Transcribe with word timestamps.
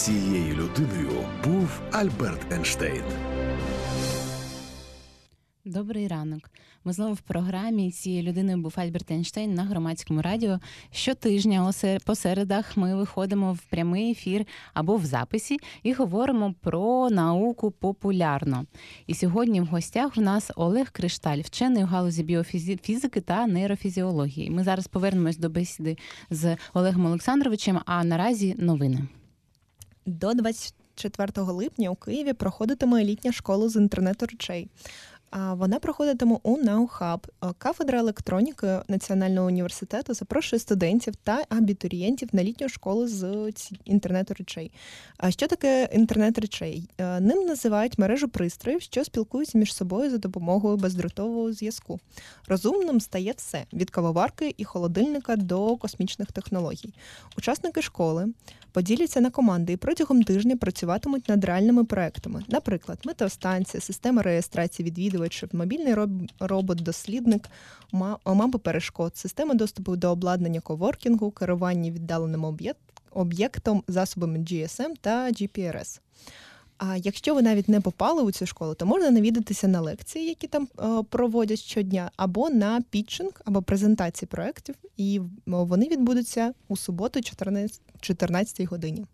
Цією 0.00 0.54
людиною 0.54 1.10
був 1.44 1.80
Альберт 1.92 2.52
Ейнштейн. 2.52 3.02
Добрий 5.64 6.08
ранок. 6.08 6.50
Ми 6.84 6.92
знову 6.92 7.14
в 7.14 7.20
програмі 7.20 7.90
цією 7.90 8.22
людиною 8.22 8.58
був 8.58 8.74
Альберт 8.76 9.10
Ейнштейн 9.10 9.54
на 9.54 9.64
громадському 9.64 10.22
радіо. 10.22 10.58
Щотижня 10.90 11.72
по 12.06 12.14
середах 12.14 12.76
ми 12.76 12.96
виходимо 12.96 13.52
в 13.52 13.60
прямий 13.60 14.10
ефір 14.10 14.46
або 14.74 14.96
в 14.96 15.04
записі 15.04 15.58
і 15.82 15.92
говоримо 15.92 16.54
про 16.60 17.10
науку 17.10 17.70
популярно. 17.70 18.64
І 19.06 19.14
сьогодні 19.14 19.60
в 19.60 19.66
гостях 19.66 20.16
в 20.16 20.20
нас 20.20 20.50
Олег 20.56 20.92
Кришталь, 20.92 21.40
вчений 21.40 21.84
у 21.84 21.86
галузі 21.86 22.22
біофізики 22.22 23.20
та 23.20 23.46
нейрофізіології. 23.46 24.50
Ми 24.50 24.64
зараз 24.64 24.86
повернемось 24.86 25.38
до 25.38 25.48
бесіди 25.48 25.96
з 26.30 26.56
Олегом 26.74 27.06
Олександровичем. 27.06 27.80
А 27.86 28.04
наразі 28.04 28.54
новини 28.58 29.08
до 30.06 30.34
24 30.34 31.32
липня 31.36 31.90
у 31.90 31.94
Києві 31.94 32.32
проходитиме 32.32 33.04
літня 33.04 33.32
школа 33.32 33.68
з 33.68 33.76
інтернету 33.76 34.26
речей. 34.26 34.68
Вона 35.32 35.78
проходитиме 35.78 36.38
у 36.42 36.56
Наухаб. 36.56 37.26
Кафедра 37.58 37.98
електроніки 37.98 38.78
Національного 38.88 39.46
університету 39.46 40.14
запрошує 40.14 40.60
студентів 40.60 41.16
та 41.16 41.44
абітурієнтів 41.48 42.28
на 42.32 42.44
літню 42.44 42.68
школу 42.68 43.08
з 43.08 43.52
інтернету 43.84 44.34
речей. 44.38 44.72
А 45.16 45.30
що 45.30 45.46
таке 45.46 45.88
інтернет 45.92 46.38
речей? 46.38 46.88
Ним 46.98 47.46
називають 47.46 47.98
мережу 47.98 48.28
пристроїв, 48.28 48.82
що 48.82 49.04
спілкуються 49.04 49.58
між 49.58 49.74
собою 49.74 50.10
за 50.10 50.18
допомогою 50.18 50.76
бездротового 50.76 51.52
зв'язку. 51.52 52.00
Розумним 52.48 53.00
стає 53.00 53.34
все 53.36 53.64
від 53.72 53.90
кавоварки 53.90 54.54
і 54.56 54.64
холодильника 54.64 55.36
до 55.36 55.76
космічних 55.76 56.32
технологій. 56.32 56.94
Учасники 57.38 57.82
школи 57.82 58.28
поділяться 58.72 59.20
на 59.20 59.30
команди 59.30 59.72
і 59.72 59.76
протягом 59.76 60.22
тижня 60.22 60.56
працюватимуть 60.56 61.28
над 61.28 61.44
реальними 61.44 61.84
проектами, 61.84 62.42
наприклад, 62.48 62.98
метеостанція, 63.04 63.80
система 63.80 64.22
реєстрації 64.22 64.86
відвідувачів, 64.86 65.19
мобільний 65.54 65.94
робот-дослідник, 66.40 67.48
мапи 68.24 68.58
перешкод, 68.58 69.16
система 69.16 69.54
доступу 69.54 69.96
до 69.96 70.10
обладнання 70.10 70.60
коворкінгу, 70.60 71.30
керування 71.30 71.90
віддаленим 71.90 72.58
об'єктом, 73.10 73.82
засобами 73.88 74.38
GSM 74.38 74.94
та 75.00 75.30
GPRS. 75.30 76.00
А 76.78 76.96
якщо 76.96 77.34
ви 77.34 77.42
навіть 77.42 77.68
не 77.68 77.80
попали 77.80 78.22
у 78.22 78.32
цю 78.32 78.46
школу, 78.46 78.74
то 78.74 78.86
можна 78.86 79.10
навідатися 79.10 79.68
на 79.68 79.80
лекції, 79.80 80.28
які 80.28 80.46
там 80.46 80.68
е, 80.78 81.02
проводять 81.10 81.58
щодня, 81.58 82.10
або 82.16 82.50
на 82.50 82.80
пітчинг, 82.90 83.30
або 83.44 83.62
презентації 83.62 84.28
проєктів, 84.28 84.74
і 84.96 85.20
вони 85.46 85.88
відбудуться 85.88 86.54
у 86.68 86.76
суботу, 86.76 87.22
14, 87.22 87.80
14 88.00 88.66
годині. 88.66 89.06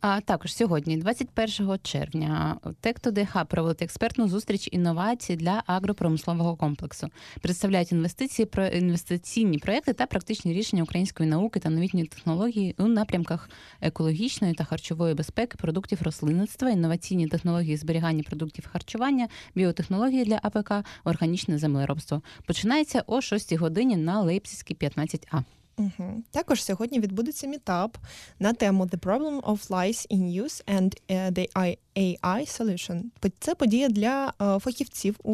А 0.00 0.20
також 0.20 0.54
сьогодні, 0.54 0.96
21 0.96 1.78
червня, 1.82 2.56
ТЕКТОДХ 2.80 3.44
проводить 3.44 3.82
експертну 3.82 4.28
зустріч 4.28 4.68
інновацій 4.72 5.36
для 5.36 5.62
агропромислового 5.66 6.56
комплексу. 6.56 7.08
Представляють 7.40 7.92
інвестиції 7.92 8.46
про 8.46 8.66
інвестиційні 8.66 9.58
проекти 9.58 9.92
та 9.92 10.06
практичні 10.06 10.52
рішення 10.52 10.82
української 10.82 11.28
науки 11.28 11.60
та 11.60 11.70
новітньої 11.70 12.06
технології 12.06 12.74
у 12.78 12.84
напрямках 12.84 13.50
екологічної 13.80 14.54
та 14.54 14.64
харчової 14.64 15.14
безпеки, 15.14 15.56
продуктів 15.56 16.02
рослинництва, 16.02 16.70
інноваційні 16.70 17.28
технології 17.28 17.76
зберігання 17.76 18.22
продуктів 18.22 18.68
харчування, 18.72 19.28
біотехнології 19.54 20.24
для 20.24 20.40
АПК, 20.42 20.72
органічне 21.04 21.58
землеробство. 21.58 22.22
Починається 22.46 23.04
о 23.06 23.20
6 23.20 23.52
годині 23.52 23.96
на 23.96 24.20
Лейпцизькій 24.20 24.74
15А. 24.74 25.42
Угу. 25.80 26.22
Також 26.30 26.64
сьогодні 26.64 27.00
відбудеться 27.00 27.46
мітап 27.46 27.98
на 28.38 28.52
тему 28.52 28.86
The 28.86 28.98
Problem 28.98 29.40
of 29.40 29.68
Lies 29.68 30.06
in 30.10 30.42
Use 30.42 30.64
and 30.64 30.96
uh, 31.08 31.30
the 31.30 31.48
AI 31.96 32.60
Solution. 32.60 33.02
Це 33.40 33.54
подія 33.54 33.88
для 33.88 34.32
uh, 34.38 34.58
фахівців 34.58 35.16
у 35.22 35.32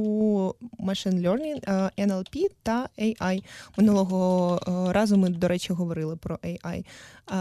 Machine 0.81 1.21
Learning, 1.21 1.91
NLP 1.99 2.45
та 2.63 2.89
AI. 2.99 3.45
Минулого 3.77 4.61
uh, 4.67 4.93
разу 4.93 5.17
ми, 5.17 5.29
до 5.29 5.49
речі, 5.49 5.73
говорили 5.73 6.17
про 6.17 6.37
AI. 6.37 6.85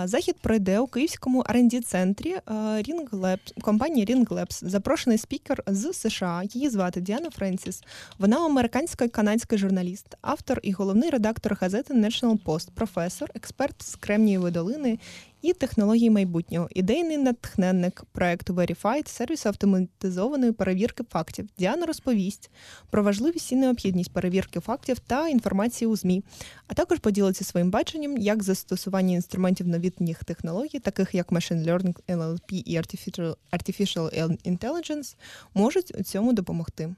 Захід 0.03 0.35
пройде 0.41 0.79
у 0.79 0.87
київському 0.87 1.43
rd 1.43 1.81
центрі 1.81 2.35
Ring 2.47 3.09
Labs, 3.09 3.61
компанії 3.61 4.05
Ring 4.05 4.27
Labs. 4.27 4.67
Запрошений 4.69 5.17
спікер 5.17 5.63
з 5.67 5.93
США. 5.93 6.43
Її 6.53 6.69
звати 6.69 7.01
Діана 7.01 7.29
Френсіс. 7.29 7.83
Вона 8.19 8.45
американська 8.45 9.07
канадська 9.07 9.57
журналіст, 9.57 10.17
автор 10.21 10.59
і 10.63 10.71
головний 10.71 11.09
редактор 11.09 11.57
газети 11.61 11.93
National 11.93 12.43
Post, 12.43 12.69
професор, 12.75 13.29
експерт 13.35 13.81
з 13.81 13.95
Кремнієвої 13.95 14.53
долини 14.53 14.99
і 15.41 15.53
технології 15.53 16.09
майбутнього, 16.09 16.67
ідейний 16.71 17.17
натхненник 17.17 18.03
проекту 18.11 18.53
Verified, 18.53 19.07
сервіс 19.07 19.45
автоматизованої 19.45 20.51
перевірки 20.51 21.03
фактів. 21.09 21.49
Діана 21.57 21.85
розповість 21.85 22.51
про 22.89 23.03
важливість 23.03 23.51
і 23.51 23.55
необхідність 23.55 24.13
перевірки 24.13 24.59
фактів 24.59 24.99
та 24.99 25.27
інформації 25.27 25.87
у 25.87 25.95
ЗМІ, 25.95 26.23
а 26.67 26.73
також 26.73 26.99
поділиться 26.99 27.43
своїм 27.43 27.71
баченням, 27.71 28.17
як 28.17 28.43
застосування 28.43 29.15
інструментів 29.15 29.67
новітніх 29.67 30.23
технологій, 30.23 30.79
таких 30.79 31.15
як 31.15 31.31
Machine 31.31 31.65
Learning, 31.65 31.95
NLP 32.07 32.63
і 32.65 32.77
Artificial 32.77 33.35
Intelligence, 34.45 35.15
можуть 35.53 35.99
у 35.99 36.03
цьому 36.03 36.33
допомогти. 36.33 36.95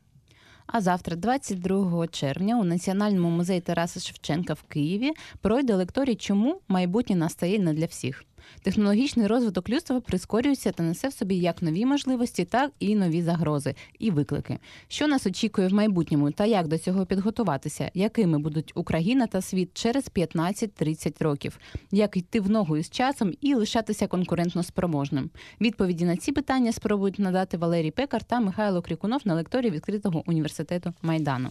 А 0.67 0.81
завтра, 0.81 1.15
22 1.15 2.07
червня, 2.07 2.59
у 2.59 2.63
Національному 2.63 3.29
музеї 3.29 3.61
Тараса 3.61 3.99
Шевченка 3.99 4.53
в 4.53 4.63
Києві 4.63 5.11
пройде 5.41 5.75
лекторій, 5.75 6.15
чому 6.15 6.61
майбутнє 6.67 7.15
настає 7.15 7.59
не 7.59 7.73
для 7.73 7.85
всіх. 7.85 8.23
Технологічний 8.61 9.27
розвиток 9.27 9.69
людства 9.69 9.99
прискорюється 9.99 10.71
та 10.71 10.83
несе 10.83 11.07
в 11.07 11.13
собі 11.13 11.35
як 11.35 11.61
нові 11.61 11.85
можливості, 11.85 12.45
так 12.45 12.71
і 12.79 12.95
нові 12.95 13.21
загрози 13.21 13.75
і 13.99 14.11
виклики. 14.11 14.59
Що 14.87 15.07
нас 15.07 15.27
очікує 15.27 15.67
в 15.67 15.73
майбутньому, 15.73 16.31
та 16.31 16.45
як 16.45 16.67
до 16.67 16.77
цього 16.77 17.05
підготуватися, 17.05 17.91
якими 17.93 18.39
будуть 18.39 18.71
Україна 18.75 19.27
та 19.27 19.41
світ 19.41 19.69
через 19.73 20.11
15-30 20.15 21.23
років, 21.23 21.59
як 21.91 22.17
йти 22.17 22.39
в 22.39 22.49
ногу 22.49 22.77
із 22.77 22.89
часом 22.89 23.33
і 23.41 23.53
лишатися 23.53 24.07
конкурентно 24.07 24.63
спроможним? 24.63 25.29
Відповіді 25.61 26.05
на 26.05 26.17
ці 26.17 26.31
питання 26.31 26.71
спробують 26.71 27.19
надати 27.19 27.57
Валерій 27.57 27.91
Пекар 27.91 28.23
та 28.23 28.39
Михайло 28.39 28.81
Крікунов 28.81 29.21
на 29.25 29.35
лекторії 29.35 29.71
відкритого 29.71 30.23
університету 30.25 30.93
Майдану. 31.01 31.49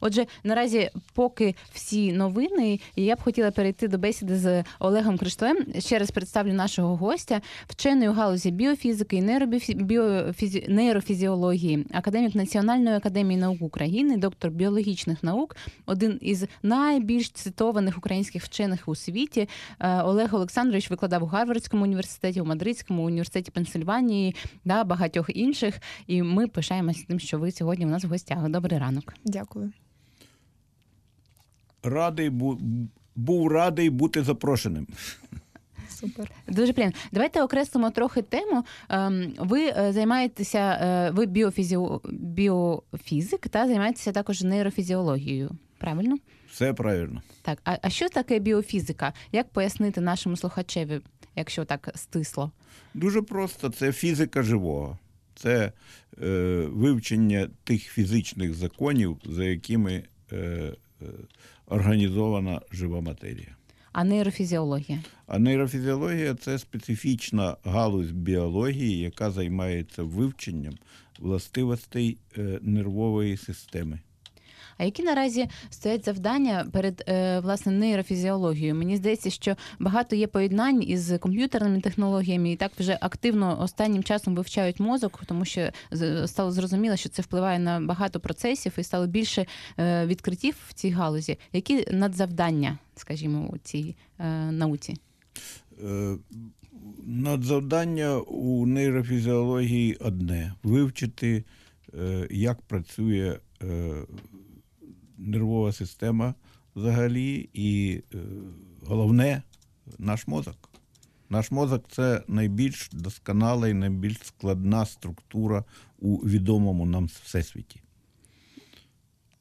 Отже, 0.00 0.26
наразі, 0.44 0.90
поки 1.14 1.54
всі 1.72 2.12
новини, 2.12 2.80
я 2.96 3.16
б 3.16 3.22
хотіла 3.22 3.50
перейти 3.50 3.88
до 3.88 3.98
бесіди 3.98 4.36
з 4.36 4.64
Олегом 4.78 5.18
Кришталем. 5.18 5.64
Ще 5.78 5.98
раз 5.98 6.10
представлю 6.34 6.56
нашого 6.56 6.96
гостя, 6.96 7.40
вчений 7.66 8.08
у 8.08 8.12
галузі 8.12 8.50
біофізики 8.50 9.16
і 9.16 9.22
нейробіофізі... 9.22 10.66
нейрофізіології, 10.68 11.86
академік 11.92 12.34
Національної 12.34 12.96
академії 12.96 13.40
наук 13.40 13.62
України, 13.62 14.16
доктор 14.16 14.50
біологічних 14.50 15.22
наук, 15.22 15.56
один 15.86 16.18
із 16.20 16.46
найбільш 16.62 17.30
цитованих 17.30 17.98
українських 17.98 18.44
вчених 18.44 18.88
у 18.88 18.94
світі. 18.94 19.48
Е, 19.80 20.02
Олег 20.02 20.34
Олександрович 20.34 20.90
викладав 20.90 21.22
у 21.22 21.26
Гарвардському 21.26 21.82
університеті, 21.82 22.40
у 22.40 22.44
Мадридському 22.44 23.04
університеті 23.04 23.50
Пенсильванії 23.50 24.34
да 24.64 24.84
багатьох 24.84 25.30
інших. 25.36 25.80
І 26.06 26.22
ми 26.22 26.46
пишаємося 26.46 27.04
тим, 27.08 27.18
що 27.18 27.38
ви 27.38 27.52
сьогодні 27.52 27.86
у 27.86 27.88
нас 27.88 28.04
в 28.04 28.08
гостях. 28.08 28.48
Добрий 28.48 28.78
ранок. 28.78 29.14
Дякую. 29.24 29.72
Радий 31.82 32.30
був 33.16 33.48
радий 33.48 33.90
бути 33.90 34.22
запрошеним. 34.22 34.86
Супер. 36.00 36.30
Дуже 36.48 36.72
приємно. 36.72 36.96
Давайте 37.12 37.42
окреслимо 37.42 37.90
трохи 37.90 38.22
тему. 38.22 38.64
Ем, 38.88 39.32
ви 39.38 39.66
е, 39.66 39.92
займаєтеся, 39.92 40.58
е, 40.58 41.10
ви 41.10 41.26
біофізі... 41.26 41.78
біофізик 42.04 43.48
та 43.48 43.66
займаєтеся 43.66 44.12
також 44.12 44.42
нейрофізіологією. 44.42 45.50
Правильно? 45.78 46.16
Все 46.50 46.72
правильно. 46.72 47.22
Так, 47.42 47.58
а, 47.64 47.76
а 47.82 47.90
що 47.90 48.08
таке 48.08 48.38
біофізика? 48.38 49.12
Як 49.32 49.48
пояснити 49.48 50.00
нашому 50.00 50.36
слухачеві, 50.36 51.00
якщо 51.36 51.64
так 51.64 51.90
стисло? 51.94 52.50
Дуже 52.94 53.22
просто 53.22 53.68
це 53.68 53.92
фізика 53.92 54.42
живого. 54.42 54.98
Це 55.34 55.72
е, 56.22 56.28
вивчення 56.70 57.48
тих 57.64 57.82
фізичних 57.82 58.54
законів, 58.54 59.16
за 59.24 59.44
якими 59.44 60.02
е, 60.32 60.36
е, 60.36 61.06
організована 61.66 62.60
жива 62.72 63.00
матерія. 63.00 63.56
А 63.94 64.04
нейрофізіологія? 64.04 65.02
А 65.26 65.38
нейрофізіологія 65.38 66.34
це 66.34 66.58
специфічна 66.58 67.56
галузь 67.64 68.10
біології, 68.10 68.98
яка 68.98 69.30
займається 69.30 70.02
вивченням 70.02 70.74
властивостей 71.18 72.18
е, 72.38 72.58
нервової 72.62 73.36
системи. 73.36 74.00
А 74.78 74.84
які 74.84 75.02
наразі 75.02 75.46
стоять 75.70 76.04
завдання 76.04 76.66
перед 76.72 77.04
е, 77.08 77.40
власне 77.40 77.72
нейрофізіологією? 77.72 78.74
Мені 78.74 78.96
здається, 78.96 79.30
що 79.30 79.56
багато 79.78 80.16
є 80.16 80.26
поєднань 80.26 80.82
із 80.82 81.12
комп'ютерними 81.20 81.80
технологіями, 81.80 82.52
і 82.52 82.56
так 82.56 82.72
вже 82.78 82.98
активно 83.00 83.60
останнім 83.60 84.02
часом 84.02 84.34
вивчають 84.34 84.80
мозок, 84.80 85.22
тому 85.26 85.44
що 85.44 85.70
стало 86.26 86.52
зрозуміло, 86.52 86.96
що 86.96 87.08
це 87.08 87.22
впливає 87.22 87.58
на 87.58 87.80
багато 87.80 88.20
процесів 88.20 88.72
і 88.78 88.82
стало 88.82 89.06
більше 89.06 89.46
е, 89.78 90.06
відкриттів 90.06 90.54
в 90.68 90.72
цій 90.72 90.90
галузі. 90.90 91.38
Які 91.52 91.86
надзавдання, 91.90 92.78
скажімо, 92.96 93.50
у 93.52 93.58
цій 93.58 93.96
е, 94.18 94.52
науці? 94.52 94.96
Надзавдання 97.06 98.18
у 98.18 98.66
нейрофізіології 98.66 99.94
одне 99.94 100.54
вивчити, 100.62 101.44
як 102.30 102.62
працює 102.62 103.38
нервова 105.18 105.72
система 105.72 106.34
взагалі, 106.76 107.48
і 107.52 108.00
е, 108.14 108.18
головне 108.86 109.42
наш 109.98 110.26
мозок. 110.26 110.70
Наш 111.30 111.50
мозок 111.50 111.84
це 111.88 112.22
найбільш 112.28 112.90
досконала 112.92 113.68
і 113.68 113.74
найбільш 113.74 114.18
складна 114.22 114.86
структура 114.86 115.64
у 115.98 116.16
відомому 116.16 116.86
нам 116.86 117.06
всесвіті. 117.06 117.80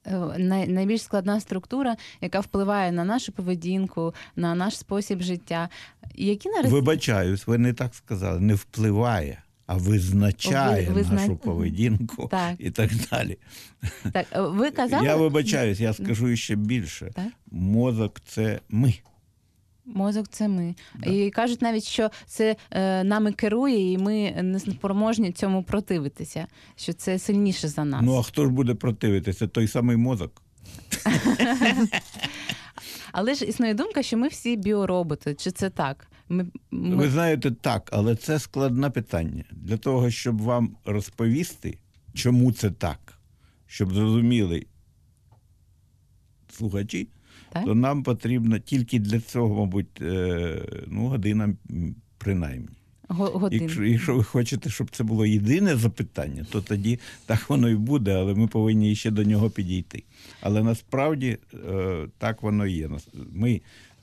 Е, 0.05 0.37
найбільш 0.67 1.01
складна 1.01 1.39
структура, 1.39 1.95
яка 2.21 2.39
впливає 2.39 2.91
на 2.91 3.03
нашу 3.03 3.31
поведінку, 3.31 4.13
на 4.35 4.55
наш 4.55 4.77
спосіб 4.77 5.21
життя. 5.21 5.69
Які 6.15 6.49
нараз... 6.49 6.71
Вибачаюсь, 6.71 7.47
ви 7.47 7.57
не 7.57 7.73
так 7.73 7.95
сказали, 7.95 8.39
не 8.39 8.53
впливає, 8.53 9.42
а 9.65 9.77
визначає 9.77 10.89
Ви- 10.89 10.93
визна- 11.01 11.13
нашу 11.13 11.35
поведінку 11.35 12.27
Так. 12.31 12.55
і 12.59 12.71
так 12.71 12.89
далі. 13.11 13.37
Так, 14.11 14.25
ви 14.35 14.71
казали, 14.71 15.05
Я 15.05 15.15
вибачаюсь, 15.15 15.79
я 15.79 15.93
скажу 15.93 16.35
ще 16.35 16.55
більше. 16.55 17.11
Так? 17.15 17.27
Мозок 17.51 18.21
це 18.25 18.59
ми. 18.69 18.93
мозок 19.85 20.27
це 20.29 20.47
ми. 20.47 20.75
Да. 20.95 21.09
І 21.11 21.29
кажуть 21.29 21.61
навіть, 21.61 21.83
що 21.83 22.09
це 22.25 22.55
е, 22.71 23.03
нами 23.03 23.31
керує, 23.31 23.91
і 23.91 23.97
ми 23.97 24.31
не 24.43 24.59
спроможні 24.59 25.31
цьому 25.31 25.63
противитися, 25.63 26.47
що 26.75 26.93
це 26.93 27.19
сильніше 27.19 27.67
за 27.67 27.85
нас. 27.85 28.01
Ну 28.03 28.17
а 28.17 28.23
хто 28.23 28.45
ж 28.45 28.51
буде 28.51 28.73
противитися? 28.73 29.47
Той 29.47 29.67
самий 29.67 29.97
мозок. 29.97 30.41
Але 33.11 33.33
ж 33.35 33.45
існує 33.45 33.73
думка, 33.73 34.03
що 34.03 34.17
ми 34.17 34.27
всі 34.27 34.55
біороботи. 34.55 35.35
Чи 35.35 35.51
це 35.51 35.69
так? 35.69 36.07
Ми, 36.33 36.45
ми... 36.71 36.95
Ви 36.95 37.09
знаєте, 37.09 37.51
так, 37.51 37.89
але 37.93 38.15
це 38.15 38.39
складне 38.39 38.89
питання. 38.89 39.43
Для 39.51 39.77
того, 39.77 40.09
щоб 40.09 40.41
вам 40.41 40.75
розповісти, 40.85 41.77
чому 42.13 42.51
це 42.51 42.71
так, 42.71 43.19
щоб 43.67 43.93
зрозуміли 43.93 44.65
слухачі, 46.49 47.07
Так? 47.53 47.65
то 47.65 47.75
нам 47.75 48.03
потрібно 48.03 48.59
тільки 48.59 48.99
для 48.99 49.19
цього, 49.19 49.55
мабуть, 49.55 50.01
е, 50.01 50.61
ну, 50.87 51.07
година 51.07 51.55
принаймні. 52.17 52.69
Годин. 53.07 53.61
Якщо, 53.61 53.83
якщо 53.83 54.15
ви 54.15 54.23
хочете, 54.23 54.69
щоб 54.69 54.91
це 54.91 55.03
було 55.03 55.25
єдине 55.25 55.75
запитання, 55.75 56.45
то 56.51 56.61
тоді 56.61 56.99
так 57.25 57.49
воно 57.49 57.69
і 57.69 57.75
буде, 57.75 58.13
але 58.13 58.33
ми 58.33 58.47
повинні 58.47 58.95
ще 58.95 59.11
до 59.11 59.23
нього 59.23 59.49
підійти. 59.49 60.03
Але 60.41 60.63
насправді 60.63 61.37
е, 61.53 62.07
так 62.17 62.43
воно 62.43 62.65
є. 62.65 62.89
Ми 63.31 63.61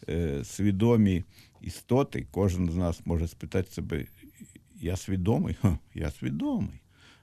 е, 0.09 0.45
свідомі 0.45 1.25
істоти, 1.61 2.27
кожен 2.31 2.71
з 2.71 2.77
нас 2.77 3.07
може 3.07 3.29
спитати 3.29 3.71
себе: 3.71 4.07
я 4.81 4.97
свідомий? 4.97 5.55
Ха, 5.55 5.79
я 5.95 6.11
свідомий. 6.11 6.81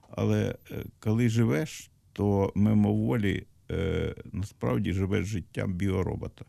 Але 0.09 0.55
е, 0.71 0.85
коли 0.99 1.29
живеш, 1.29 1.91
то 2.13 2.51
мимоволі 2.55 3.45
е, 3.71 4.15
насправді 4.31 4.93
живеш 4.93 5.25
життям 5.25 5.73
біоробота. 5.73 6.45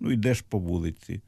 Ну, 0.00 0.12
йдеш 0.12 0.40
по 0.40 0.58
вулиці. 0.58 1.20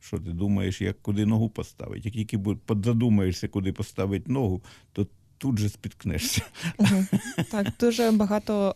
Що 0.00 0.18
ти 0.18 0.32
думаєш, 0.32 0.80
як 0.80 1.02
куди 1.02 1.26
ногу 1.26 1.50
поставити? 1.50 2.00
Як 2.04 2.14
тільки 2.14 2.36
бу- 2.36 2.58
задумаєшся, 2.68 3.48
куди 3.48 3.72
поставити 3.72 4.32
ногу, 4.32 4.62
то 4.92 5.06
тут 5.42 5.58
же 5.58 5.68
спіткнешся. 5.68 6.42
Так, 7.50 7.66
дуже 7.80 8.10
багато 8.10 8.74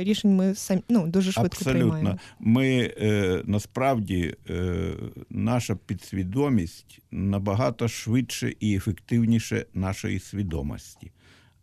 е, 0.00 0.04
рішень 0.04 0.36
ми 0.36 0.54
самі 0.54 0.82
ну, 0.88 1.06
дуже 1.06 1.32
швидко 1.32 1.56
Абсолютно. 1.58 1.90
приймаємо. 1.90 2.18
Ми 2.40 2.94
е, 3.00 3.42
насправді 3.44 4.34
е, 4.50 4.92
наша 5.30 5.76
підсвідомість 5.76 7.00
набагато 7.10 7.88
швидше 7.88 8.54
і 8.60 8.76
ефективніше 8.76 9.66
нашої 9.74 10.20
свідомості. 10.20 11.12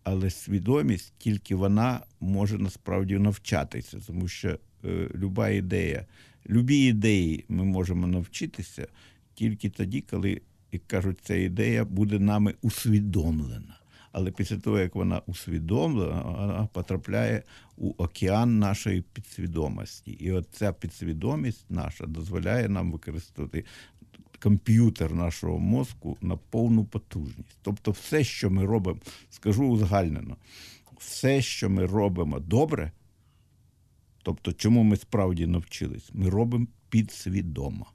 Але 0.03 0.29
свідомість 0.29 1.13
тільки 1.17 1.55
вона 1.55 1.99
може 2.19 2.57
насправді 2.57 3.17
навчатися, 3.17 3.97
тому 4.07 4.27
що 4.27 4.49
е, 4.49 5.09
люба 5.15 5.49
ідея, 5.49 6.05
любі 6.49 6.77
ідеї 6.77 7.45
ми 7.49 7.63
можемо 7.63 8.07
навчитися 8.07 8.87
тільки 9.33 9.69
тоді, 9.69 10.01
коли, 10.01 10.41
як 10.71 10.87
кажуть, 10.87 11.19
ця 11.23 11.35
ідея 11.35 11.85
буде 11.85 12.19
нами 12.19 12.53
усвідомлена. 12.61 13.82
Але 14.13 14.31
після 14.31 14.57
того, 14.57 14.79
як 14.79 14.95
вона 14.95 15.21
усвідомлена, 15.25 16.21
вона 16.21 16.69
потрапляє 16.73 17.43
у 17.77 17.93
океан 17.97 18.59
нашої 18.59 19.01
підсвідомості. 19.01 20.11
І 20.11 20.31
от 20.31 20.47
ця 20.51 20.73
підсвідомість 20.73 21.65
наша 21.69 22.05
дозволяє 22.05 22.69
нам 22.69 22.91
використовувати 22.91 23.65
комп'ютер 24.39 25.13
нашого 25.13 25.59
мозку 25.59 26.17
на 26.21 26.37
повну 26.37 26.85
потужність. 26.85 27.57
Тобто, 27.61 27.91
все, 27.91 28.23
що 28.23 28.49
ми 28.49 28.65
робимо, 28.65 28.99
скажу 29.29 29.67
узагальнено, 29.67 30.37
все, 30.97 31.41
що 31.41 31.69
ми 31.69 31.85
робимо 31.85 32.39
добре, 32.39 32.91
тобто, 34.23 34.53
чому 34.53 34.83
ми 34.83 34.97
справді 34.97 35.47
навчились, 35.47 36.09
ми 36.13 36.29
робимо 36.29 36.67
підсвідомо. 36.89 37.87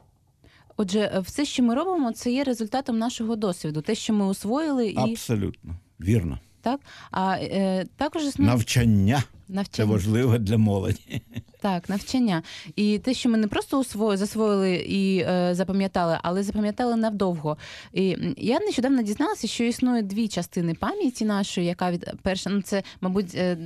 Отже, 0.77 1.01
е, 1.15 1.21
все, 1.21 1.45
що 1.45 1.63
ми 1.63 1.75
робимо, 1.75 2.13
це 2.13 2.33
є 2.33 2.45
результатом 2.45 2.99
нашого 2.99 3.37
досвіду, 3.37 3.83
те, 3.83 3.95
що 3.95 4.15
ми 4.15 4.27
усвоїли, 4.27 4.89
і 4.89 4.97
Абсолютно 4.97 5.77
вірно. 6.01 6.39
так. 6.61 6.81
А 7.11 7.37
е, 7.37 7.87
також 7.97 8.25
існує 8.25 8.51
Навчання 8.51 9.23
це 9.49 9.55
навчання. 9.55 9.93
важливо 9.93 10.39
для 10.39 10.59
молоді. 10.59 11.23
Так, 11.61 11.89
навчання. 11.89 12.43
І 12.77 12.99
те, 12.99 13.15
що 13.15 13.29
ми 13.29 13.39
не 13.39 13.49
просто 13.49 13.81
усвоїли, 13.81 14.17
засвоїли 14.17 14.75
і 14.75 15.19
е, 15.19 15.55
запам'ятали, 15.55 16.19
але 16.23 16.43
запам'ятали 16.43 16.97
навдовго. 16.97 17.57
І 17.93 18.17
я 18.37 18.61
нещодавно 18.61 19.03
дізналася, 19.03 19.47
що 19.47 19.65
існує 19.65 20.03
дві 20.03 20.29
частини 20.29 20.75
пам'яті 20.75 21.25
нашої, 21.25 21.67
яка 21.67 21.91
від 21.91 22.13
перша, 22.23 22.51
ну 22.51 22.63
це, 22.63 22.83
мабуть, 23.01 23.35
е, 23.35 23.59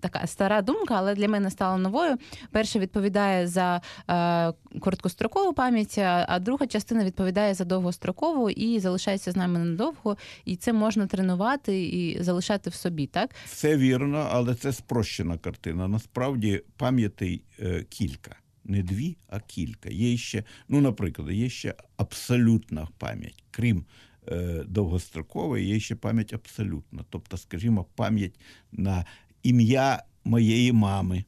така 0.00 0.26
стара 0.26 0.62
думка, 0.62 0.94
але 0.96 1.14
для 1.14 1.28
мене 1.28 1.50
стала 1.50 1.76
новою. 1.76 2.16
Перша 2.50 2.78
відповідає 2.78 3.46
за 3.46 3.80
е, 4.10 4.52
короткострокову 4.80 5.52
пам'ять, 5.52 5.98
а 5.98 6.38
друга 6.38 6.66
частина 6.66 7.04
відповідає 7.04 7.54
за 7.54 7.64
довгострокову 7.64 8.50
і 8.50 8.80
залишається 8.80 9.32
з 9.32 9.36
нами 9.36 9.58
надовго. 9.58 10.16
І 10.44 10.56
це 10.56 10.72
можна 10.72 11.06
тренувати 11.06 11.84
і 11.84 12.22
залишати 12.22 12.70
в 12.70 12.74
собі, 12.74 13.06
так? 13.06 13.30
Все 13.44 13.76
вірно, 13.76 14.28
але 14.32 14.54
це 14.54 14.72
спрощена 15.16 15.38
картина. 15.38 15.88
Насправді 15.88 16.62
пам'ятей 16.76 17.42
е, 17.60 17.84
кілька. 17.88 18.36
Не 18.64 18.82
дві, 18.82 19.16
а 19.28 19.40
кілька. 19.40 19.90
Є 19.90 20.16
ще, 20.16 20.44
ну, 20.68 20.80
наприклад, 20.80 21.30
є 21.30 21.48
ще 21.48 21.74
абсолютна 21.96 22.88
пам'ять. 22.98 23.44
Крім 23.50 23.84
е, 24.28 24.64
довгострокової, 24.68 25.66
є 25.66 25.80
ще 25.80 25.94
пам'ять 25.94 26.32
абсолютна. 26.32 27.04
Тобто, 27.10 27.36
скажімо, 27.36 27.86
пам'ять 27.94 28.40
на 28.72 29.04
ім'я 29.42 30.02
моєї 30.24 30.72
мами, 30.72 31.24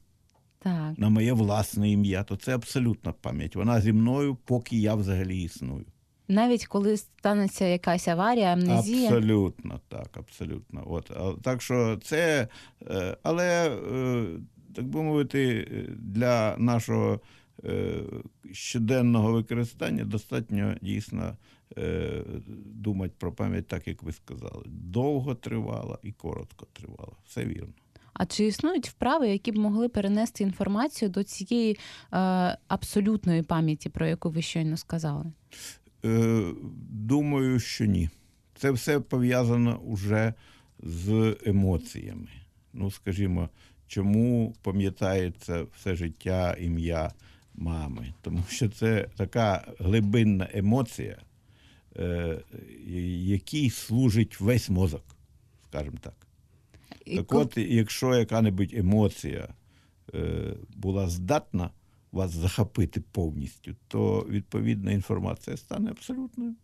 Так. 0.59 0.97
на 0.97 1.09
моє 1.09 1.33
власне 1.33 1.91
ім'я, 1.91 2.23
то 2.23 2.35
це 2.35 2.55
абсолютна 2.55 3.11
пам'ять. 3.11 3.55
Вона 3.55 3.81
зі 3.81 3.93
мною, 3.93 4.35
поки 4.35 4.79
я 4.79 4.95
взагалі 4.95 5.41
існую. 5.43 5.85
Навіть 6.29 6.65
коли 6.67 6.97
станеться 6.97 7.65
якась 7.65 8.07
аварія, 8.07 8.53
амнезія. 8.53 9.07
Абсолютно 9.07 9.79
так, 9.87 10.17
абсолютно. 10.17 10.83
От, 10.87 11.11
так 11.41 11.61
що 11.61 11.99
це, 12.03 12.47
е, 12.89 13.17
але, 13.23 13.69
е, 13.69 14.25
так 14.75 14.85
би 14.85 15.01
мовити, 15.01 15.67
для 15.97 16.57
нашого 16.57 17.21
е, 17.65 18.01
щоденного 18.51 19.31
використання 19.31 20.03
достатньо 20.03 20.75
дійсно 20.81 21.37
думати 22.65 23.13
про 23.17 23.31
пам'ять, 23.31 23.67
так 23.67 23.87
як 23.87 24.03
ви 24.03 24.11
сказали. 24.11 24.63
Довго 24.65 25.35
тривала 25.35 25.97
і 26.03 26.11
коротко 26.11 26.67
тривала. 26.73 27.13
Все 27.25 27.45
вірно. 27.45 27.73
А 28.19 28.25
чи 28.25 28.45
існують 28.45 28.89
вправи, 28.89 29.29
які 29.29 29.51
б 29.51 29.57
могли 29.57 29.89
перенести 29.89 30.43
інформацію 30.43 31.09
до 31.09 31.23
цієї 31.23 31.71
е, 31.73 31.77
абсолютної 32.67 33.43
пам'яті, 33.43 33.89
про 33.89 34.07
яку 34.07 34.29
ви 34.29 34.41
щойно 34.41 34.77
сказали? 34.77 35.25
Е, 36.05 36.43
думаю, 36.89 37.59
що 37.59 37.85
ні. 37.85 38.09
Це 38.55 38.71
все 38.71 38.99
пов'язано 38.99 39.77
уже 39.77 40.33
з 40.83 41.37
емоціями. 41.45 42.27
Ну, 42.73 42.91
скажімо, 42.91 43.49
чому 43.87 44.55
пам'ятається 44.61 45.65
все 45.75 45.95
життя 45.95 46.53
ім'я 46.59 47.11
мами? 47.55 48.13
Тому 48.21 48.43
що 48.49 48.69
це 48.69 49.07
така 49.17 49.73
глибинна 49.79 50.47
емоція, 50.53 51.17
е, 51.97 52.39
якій 53.25 53.69
служить 53.69 54.39
весь 54.39 54.69
мозок, 54.69 55.03
скажімо 55.69 55.97
так. 56.01 56.27
І 57.05 57.15
Так 57.17 57.27
ко- 57.27 57.39
от, 57.39 57.57
якщо 57.57 58.15
яка-небудь 58.15 58.73
емоція 58.73 59.47
е, 60.13 60.53
була 60.75 61.09
здатна 61.09 61.69
вас 62.11 62.31
захопити 62.31 63.01
повністю, 63.11 63.75
то 63.87 64.25
відповідна 64.29 64.91
інформація 64.91 65.57
стане 65.57 65.89
абсолютною. 65.91 66.55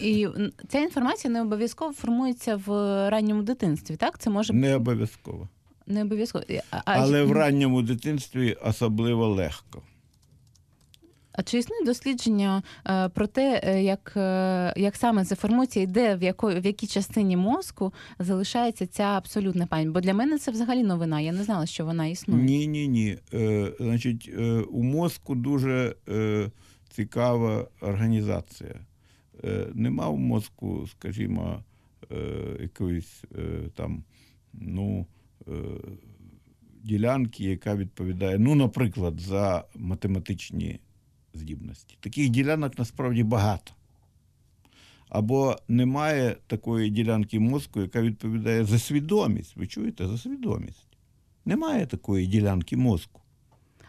І 0.00 0.28
ця 0.68 0.78
інформація 0.80 1.32
не 1.32 1.42
обов'язково 1.42 1.92
формується 1.92 2.56
в 2.56 2.68
ранньому 3.10 3.42
дитинстві, 3.42 3.96
так? 3.96 4.18
Це 4.18 4.30
може 4.30 4.52
Не 4.52 4.74
обов'язково. 4.76 5.48
не 5.86 6.02
обов'язково. 6.02 6.44
А- 6.70 6.80
Але 6.84 7.22
в 7.22 7.32
ранньому 7.32 7.82
дитинстві 7.82 8.56
особливо 8.64 9.28
легко. 9.28 9.82
А 11.34 11.42
чи 11.42 11.58
існує 11.58 11.84
дослідження 11.84 12.62
е, 12.86 13.08
про 13.08 13.26
те, 13.26 13.60
е, 13.64 13.82
як, 13.82 14.12
е, 14.16 14.74
як 14.76 14.96
саме 14.96 15.24
це 15.24 15.36
формується 15.36 15.80
і 15.80 15.86
де 15.86 16.16
в 16.16 16.22
яко, 16.22 16.60
в 16.60 16.66
якій 16.66 16.86
частині 16.86 17.36
мозку 17.36 17.92
залишається 18.18 18.86
ця 18.86 19.02
абсолютна 19.02 19.66
пам'ять? 19.66 19.88
Бо 19.88 20.00
для 20.00 20.14
мене 20.14 20.38
це 20.38 20.50
взагалі 20.50 20.82
новина. 20.82 21.20
Я 21.20 21.32
не 21.32 21.44
знала, 21.44 21.66
що 21.66 21.84
вона 21.84 22.06
існує. 22.06 22.42
Ні, 22.42 22.66
ні, 22.66 22.88
ні. 22.88 23.18
Е, 23.34 23.72
значить, 23.80 24.30
е, 24.38 24.42
у 24.60 24.82
мозку 24.82 25.34
дуже 25.34 25.94
е, 26.08 26.50
цікава 26.90 27.68
організація. 27.80 28.74
Е, 29.44 29.66
нема 29.74 30.08
в 30.08 30.18
мозку, 30.18 30.86
скажімо, 30.86 31.64
е, 32.12 32.16
якоїсь 32.60 33.24
е, 33.38 33.68
там, 33.74 34.04
ну, 34.52 35.06
е, 35.48 35.52
ділянки, 36.82 37.44
яка 37.44 37.76
відповідає, 37.76 38.38
ну, 38.38 38.54
наприклад, 38.54 39.20
за 39.20 39.64
математичні 39.74 40.80
здібності. 41.34 41.96
Таких 42.00 42.28
ділянок 42.28 42.78
насправді 42.78 43.22
багато. 43.22 43.72
Або 45.08 45.56
немає 45.68 46.36
такої 46.46 46.90
ділянки 46.90 47.40
мозку, 47.40 47.80
яка 47.80 48.02
відповідає 48.02 48.64
за 48.64 48.78
свідомість. 48.78 49.56
Ви 49.56 49.66
чуєте, 49.66 50.08
за 50.08 50.18
свідомість. 50.18 50.86
Немає 51.44 51.86
такої 51.86 52.26
ділянки 52.26 52.76
мозку. 52.76 53.20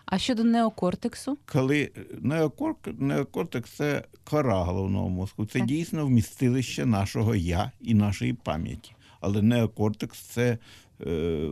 А 0.06 0.18
щодо 0.18 0.44
неокортексу? 0.44 1.38
Коли 1.46 1.92
неокорк, 2.22 2.78
неокортекс 3.00 3.72
це 3.72 4.04
кора 4.24 4.64
головного 4.64 5.10
мозку, 5.10 5.46
це 5.46 5.60
Так. 5.60 5.68
дійсно 5.68 6.06
вмістилище 6.06 6.86
нашого 6.86 7.36
я 7.36 7.72
і 7.82 7.94
нашої 7.94 8.34
пам'яті. 8.34 8.92
Але 9.20 9.42
неокортекс 9.42 10.20
це, 10.20 10.52
е, 10.52 10.58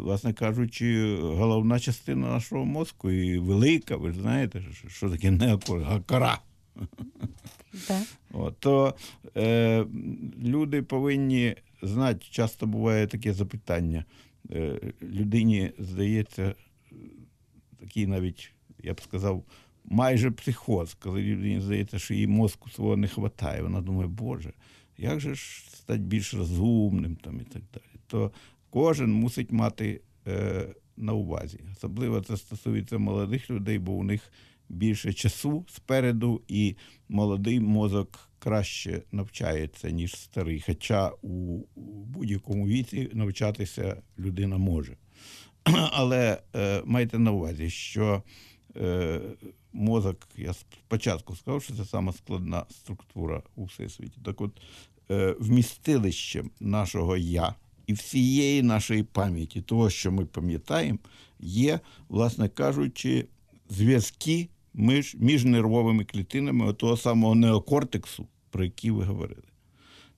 власне 0.01 0.33
кажучи, 0.33 1.17
головна 1.21 1.79
частина 1.79 2.27
нашого 2.29 2.65
мозку 2.65 3.11
і 3.11 3.37
велика. 3.37 3.95
Ви 3.97 4.11
ж 4.11 4.21
знаєте, 4.21 4.61
що- 4.87 5.09
таке 5.09 5.31
неокортекс? 5.31 5.91
А 5.91 5.99
Кора. 5.99 6.39
Так. 7.87 8.03
От, 8.31 8.59
то 8.59 8.95
е, 9.37 9.85
люди 10.43 10.81
повинні 10.81 11.55
знати, 11.81 12.25
часто 12.29 12.67
буває 12.67 13.07
таке 13.07 13.33
запитання. 13.33 14.05
Е, 14.51 14.79
людині 15.01 15.71
здається, 15.79 16.55
е, 16.91 16.95
такий 17.79 18.07
навіть, 18.07 18.51
я 18.83 18.93
б 18.93 19.01
сказав, 19.01 19.43
майже 19.85 20.31
психоз, 20.31 20.93
коли 20.93 21.21
людині 21.21 21.61
здається, 21.61 21.99
що 21.99 22.13
їй 22.13 22.27
мозку 22.27 22.69
свого 22.69 22.97
не 22.97 23.07
вистачає. 23.17 23.61
Вона 23.61 23.81
думає, 23.81 24.07
Боже, 24.07 24.53
як 24.97 25.19
же 25.19 25.35
ж 25.35 25.65
стати 25.69 25.99
більш 25.99 26.33
розумним 26.33 27.15
там, 27.15 27.41
і 27.41 27.43
так 27.43 27.61
далі. 27.73 28.01
То 28.07 28.31
кожен 28.73 29.13
мусить 29.13 29.51
мати 29.51 30.01
е, 30.27 30.67
на 30.97 31.13
увазі. 31.13 31.59
Особливо 31.71 32.21
це 32.21 32.37
стосується 32.37 32.97
молодих 32.97 33.49
людей, 33.49 33.79
бо 33.79 33.91
у 33.91 34.03
них 34.03 34.31
більше 34.69 35.13
часу 35.13 35.65
спереду, 35.69 36.41
і 36.47 36.75
молодий 37.09 37.59
мозок 37.59 38.29
краще 38.39 39.01
навчається, 39.11 39.89
ніж 39.89 40.15
старий. 40.15 40.63
Хоча 40.65 41.11
у, 41.21 41.63
будь-якому 42.05 42.67
віці 42.67 43.09
навчатися 43.13 44.01
людина 44.19 44.57
може. 44.57 44.97
Але 45.91 46.41
е, 46.55 46.81
майте 46.85 47.19
на 47.19 47.31
увазі, 47.31 47.69
що 47.69 48.23
е, 48.75 49.21
мозок, 49.73 50.27
я 50.37 50.53
спочатку 50.53 51.35
сказав, 51.35 51.63
що 51.63 51.73
це 51.75 51.85
сама 51.85 52.13
складна 52.13 52.65
структура 52.69 53.43
у 53.55 53.63
всесвіті. 53.63 54.17
Так 54.25 54.41
от, 54.41 54.61
е, 55.11 55.35
вмістилищем 55.39 56.51
нашого 56.59 57.17
я 57.17 57.55
і 57.87 57.93
всієї 57.93 58.63
нашої 58.63 59.03
пам'яті, 59.03 59.61
того, 59.61 59.89
що 59.89 60.11
ми 60.11 60.25
пам'ятаємо, 60.25 60.99
є, 61.39 61.79
власне 62.09 62.49
кажучи, 62.49 63.27
зв'язки 63.69 64.49
між, 64.73 65.15
між 65.19 65.45
нервовими 65.45 66.05
клітинами 66.05 66.73
того 66.73 66.97
самого 66.97 67.35
неокортексу, 67.35 68.27
про 68.49 68.63
який 68.63 68.91
ви 68.91 69.03
говорили. 69.03 69.43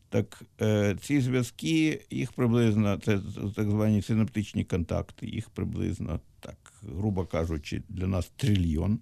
Так 0.10 0.44
е, 0.62 0.96
ці 1.02 1.22
зв'язки, 1.22 2.06
їх 2.10 2.32
приблизно, 2.32 2.98
це 2.98 3.20
так 3.56 3.70
звані 3.70 4.02
синаптичні 4.02 4.64
контакти, 4.64 5.28
їх 5.28 5.50
приблизно, 5.50 6.20
так, 6.40 6.74
грубо 6.82 7.26
кажучи, 7.26 7.84
для 7.90 8.08
нас 8.08 8.32
трильйон. 8.36 9.00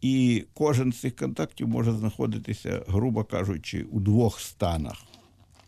І 0.00 0.44
кожен 0.54 0.92
з 0.92 1.00
цих 1.00 1.16
контактів 1.16 1.68
може 1.68 1.92
знаходитися, 1.92 2.84
грубо 2.88 3.24
кажучи, 3.24 3.82
у 3.82 4.00
двох 4.00 4.40
станах: 4.40 5.04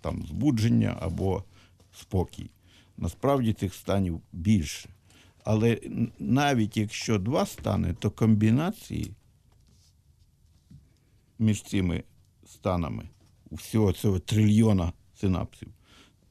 там 0.00 0.26
збудження 0.26 0.96
або 1.00 1.44
спокій. 1.92 2.50
Насправді 2.96 3.52
цих 3.52 3.74
станів 3.74 4.20
більше. 4.32 4.88
Але 5.44 5.80
навіть 6.18 6.76
якщо 6.76 7.18
два 7.18 7.46
стани, 7.46 7.94
то 7.94 8.10
комбінації 8.10 9.14
між 11.38 11.62
цими 11.62 12.04
станами 12.46 13.08
всього 13.50 13.92
цього 13.92 14.18
трильйона 14.18 14.92
синапсів, 15.14 15.68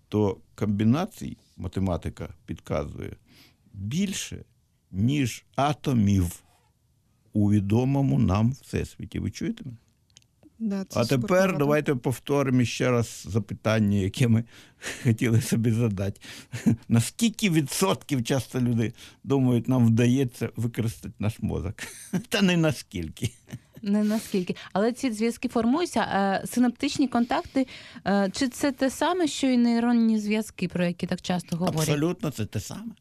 то 0.10 0.38
комбінацій 0.56 1.38
математика 1.58 2.34
підказує 2.46 3.16
більше, 3.74 4.46
ніж 4.92 5.46
атомів 5.56 6.44
у 7.34 7.52
відомому 7.52 8.20
нам 8.20 8.52
всесвіті. 8.52 9.20
Ви 9.20 9.32
чуєте 9.32 9.64
мене? 9.66 9.78
Да, 10.64 10.86
це 10.86 11.00
А 11.00 11.04
тепер 11.06 11.22
супербагато. 11.22 11.58
давайте 11.58 11.96
повторимо 11.96 12.64
ще 12.64 12.92
раз 12.92 13.26
запитання, 13.30 13.98
яке 13.98 14.28
ми 14.28 14.44
хотіли 15.04 15.42
собі 15.42 15.72
задати. 15.72 16.22
Наскільки 16.90 17.50
відсотків 17.50 18.24
часто 18.24 18.60
люди 18.62 18.94
думають, 19.24 19.68
нам 19.68 19.86
вдається 19.86 20.50
використати 20.56 21.14
наш 21.20 21.40
мозок? 21.40 21.74
Та 22.30 22.42
не 22.42 22.58
наскільки. 22.58 23.30
Не 23.82 24.04
наскільки. 24.04 24.56
Але 24.74 24.92
ці 24.94 25.12
зв'язки 25.12 25.48
формуються. 25.48 26.00
Е, 26.02 26.48
Синаптичні 26.48 27.08
контакти, 27.08 27.68
е, 28.08 28.30
чи 28.34 28.48
це 28.48 28.72
те 28.72 28.90
саме, 28.90 29.28
що 29.28 29.48
і 29.48 29.58
нейронні 29.58 30.20
зв'язки, 30.20 30.68
про 30.68 30.86
які 30.86 31.08
так 31.08 31.22
часто 31.22 31.58
говорять? 31.58 31.80
Абсолютно 31.90 32.32
це 32.32 32.46
те 32.46 32.60
саме. 32.60 32.92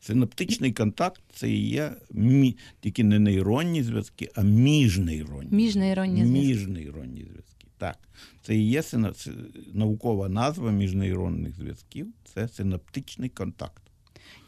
Синаптичний 0.00 0.72
контакт 0.72 1.20
це 1.34 1.50
і 1.50 1.68
є 1.68 1.92
мі... 2.10 2.56
тільки 2.80 3.04
не 3.04 3.18
нейронні 3.18 3.82
зв'язки, 3.82 4.30
а 4.34 4.42
міжнейронні. 4.42 5.48
Міжнейронні 5.50 6.26
зв'язки. 6.26 6.46
Міжнейронні 6.48 7.20
зв'язки. 7.24 7.66
Так. 7.78 7.98
Це 8.42 8.56
і 8.56 8.68
є 8.68 8.82
сина... 8.82 9.12
наукова 9.74 10.28
назва 10.28 10.70
міжнейронних 10.70 11.56
зв'язків 11.56 12.06
це 12.34 12.48
синаптичний 12.48 13.28
контакт. 13.28 13.82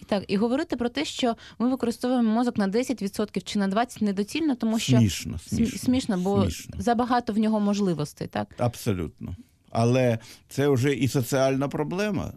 І 0.00 0.04
Так, 0.04 0.24
і 0.28 0.36
говорити 0.36 0.76
про 0.76 0.88
те, 0.88 1.04
що 1.04 1.36
ми 1.58 1.70
використовуємо 1.70 2.34
мозок 2.34 2.58
на 2.58 2.68
10% 2.68 3.42
чи 3.44 3.58
на 3.58 3.68
20% 3.68 4.02
недоцільно, 4.02 4.54
тому 4.54 4.78
що 4.78 4.98
Смішно, 4.98 5.38
смішно. 5.38 5.78
смішно 5.78 6.18
бо 6.18 6.42
смішно. 6.42 6.74
забагато 6.78 7.32
в 7.32 7.38
нього 7.38 7.60
можливостей, 7.60 8.28
так? 8.28 8.54
Абсолютно. 8.58 9.36
Але 9.70 10.18
це 10.48 10.68
вже 10.68 10.94
і 10.94 11.08
соціальна 11.08 11.68
проблема. 11.68 12.32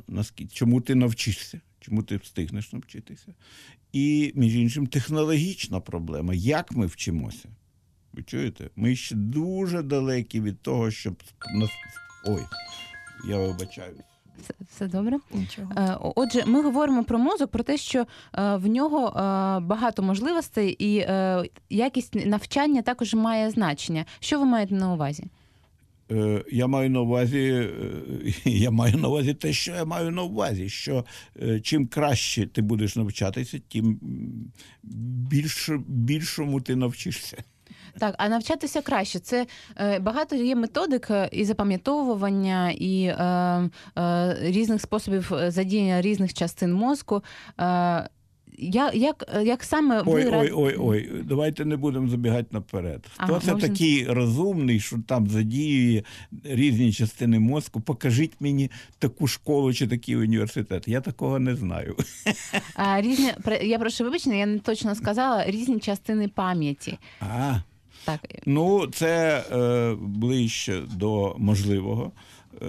Чому 0.51 0.81
ти 0.81 0.95
навчишся? 0.95 1.61
Чому 1.85 2.03
ти 2.03 2.17
встигнеш 2.17 2.73
навчитися? 2.73 3.33
І, 3.93 4.31
між 4.35 4.55
іншим, 4.55 4.87
технологічна 4.87 5.79
проблема. 5.79 6.33
Як 6.33 6.71
ми 6.71 6.85
вчимося? 6.85 7.49
Ви 8.13 8.23
чуєте? 8.23 8.69
Ми 8.75 8.95
ще 8.95 9.15
дуже 9.15 9.81
далекі 9.81 10.41
від 10.41 10.61
того, 10.61 10.91
щоб 10.91 11.23
нас. 11.55 11.69
Ой, 12.25 12.41
я 13.27 13.37
вибачаюсь. 13.37 13.99
Все, 14.41 14.53
все 14.69 14.87
добре. 14.87 15.17
Нічого. 15.33 15.71
Е, 15.77 15.97
Отже, 16.15 16.43
ми 16.45 16.63
говоримо 16.63 17.03
про 17.03 17.19
мозок, 17.19 17.51
про 17.51 17.63
те, 17.63 17.77
що 17.77 17.99
е, 18.33 18.55
в 18.55 18.67
нього 18.67 19.07
е, 19.07 19.11
багато 19.59 20.03
можливостей, 20.03 20.75
і 20.79 21.07
якість 21.69 22.25
навчання 22.25 22.81
також 22.81 23.13
має 23.13 23.49
значення. 23.49 24.05
Що 24.19 24.39
ви 24.39 24.45
маєте 24.45 24.75
на 24.75 24.93
увазі? 24.93 25.23
Е, 26.11 26.43
Я 26.51 26.67
маю 26.67 26.89
на 26.89 27.01
увазі, 27.01 27.39
е, 27.39 27.69
я 28.49 28.71
маю 28.71 28.97
на 28.97 29.07
увазі 29.07 29.33
те, 29.33 29.53
що 29.53 29.71
я 29.71 29.85
маю 29.85 30.11
на 30.11 30.21
увазі, 30.23 30.69
що 30.69 31.05
е, 31.41 31.59
чим 31.59 31.87
краще 31.87 32.47
ти 32.47 32.61
будеш 32.61 32.95
навчатися, 32.95 33.59
тим 33.71 33.85
м, 33.85 34.51
більше, 35.29 35.79
більшому 35.87 36.61
ти 36.61 36.75
навчишся. 36.75 37.37
Так, 37.99 38.15
а 38.17 38.29
навчатися 38.29 38.81
краще. 38.81 39.19
Це 39.19 39.47
е, 39.77 39.99
багато 39.99 40.35
є 40.35 40.55
методик 40.55 41.11
і 41.31 41.45
запам'ятовування, 41.45 42.71
і 42.71 43.03
е, 43.03 43.15
е, 43.97 44.37
різних 44.41 44.81
способів 44.81 45.31
задіяння 45.47 46.01
різних 46.01 46.33
частин 46.33 46.73
мозку. 46.73 47.23
Е, 47.59 48.09
я, 48.57 48.91
як, 48.93 49.39
як 49.43 49.63
саме 49.63 50.01
ви 50.01 50.11
Ой, 50.13 50.29
ой, 50.33 50.51
ой, 50.55 50.75
ой, 50.79 51.09
давайте 51.23 51.65
не 51.65 51.77
будемо 51.77 52.09
забігати 52.09 52.47
наперед. 52.51 53.05
Хто 53.13 53.33
Ага, 53.33 53.39
це 53.45 53.53
можна- 53.53 53.69
такий 53.69 54.05
розумний, 54.07 54.79
що 54.79 54.97
там 55.07 55.27
задіює 55.27 56.03
різні 56.43 56.93
частини 56.93 57.39
мозку? 57.39 57.81
Покажіть 57.81 58.33
мені 58.39 58.71
таку 58.99 59.27
школу 59.27 59.73
чи 59.73 59.87
такий 59.87 60.15
університет. 60.15 60.87
Я 60.87 61.01
такого 61.01 61.39
не 61.39 61.55
знаю. 61.55 61.95
А, 62.75 63.01
різні 63.01 63.31
я 63.61 63.79
прошу 63.79 64.03
вибачення, 64.03 64.35
я 64.35 64.45
не 64.45 64.59
точно 64.59 64.95
сказала 64.95 65.45
різні 65.45 65.79
частини 65.79 66.27
пам'яті. 66.27 66.97
А, 67.19 67.55
Так, 68.05 68.19
ну 68.45 68.87
це 68.87 69.43
е, 69.51 69.95
ближче 70.01 70.81
до 70.95 71.35
можливого. 71.37 72.11
Е, 72.61 72.67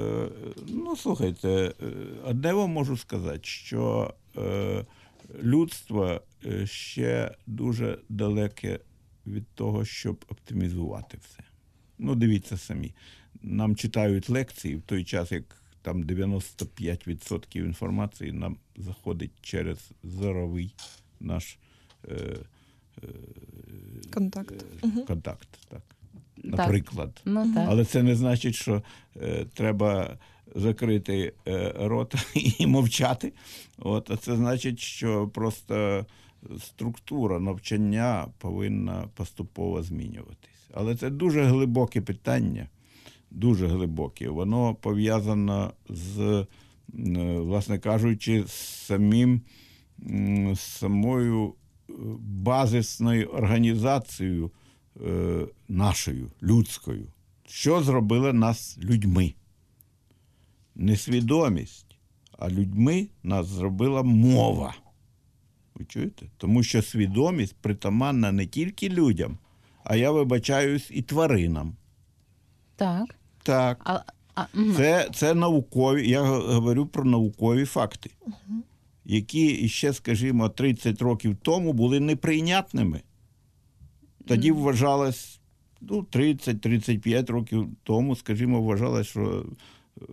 ну, 0.68 0.96
слухайте, 0.96 1.48
е, 1.48 1.72
одне 2.24 2.52
вам 2.52 2.70
можу 2.70 2.96
сказати, 2.96 3.40
що 3.42 4.14
е, 4.38 4.84
людство 5.42 6.21
е, 6.47 6.66
ще 6.66 7.35
дуже 7.47 7.99
далеке 8.09 8.80
від 9.26 9.47
того, 9.54 9.85
щоб 9.85 10.25
оптимізувати 10.28 11.18
все. 11.23 11.42
Ну, 11.99 12.14
дивіться 12.14 12.56
самі. 12.56 12.95
Нам 13.42 13.76
читають 13.76 14.28
лекції 14.30 14.76
в 14.76 14.83
той 14.83 15.04
час, 15.04 15.33
як 15.33 15.62
там 15.83 16.04
95% 16.04 17.59
інформації 17.59 18.33
нам 18.33 18.56
заходить 18.76 19.33
через 19.40 19.90
зоровий 20.02 20.75
наш 21.21 21.59
е, 22.09 22.37
Контакт. 24.12 24.64
е, 24.85 24.88
контакт. 25.06 25.49
Так. 25.68 25.83
Наприклад. 26.37 27.23
Ну 27.25 27.54
так. 27.54 27.66
Але 27.68 27.85
це 27.85 28.02
не 28.02 28.16
значить, 28.16 28.54
що 28.54 28.83
е, 29.16 29.47
треба 29.54 30.18
закрити 30.54 31.32
е, 31.48 31.72
рот 31.76 32.14
і 32.58 32.66
мовчати. 32.66 33.32
От, 33.78 34.10
це 34.20 34.36
значить, 34.36 34.78
що 34.78 35.28
просто 35.28 36.06
структура 36.58 37.40
навчання 37.40 38.26
повинна 38.38 39.08
поступово 39.14 39.82
змінюватись. 39.82 40.70
Але 40.74 40.96
це 40.96 41.10
дуже 41.10 41.42
глибоке 41.42 42.00
питання, 42.00 42.68
дуже 43.30 43.66
глибоке. 43.66 44.28
Воно 44.28 44.74
пов'язано 44.74 45.72
з, 45.88 46.46
власне 47.38 47.78
кажучи, 47.78 48.44
з 48.46 48.52
самим 48.86 49.40
з 50.54 50.60
самою 50.60 51.46
е, 51.48 51.92
базисною 52.20 53.26
організацією 53.26 54.50
е, 55.06 55.46
нашою, 55.68 56.30
людською. 56.42 57.06
Що 57.46 57.82
зробило 57.82 58.32
нас 58.32 58.78
людьми? 58.82 59.34
Не 60.78 60.97
свідомість, 60.97 61.97
а 62.38 62.50
людьми 62.50 63.09
нас 63.23 63.47
зробила 63.47 64.02
мова. 64.02 64.75
Ви 65.75 65.85
чуєте? 65.85 66.26
Тому 66.37 66.62
що 66.62 66.83
свідомість 66.83 67.56
притаманна 67.56 68.33
не 68.33 68.47
тільки 68.47 68.88
людям, 68.88 69.38
а 69.85 69.97
я 69.97 70.11
вибачаюсь 70.11 70.90
і 70.90 71.02
тваринам. 71.02 71.76
Так. 72.76 73.16
Так. 73.42 73.80
А, 73.85 74.00
а, 74.35 74.47
мгм. 74.54 74.75
Це, 74.75 75.11
це 75.14 75.35
наукові, 75.35 76.11
я 76.11 76.23
говорю 76.23 76.87
про 76.87 77.04
наукові 77.04 77.64
факти, 77.64 78.11
які 79.04 79.68
ще, 79.68 79.92
скажімо, 79.92 80.49
30 80.49 81.02
років 81.02 81.37
тому 81.42 81.73
були 81.73 82.00
неприйнятними. 82.00 83.02
Тоді 84.26 84.52
вважалось, 84.52 85.40
ну, 85.80 86.06
30-35 86.12 87.33
років 87.33 87.68
тому, 87.83 88.16
скажімо, 88.16 88.62
вважалось, 88.62 89.06
що 89.06 89.47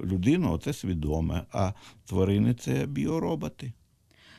людина 0.03 0.59
це 0.63 0.73
свідоме, 0.73 1.45
а 1.51 1.73
тварини 2.05 2.53
це 2.53 2.85
біороботи. 2.85 3.73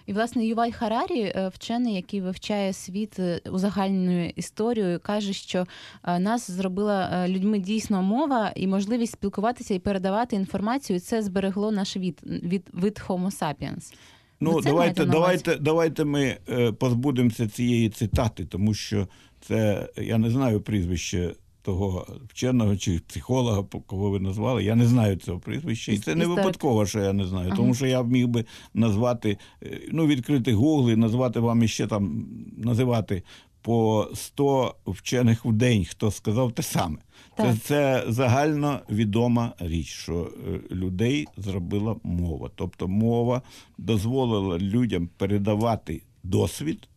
І 0.07 0.13
власне 0.13 0.47
Юваль 0.47 0.71
Харарі, 0.71 1.21
е, 1.21 1.51
вчений, 1.55 1.95
який 1.95 2.21
вивчає 2.21 2.73
світ 2.73 3.19
е, 3.19 3.41
узагальненою 3.51 4.33
історією, 4.37 5.01
каже, 5.01 5.33
що 5.33 5.67
е, 6.05 6.19
нас 6.19 6.51
зробила 6.51 7.29
людьми 7.29 7.59
дійсно 7.59 8.03
мова 8.03 8.53
і 8.57 8.67
можливість 8.67 9.13
спілкуватися 9.13 9.75
і 9.75 9.79
передавати 9.79 10.37
інформацію. 10.37 10.97
і 10.97 11.01
Це 11.01 11.23
зберегло 11.23 11.73
наш 11.73 11.97
від 11.97 12.21
від 12.25 12.63
вид 12.73 13.03
Homo 13.09 13.39
sapiens. 13.41 13.95
Ну, 14.41 14.63
це 14.63 14.69
давайте, 14.69 15.05
давайте, 15.05 15.57
давайте 15.57 16.05
ми 16.05 16.37
позбудемося 16.79 17.49
цієї 17.49 17.91
цитати, 17.91 18.45
тому 18.45 18.75
що 18.75 19.09
це 19.41 19.89
я 19.97 20.19
не 20.19 20.31
знаю 20.31 20.61
прізвище 20.61 21.35
того 21.65 22.07
вченого 22.29 22.77
чи 22.77 23.01
психолога, 23.07 23.65
кого 23.87 24.11
ви 24.11 24.21
назвали. 24.21 24.65
Я 24.65 24.75
не 24.75 24.87
знаю 24.87 25.17
цього 25.17 25.39
прізвища. 25.39 25.93
І 25.93 25.99
це 25.99 26.15
не 26.15 26.27
випадково, 26.27 26.87
що 26.87 27.01
я 27.01 27.13
не 27.13 27.27
знаю, 27.27 27.47
Ага. 27.49 27.57
тому 27.57 27.75
що 27.75 27.87
я 27.87 28.03
міг 28.03 28.27
би 28.27 28.45
назвати, 28.75 29.39
е, 29.63 29.81
ну, 29.93 30.07
відкрити 30.07 30.51
і 30.93 30.97
назвати 30.97 31.41
вам 31.41 31.63
іще 31.63 31.87
там, 31.87 32.27
називати 32.57 33.23
по 33.63 34.09
100 34.15 34.75
вчених 34.87 35.45
в 35.45 35.53
день, 35.53 35.85
хто 35.85 36.11
сказав 36.11 36.53
те 36.53 36.63
саме. 36.63 36.99
Це, 37.37 37.57
це 37.65 38.05
загально 38.09 38.81
відома 38.91 39.53
річ, 39.59 39.87
що 39.87 40.33
е, 40.49 40.75
людей 40.75 41.27
зробила 41.37 41.97
мова. 42.03 42.51
Тобто 42.55 42.89
мова 42.89 43.43
дозволила 43.79 44.59
людям 44.59 45.09
передавати 45.17 46.03
досвід, 46.23 46.89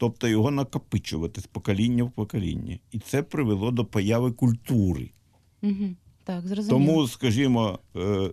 тобто 0.00 0.28
його 0.28 0.50
накопичувати 0.50 1.40
з 1.40 1.46
покоління 1.46 2.04
в 2.04 2.10
покоління. 2.10 2.78
І 2.92 2.98
це 2.98 3.22
привело 3.22 3.70
до 3.70 3.84
появи 3.84 4.32
культури. 4.32 5.10
Угу. 5.62 5.94
Так, 6.24 6.46
зрозуміло. 6.46 6.86
Тому, 6.86 7.08
скажімо, 7.08 7.78
е, 7.96 8.00
е, 8.00 8.30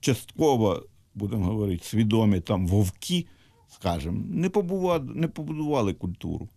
частково, 0.00 0.86
будемо 1.14 1.44
говорити, 1.44 1.84
свідомі 1.84 2.40
там 2.40 2.66
вовки, 2.66 3.26
скажімо, 3.68 4.24
не 4.28 4.48
побували, 4.48 5.14
не 5.14 5.28
побудували 5.28 5.94
культуру. 5.94 6.48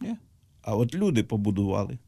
Ні? 0.00 0.16
А 0.62 0.76
от 0.76 0.94
люди 0.94 1.22
побудували. 1.22 1.98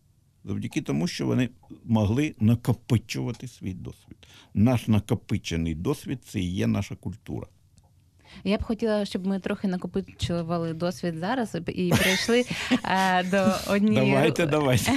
Завдяки 0.45 0.83
тому, 0.83 1.07
що 1.07 1.27
вони 1.27 1.49
могли 1.85 2.35
накопичувати 2.41 3.49
свій 3.49 3.75
досвід. 3.75 4.17
Наш 4.55 4.89
накопичений 4.89 5.75
досвід 5.75 6.25
це 6.25 6.41
і 6.41 6.55
є 6.55 6.67
наша 6.67 6.97
культура. 6.97 7.47
Я 8.45 8.59
б 8.59 8.63
хотіла, 8.63 9.05
щоб 9.05 9.27
ми 9.27 9.39
трохи 9.39 9.69
накопичували 9.69 10.75
досвід 10.75 11.15
зараз 11.19 11.57
і 11.67 11.93
перейшли 11.99 12.45
е, 12.85 13.25
до 13.25 13.73
однієї 13.73 14.13
Давайте, 14.13 14.47
давайте. 14.47 14.93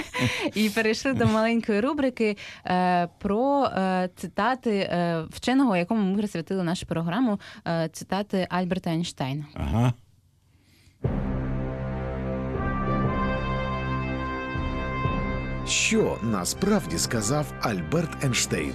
і 0.54 0.70
перейшли 0.70 1.12
до 1.12 1.26
маленької 1.26 1.80
рубрики 1.80 2.36
е, 2.66 3.08
про 3.18 3.64
е, 3.64 4.10
цитати 4.16 4.70
е, 4.70 5.24
вченого, 5.30 5.76
якому 5.76 6.10
ми 6.12 6.18
присвятили 6.18 6.62
нашу 6.62 6.86
програму, 6.86 7.40
е, 7.66 7.88
цитати 7.92 8.46
Альберта 8.50 8.90
Ейнштейна. 8.90 9.44
Ага. 9.54 9.92
Що 15.66 16.18
насправді 16.22 16.98
сказав 16.98 17.46
Альберт 17.62 18.24
Ейнштейн? 18.24 18.72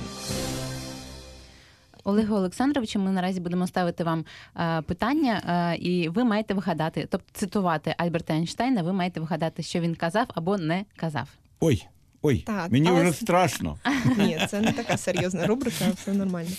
Олегу 2.08 2.36
Олександровичу, 2.36 3.00
ми 3.00 3.12
наразі 3.12 3.40
будемо 3.40 3.68
ставити 3.68 4.04
вам 4.04 4.26
е, 4.60 4.82
питання, 4.82 5.42
е, 5.48 5.78
і 5.78 6.10
ви 6.10 6.24
маєте 6.24 6.54
вгадати, 6.54 7.08
тобто 7.12 7.28
цитувати 7.34 7.96
Альберта 7.98 8.34
Ейнштейна, 8.34 8.84
ви 8.84 8.94
маєте 8.94 9.20
вгадати, 9.20 9.64
що 9.64 9.80
він 9.80 9.96
казав 9.96 10.26
або 10.36 10.58
не 10.58 10.86
казав. 10.96 11.30
Ой, 11.60 11.88
ой, 12.22 12.44
Так, 12.48 12.72
мені 12.72 12.88
але 12.88 13.04
вже 13.04 13.14
страшно. 13.14 13.80
Ні, 14.18 14.40
це 14.50 14.62
не 14.62 14.74
така 14.74 14.98
серйозна 14.98 15.48
рубрика, 15.48 15.86
все 15.96 16.14
нормально. 16.14 16.50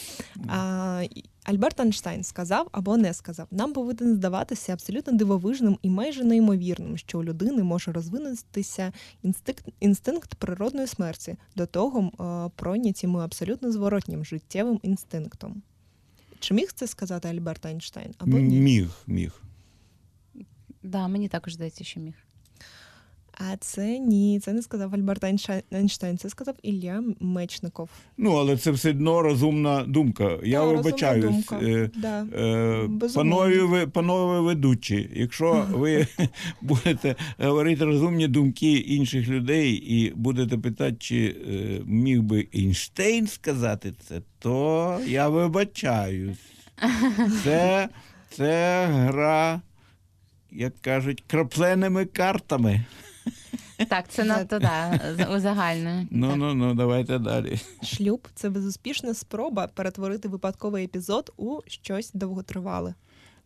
А, 0.49 1.05
Альберт 1.45 1.81
Einstein 1.81 2.23
сказав 2.23 2.69
або 2.73 2.97
не 2.97 3.15
сказав. 3.15 3.47
Нам 3.51 3.73
повинен 3.73 4.15
здаватися 4.15 4.73
абсолютно 4.73 5.13
дивовижним 5.13 5.79
і 5.83 5.91
майже 5.91 6.25
неймовірним, 6.25 6.99
що 6.99 7.19
у 7.19 7.25
людини 7.25 7.63
може 7.63 7.93
розвинутися 7.93 8.93
інстинкт, 9.23 9.69
інстинкт 9.81 10.35
природної 10.35 10.87
смерті, 10.87 11.37
до 11.57 11.67
того 11.67 12.01
е, 12.01 12.51
пройняті 12.57 13.07
ми 13.07 13.21
абсолютно 13.21 13.73
зворотнім 13.73 14.25
життєвим 14.25 14.81
інстинктом. 14.83 15.63
Чи 16.41 16.55
міг 16.55 16.73
це 16.75 16.87
сказати 16.87 17.29
Альберт 17.29 17.67
Айнштейн? 17.67 18.15
Або 18.19 18.39
ні? 18.39 18.61
Міг, 18.61 18.91
міг. 19.07 19.43
Да, 20.83 21.09
мені 21.09 21.29
також 21.29 21.55
здається, 21.55 21.85
що 21.85 22.01
міг. 22.01 22.15
А 23.41 23.57
це 23.57 23.99
ні, 23.99 24.41
це 24.41 24.53
не 24.53 24.63
сказав 24.63 24.95
Альберт 24.95 25.25
Айнштейн, 25.73 26.19
це 26.19 26.31
сказав 26.31 26.55
Ілля 26.63 27.03
Мечников. 27.21 27.91
Ну, 28.17 28.33
але 28.33 28.57
це 28.57 28.71
все 28.71 28.91
одно 28.91 29.23
розумна 29.23 29.85
думка. 29.85 30.39
Я 30.45 30.61
розумна 30.61 30.81
вибачаюсь. 30.83 31.25
думка. 31.25 31.59
е, 31.63 31.91
Да. 31.97 32.27
Е, 32.39 32.87
ви- 33.67 33.87
панове 33.87 34.41
ведучі, 34.41 35.11
якщо 35.15 35.67
ви 35.73 36.07
будете 36.63 37.17
говорити 37.39 37.85
розумні 37.85 38.29
думки 38.29 38.73
інших 38.73 39.29
людей 39.29 39.73
і 39.73 40.13
будете 40.17 40.59
питати, 40.59 40.97
чи 41.01 41.37
е, 41.49 41.81
міг 41.87 42.23
би 42.23 42.49
Ейнштейн 42.55 43.27
сказати 43.27 43.93
це, 44.09 44.21
то 44.39 44.99
я 45.07 45.29
вибачаюсь. 45.29 46.39
Це, 47.45 47.89
це 48.31 48.87
гра, 48.91 49.61
як 50.53 50.73
кажуть, 50.81 51.25
крапленими 51.27 52.05
картами. 52.05 52.85
Так, 53.89 54.09
це 54.09 54.25
надто 54.25 54.59
да, 54.59 55.01
узагальнено. 55.37 56.07
Ну, 56.11 56.37
ну, 56.37 56.55
ну, 56.55 56.75
давайте 56.75 57.19
далі. 57.19 57.59
Шлюб 57.83 58.29
це 58.35 58.51
безуспішна 58.51 59.15
спроба 59.15 59.67
перетворити 59.67 60.29
випадковий 60.29 60.85
епізод 60.85 61.33
у 61.37 61.61
щось 61.67 62.11
довготривале. 62.15 62.95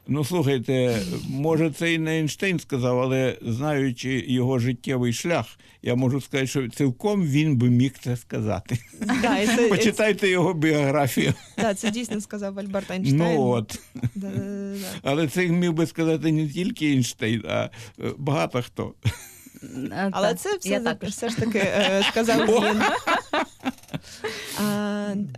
Ну, 0.07 0.25
слухайте, 0.25 1.03
може, 1.29 1.71
це 1.71 1.95
і 1.95 1.99
не 1.99 2.11
Ейнштейн 2.19 2.59
сказав, 2.59 3.01
але 3.01 3.39
знаючи 3.43 4.25
його 4.29 4.59
життєвий 4.59 5.13
шлях, 5.13 5.59
я 5.83 5.95
можу 5.95 6.21
сказати, 6.21 6.47
що 6.47 6.69
цілком 6.69 7.23
він 7.23 7.57
би 7.57 7.71
міг 7.71 7.93
це 8.01 8.17
сказати. 8.17 8.79
Да, 9.23 9.39
і 9.39 9.47
це, 9.47 9.69
Почитайте 9.69 10.29
його 10.29 10.55
біографію. 10.55 11.35
да, 11.59 11.75
це 11.75 11.91
дійсно 11.91 12.21
сказав 12.21 12.59
Альберт. 12.59 12.93
Ну 13.01 13.49
от. 13.49 13.81
Да, 14.15 14.31
да, 14.31 14.39
да. 14.75 14.87
Але 15.03 15.29
це 15.29 15.47
міг 15.47 15.73
би 15.73 15.87
сказати 15.87 16.33
не 16.33 16.49
тільки 16.49 16.87
Ейнштейн, 16.87 17.45
а 17.49 17.65
е, 17.65 17.71
багато 18.19 18.63
хто. 18.63 18.95
Е, 19.63 20.09
Але 20.13 20.29
так, 20.29 20.39
це 20.41 20.57
все, 20.57 20.69
я 20.69 20.81
за- 20.81 20.97
все 21.03 21.29
ж 21.29 21.37
таки 21.37 21.59
е, 21.59 22.03
сказав 22.11 22.47
він. 22.47 22.83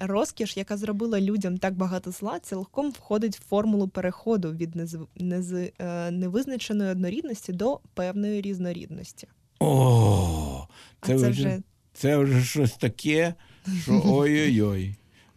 Розкіш, 0.01 0.57
яка 0.57 0.77
зробила 0.77 1.21
людям 1.21 1.59
так 1.59 1.75
багато 1.75 2.11
зла, 2.11 2.39
цілком 2.41 2.91
входить 2.91 3.37
в 3.39 3.45
формулу 3.49 3.89
переходу 3.89 4.53
від 4.53 4.77
е, 5.81 6.11
невизначеної 6.11 6.91
однорідності 6.91 7.53
до 7.53 7.81
певної 7.95 8.41
різнорідності. 8.41 9.29
О, 9.61 10.67
це, 11.03 11.19
це 11.19 11.29
вже, 11.29 11.31
вже 11.31 11.59
це 11.95 12.17
вже 12.17 12.45
щось 12.45 12.73
таке, 12.73 13.35
що 13.83 14.03
ой-ой-ой. 14.07 14.97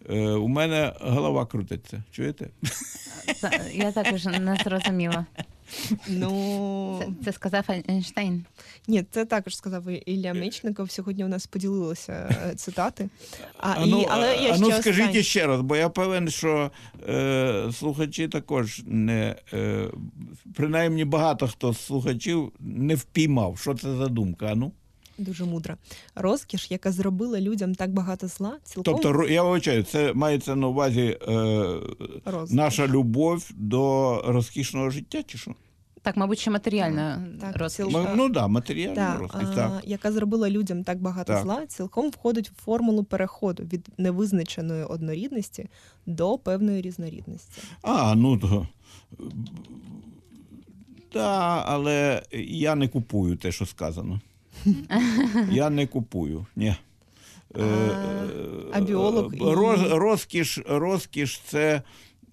Е, 0.09 0.29
у 0.29 0.47
мене 0.47 0.93
голова 1.01 1.45
крутиться. 1.45 2.03
Чуєте? 2.11 2.49
Я 3.73 3.91
також 3.91 4.25
не 4.25 4.57
зрозуміла. 4.63 5.25
Ну 6.07 6.99
Це, 7.01 7.25
це 7.25 7.31
сказав 7.31 7.65
Ейнштейн. 7.89 8.45
ні, 8.87 9.03
це 9.11 9.25
також 9.25 9.57
сказав 9.57 9.83
Ілля 10.09 10.33
Мечников. 10.33 10.91
Сьогодні 10.91 11.25
у 11.25 11.27
нас 11.27 11.47
поділилися 11.47 12.37
е, 12.51 12.55
цитати. 12.55 13.09
А, 13.57 13.71
А 13.71 13.85
ну, 13.85 14.01
і, 14.01 14.05
але 14.09 14.35
я 14.35 14.53
а 14.53 14.57
ну 14.57 14.71
скажіть 14.71 15.05
останні. 15.05 15.23
ще 15.23 15.47
раз, 15.47 15.61
бо 15.61 15.75
я 15.75 15.89
певен, 15.89 16.29
що 16.29 16.71
е, 17.09 17.69
слухачі 17.73 18.27
також 18.27 18.81
не 18.85 19.35
е, 19.53 19.87
принаймні 20.55 21.05
багато 21.05 21.47
хто 21.47 21.73
з 21.73 21.85
слухачів 21.85 22.51
не 22.59 22.95
впіймав, 22.95 23.57
що 23.57 23.73
це 23.73 23.95
за 23.95 24.07
думка. 24.07 24.45
А 24.51 24.55
ну? 24.55 24.71
Дуже 25.17 25.45
мудра. 25.45 25.77
Розкіш, 26.15 26.71
яка 26.71 26.91
зробила 26.91 27.41
людям 27.41 27.75
так 27.75 27.93
багато 27.93 28.27
зла, 28.27 28.57
цілком 28.63 28.99
Тобто, 29.01 29.27
я 29.27 29.43
вибачаю, 29.43 29.83
це 29.83 30.13
мається 30.13 30.55
на 30.55 30.67
увазі 30.67 31.17
е, 31.27 31.79
розкіш. 32.25 32.55
наша 32.57 32.87
любов 32.87 33.49
до 33.55 34.21
розкішного 34.27 34.89
життя, 34.89 35.23
чи 35.23 35.37
що? 35.37 35.55
Так, 36.01 36.17
мабуть, 36.17 36.39
що 36.39 36.51
матеріальна 36.51 37.27
Так, 37.41 37.57
розкіш. 37.57 37.85
цілком. 37.85 38.07
Ну 38.15 38.29
да, 38.29 38.47
матеріальна 38.47 38.95
Так, 38.95 39.19
розкіш. 39.19 39.49
а, 39.51 39.55
Так. 39.55 39.81
яка 39.83 40.11
зробила 40.11 40.49
людям 40.49 40.83
так 40.83 41.01
багато 41.01 41.33
Так. 41.33 41.43
зла, 41.43 41.65
цілком 41.67 42.09
входить 42.09 42.49
в 42.49 42.61
формулу 42.65 43.03
переходу 43.03 43.63
від 43.63 43.87
невизначеної 43.97 44.83
однорідності 44.83 45.69
до 46.05 46.37
певної 46.37 46.81
різнорідності. 46.81 47.61
А, 47.81 48.15
ну 48.15 48.37
то. 48.37 48.67
Так, 51.13 51.63
але 51.67 52.23
я 52.43 52.75
не 52.75 52.87
купую 52.87 53.37
те, 53.37 53.51
що 53.51 53.65
сказано. 53.65 54.21
Я 55.51 55.69
не 55.69 55.87
купую. 55.87 56.45
Ні. 56.55 56.75
Е, 57.57 57.63
а 58.73 58.81
біолог 58.81 59.33
і- 59.33 59.39
роз, 59.39 59.81
розкіш, 59.91 60.59
розкіш 60.67 61.39
це, 61.45 61.81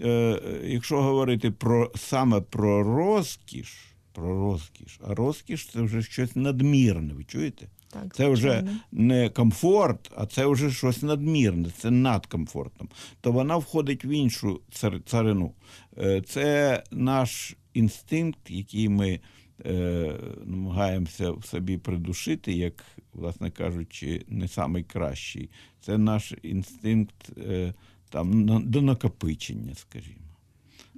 е, 0.00 0.40
якщо 0.64 1.02
говорити 1.02 1.50
про 1.50 1.90
саме 1.96 2.40
про 2.40 2.82
розкіш, 2.82 3.74
про 4.12 4.34
розкіш, 4.50 5.00
а 5.08 5.14
розкіш 5.14 5.66
це 5.72 5.82
вже 5.82 6.02
щось 6.02 6.37
надмірне, 6.37 7.14
ви 7.14 7.24
чуєте? 7.24 7.66
Так, 7.92 8.16
Це 8.16 8.28
вже 8.28 8.68
не 8.92 9.28
комфорт, 9.28 10.10
а 10.16 10.26
це 10.26 10.46
вже 10.46 10.70
щось 10.70 11.02
надмірне, 11.02 11.68
це 11.78 11.90
над 11.90 12.26
комфортом. 12.26 12.88
То 13.20 13.32
вона 13.32 13.56
входить 13.56 14.04
в 14.04 14.06
іншу 14.06 14.60
цар- 14.72 15.00
царину. 15.06 15.52
Е, 15.98 16.22
Це 16.28 16.82
наш 16.90 17.56
інстинкт, 17.74 18.50
який 18.50 18.88
ми 18.88 19.20
е, 19.66 20.16
намагаємося 20.44 21.30
в 21.30 21.44
собі 21.44 21.78
придушити, 21.78 22.52
як, 22.52 22.84
власне 23.12 23.50
кажучи, 23.50 24.24
не 24.28 24.48
найкращий. 24.68 25.50
Це 25.80 25.98
наш 25.98 26.34
інстинкт 26.42 27.38
е, 27.38 27.74
там, 28.10 28.46
до 28.70 28.82
накопичення, 28.82 29.74
скажімо. 29.74 30.24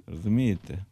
Розумієте? 0.07 0.85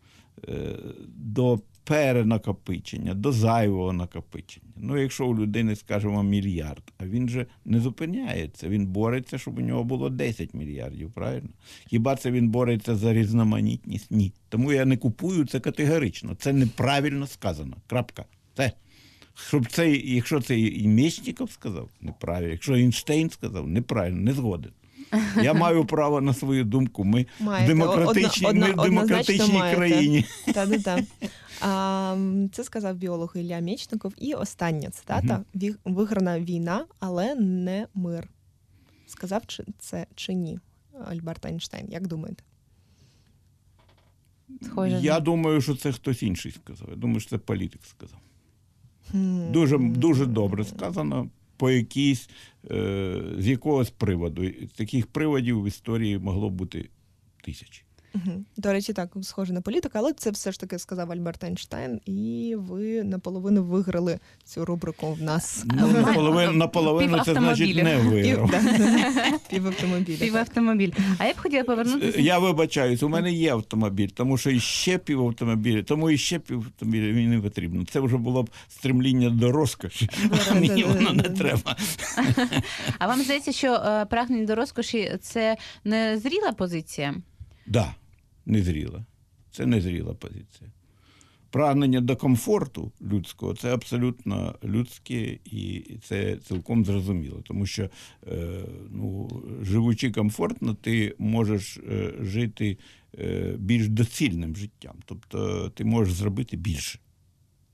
Е, 0.47 0.75
До 1.08 1.60
перенакопичення, 1.86 3.13
до 3.13 3.32
зайвого 3.32 3.93
накопичення. 3.93 4.67
Ну, 4.76 4.98
якщо 4.98 5.28
у 5.28 5.36
людини, 5.36 5.76
скажімо, 5.76 6.24
мільярд, 6.24 6.84
а 6.98 7.06
він 7.06 7.30
же 7.30 7.45
не 7.65 7.80
зупиняється, 7.80 8.69
він 8.69 8.86
бореться, 8.86 9.38
щоб 9.38 9.58
у 9.58 9.62
нього 9.62 9.84
було 9.84 10.10
10 10.10 10.54
мільярдів, 10.54 11.12
правильно? 11.12 11.50
Хіба 11.88 12.15
це 12.15 12.32
він 12.32 12.50
бореться 12.50 12.95
за 12.95 13.13
різноманітність? 13.13 14.12
Ні. 14.12 14.34
Тому 14.50 14.74
я 14.74 14.86
не 14.86 14.98
купую 14.98 15.45
це 15.45 15.60
категорично. 15.60 16.36
Це 16.36 16.54
неправильно 16.54 17.28
сказано. 17.28 17.78
Крапка. 17.88 18.26
Це. 18.58 18.71
Щоб 19.48 19.67
це, 19.67 19.91
якщо 19.91 20.41
це 20.41 20.60
і 20.60 20.88
Мєчніков 20.88 21.52
сказав, 21.52 21.89
неправильно. 22.02 22.52
Якщо 22.52 22.74
Ейнштейн 22.74 23.30
сказав, 23.30 23.67
неправильно, 23.67 24.21
не 24.21 24.34
згоден. 24.34 24.71
Я 25.44 25.54
маю 25.54 25.86
право 25.86 26.22
на 26.22 26.34
свою 26.34 26.63
думку. 26.63 27.04
Ми 27.04 27.26
в 27.39 27.68
демократичній, 27.68 28.48
одно- 28.48 28.68
ми 28.68 28.74
в 28.74 28.76
демократичній 28.89 29.60
країні. 29.76 30.26
Та-та-та. 30.54 31.04
А, 31.62 32.18
Це 32.52 32.63
сказав 32.63 32.96
біолог 32.96 33.32
Ілля 33.36 33.60
Мєчников. 33.60 34.13
І 34.18 34.34
остання 34.34 34.89
цитата: 34.89 35.44
«Ві- 35.56 35.76
виграна 35.86 36.39
війна, 36.39 36.86
але 37.00 37.36
не 37.36 37.88
мир. 37.96 38.28
Сказав 39.08 39.41
чи 39.48 39.63
це 39.80 40.06
чи 40.15 40.34
ні? 40.34 40.60
Альберт 41.12 41.46
Ейнштейн, 41.46 41.88
як 41.91 42.08
думаєте? 42.08 42.44
Схоже, 44.62 45.00
Я 45.02 45.20
думаю, 45.20 45.62
що 45.62 45.76
це 45.76 45.91
хтось 45.91 46.24
інший 46.24 46.52
сказав. 46.52 46.88
Я 46.89 46.96
думаю, 46.96 47.20
що 47.20 47.30
це 47.30 47.38
політик 47.38 47.82
сказав. 47.86 48.20
Дуже, 49.52 49.78
дуже 49.78 50.26
добре 50.26 50.63
сказано. 50.65 51.30
По 51.58 51.72
якійсь, 51.72 52.30
е, 52.72 53.22
з 53.38 53.48
якогось 53.48 53.89
приводу. 53.89 54.52
Таких 54.76 55.08
приводів 55.08 55.63
в 55.63 55.68
історії 55.68 56.18
могло 56.18 56.50
бути 56.50 56.89
тисячі. 57.44 57.85
Мгм. 58.15 58.45
До 58.58 58.73
речі, 58.73 58.93
так, 58.93 59.10
схоже 59.21 59.54
на 59.54 59.62
політика, 59.62 59.99
але 59.99 60.13
це 60.13 60.32
все 60.32 60.51
ж 60.51 60.60
таки 60.60 60.80
сказав 60.80 61.12
Альберт 61.12 61.43
Ейнштейн, 61.43 62.01
і 62.06 62.56
ви 62.58 63.04
наполовину 63.04 63.63
виграли 63.63 64.19
цю 64.43 64.65
рубрику 64.65 65.13
в 65.13 65.21
нас. 65.21 65.65
Ну, 65.65 65.88
наполовину, 65.88 66.51
наполовину 66.58 67.23
це 67.25 67.34
значить 67.34 67.75
не 67.75 67.97
виграв. 67.97 68.51
да. 68.51 68.62
Пів 69.49 69.67
автомобіля. 69.67 70.17
Пів 70.17 70.38
автомобіль. 70.38 70.91
А 71.17 71.25
я 71.25 71.34
б 71.34 71.38
хотіла 71.38 71.63
повернутися. 71.63 72.21
Я 72.21 72.39
вибачаюсь, 72.39 73.04
у 73.04 73.10
мене 73.10 73.32
є 73.32 73.51
автомобіль, 73.54 74.08
тому 74.08 74.38
що 74.38 74.49
іще 74.49 74.97
пів 74.97 75.21
автомобіля, 75.28 75.84
тому 75.84 76.10
іще 76.10 76.39
пів 76.39 76.58
автомобіля 76.58 77.13
мені 77.13 77.28
не 77.28 77.41
потрібно. 77.41 77.86
Це 77.86 77.99
вже 77.99 78.17
було 78.17 78.43
б 78.43 78.49
стремління 78.69 79.30
до 79.30 79.51
розкоші, 79.51 80.10
а 80.51 80.54
мені 80.54 80.84
воно 80.84 81.13
не 81.13 81.23
треба. 81.23 81.75
А 82.99 83.08
вам 83.08 83.21
здається, 83.21 83.51
що 83.51 83.73
е, 83.73 84.06
прагнення 84.06 84.45
до 84.45 84.56
розкоші 84.56 85.17
це 85.21 85.58
не 85.84 86.17
зріла 86.19 86.51
позиція? 86.51 87.15
Да, 87.67 87.95
незріла. 88.46 89.06
Це 89.52 89.66
незріла 89.66 90.14
позиція. 90.14 90.72
Прагнення 91.50 92.02
до 92.02 92.16
комфорту 92.16 92.92
людського 93.02 93.54
це 93.56 93.74
абсолютно 93.74 94.56
людське 94.64 95.40
і 95.46 95.84
це 96.04 96.38
цілком 96.38 96.86
зрозуміло. 96.86 97.42
Тому 97.46 97.66
що, 97.66 97.90
е, 98.28 98.66
ну, 98.90 99.30
живучи 99.62 100.12
комфортно, 100.12 100.74
ти 100.74 101.16
можеш 101.18 101.78
е, 101.78 102.14
жити 102.20 102.78
е, 103.20 103.56
більш 103.60 103.88
доцільним 103.88 104.56
життям. 104.56 104.96
Тобто 105.06 105.70
ти 105.70 105.86
можеш 105.86 106.14
зробити 106.14 106.58
більше. 106.58 107.00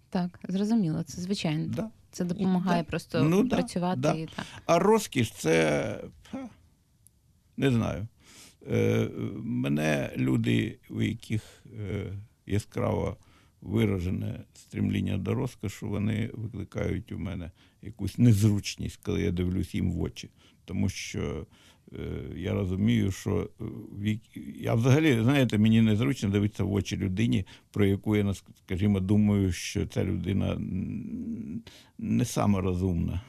Так, 0.10 0.40
зрозуміло, 0.50 1.04
це 1.04 1.22
звичайно. 1.22 1.68
Да. 1.68 1.90
Це 2.12 2.26
допомагає 2.26 2.84
Да. 2.84 2.90
просто 2.90 3.24
Ну, 3.24 3.50
працювати 3.50 4.00
да. 4.02 4.14
і 4.14 4.26
так. 4.36 4.46
А 4.66 4.80
розкіш 4.80 5.32
це 5.32 6.04
не 7.58 7.72
знаю. 7.72 8.08
Е, 8.70 9.10
мене 9.44 10.14
люди, 10.18 10.78
у 10.90 11.02
яких 11.02 11.64
е, 11.80 12.14
яскраво 12.46 13.18
виражене 13.62 14.40
стремління 14.54 15.18
до 15.18 15.34
розкошу, 15.34 15.90
вони 15.90 16.30
викликають 16.34 17.12
у 17.12 17.20
мене 17.20 17.52
якусь 17.82 18.18
незручність, 18.18 19.00
коли 19.04 19.22
я 19.22 19.32
дивлюсь 19.32 19.76
їм 19.76 19.92
в 19.92 20.02
очі. 20.02 20.30
Тому 20.66 20.90
що 20.90 21.48
е, 21.94 21.98
я 22.36 22.54
розумію, 22.54 23.12
що 23.12 23.50
вік... 24.00 24.22
я 24.56 24.74
взагалі, 24.74 25.22
знаєте, 25.24 25.58
мені 25.58 25.82
незручно 25.82 26.30
дивитися 26.30 26.64
в 26.64 26.74
очі 26.74 26.98
людині, 26.98 27.46
про 27.72 27.86
яку 27.86 28.16
я, 28.16 28.34
скажімо, 28.66 29.00
думаю, 29.00 29.52
що 29.52 29.86
ця 29.88 30.04
людина 30.04 30.58
не 31.98 32.26
саме 32.26 32.62
розумна 32.62 33.22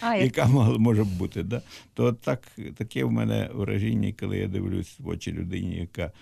А, 0.00 0.14
яка 0.30 0.46
мала- 0.46 0.78
може 0.78 1.04
бути. 1.04 1.42
Да? 1.42 1.62
То 1.94 2.12
так, 2.12 2.42
таке 2.76 3.04
в 3.04 3.12
мене 3.12 3.50
враження, 3.54 4.14
коли 4.20 4.38
я 4.38 4.48
дивлюсь 4.48 4.96
в 4.98 5.08
очі 5.08 5.32
людині, 5.32 5.76
яка 5.76 6.12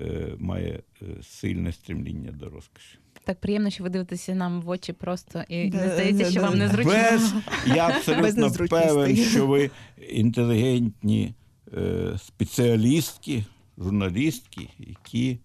е, 0.00 0.34
має 0.38 0.82
е, 1.02 1.06
сильне 1.22 1.72
стремління 1.72 2.32
до 2.32 2.48
розкоші. 2.50 2.98
так 3.24 3.40
приємно, 3.40 3.70
що 3.70 3.84
ви 3.84 3.90
дивитеся 3.90 4.34
нам 4.34 4.60
в 4.60 4.68
очі 4.68 4.92
просто 4.92 5.44
і 5.48 5.68
Да, 5.70 5.78
не 5.86 5.92
здається, 5.92 6.24
да, 6.24 6.30
що 6.30 6.40
да. 6.40 6.48
вам 6.48 6.58
незручно. 6.58 6.92
Без, 6.92 7.34
я 7.66 7.88
абсолютно 7.88 8.26
незручностей. 8.44 8.88
певен, 8.88 9.16
що 9.16 9.46
ви 9.46 9.70
інтелігентні 10.10 11.34
е, 11.76 12.18
спеціалістки, 12.18 13.44
журналістки, 13.78 14.68
які 14.78 15.38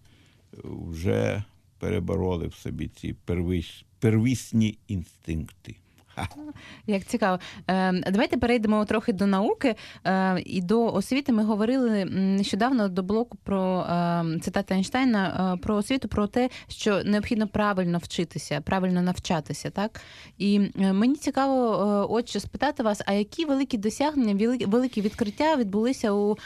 вже 0.64 1.44
перебороли 1.78 2.46
в 2.46 2.54
собі 2.54 2.88
ці 2.88 3.12
первіс, 3.24 3.84
первісні 3.98 4.78
інстинкти. 4.88 5.76
Як 6.86 7.04
цікаво. 7.04 7.38
Е, 7.68 7.92
Давайте 8.10 8.36
перейдемо 8.36 8.84
трохи 8.84 9.12
до 9.12 9.26
науки 9.26 9.74
е, 10.04 10.42
і 10.46 10.62
до 10.62 10.92
освіти. 10.92 11.32
Ми 11.32 11.44
говорили 11.44 12.04
нещодавно 12.04 12.88
до 12.88 13.02
блоку 13.02 13.38
про 13.44 13.80
е, 13.80 14.24
цитати 14.42 14.74
Ейнштейна 14.74 15.54
е, 15.54 15.62
про 15.62 15.76
освіту, 15.76 16.08
про 16.08 16.26
те, 16.26 16.50
що 16.68 17.04
необхідно 17.04 17.48
правильно 17.48 17.98
вчитися, 17.98 18.60
правильно 18.60 19.02
навчатися. 19.02 19.70
Так 19.70 20.00
і 20.38 20.70
е, 20.80 20.92
мені 20.92 21.14
цікаво, 21.14 21.72
е, 21.72 22.06
от 22.14 22.28
що 22.28 22.40
спитати 22.40 22.82
вас, 22.82 23.02
а 23.06 23.12
які 23.12 23.44
великі 23.44 23.78
досягнення, 23.78 24.58
великі, 24.66 25.00
відкриття 25.00 25.56
відбулися 25.56 26.12
у 26.12 26.36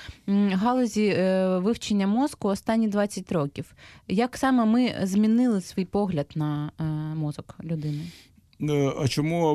галузі 0.53 1.17
вивчення 1.57 2.07
мозку 2.07 2.49
останні 2.49 2.89
20 2.89 3.33
років? 3.33 3.75
Як 4.09 4.37
саме 4.37 4.65
ми 4.65 4.95
змінили 5.03 5.61
свій 5.61 5.85
погляд 5.85 6.27
на 6.35 6.71
мозок 7.17 7.57
людини? 7.65 8.03
Е, 8.63 8.93
А 8.99 9.09
чому, 9.09 9.53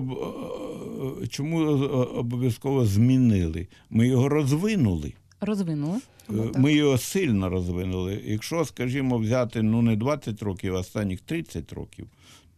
е, 1.23 1.27
чому 1.27 1.61
е, 1.61 1.85
обов'язково 1.95 2.85
змінили? 2.85 3.67
Ми 3.89 4.07
його 4.07 4.29
розвинули. 4.29 5.13
Розвинули? 5.41 5.99
Ну. 6.29 6.51
Ми 6.55 6.73
його 6.73 6.97
сильно 6.97 7.49
розвинули. 7.49 8.21
Якщо, 8.25 8.65
скажімо, 8.65 9.17
взяти 9.17 9.61
ну 9.61 9.81
не 9.81 9.95
20 9.95 10.43
років, 10.43 10.75
а 10.75 10.79
останніх 10.79 11.21
30 11.21 11.73
років, 11.73 12.07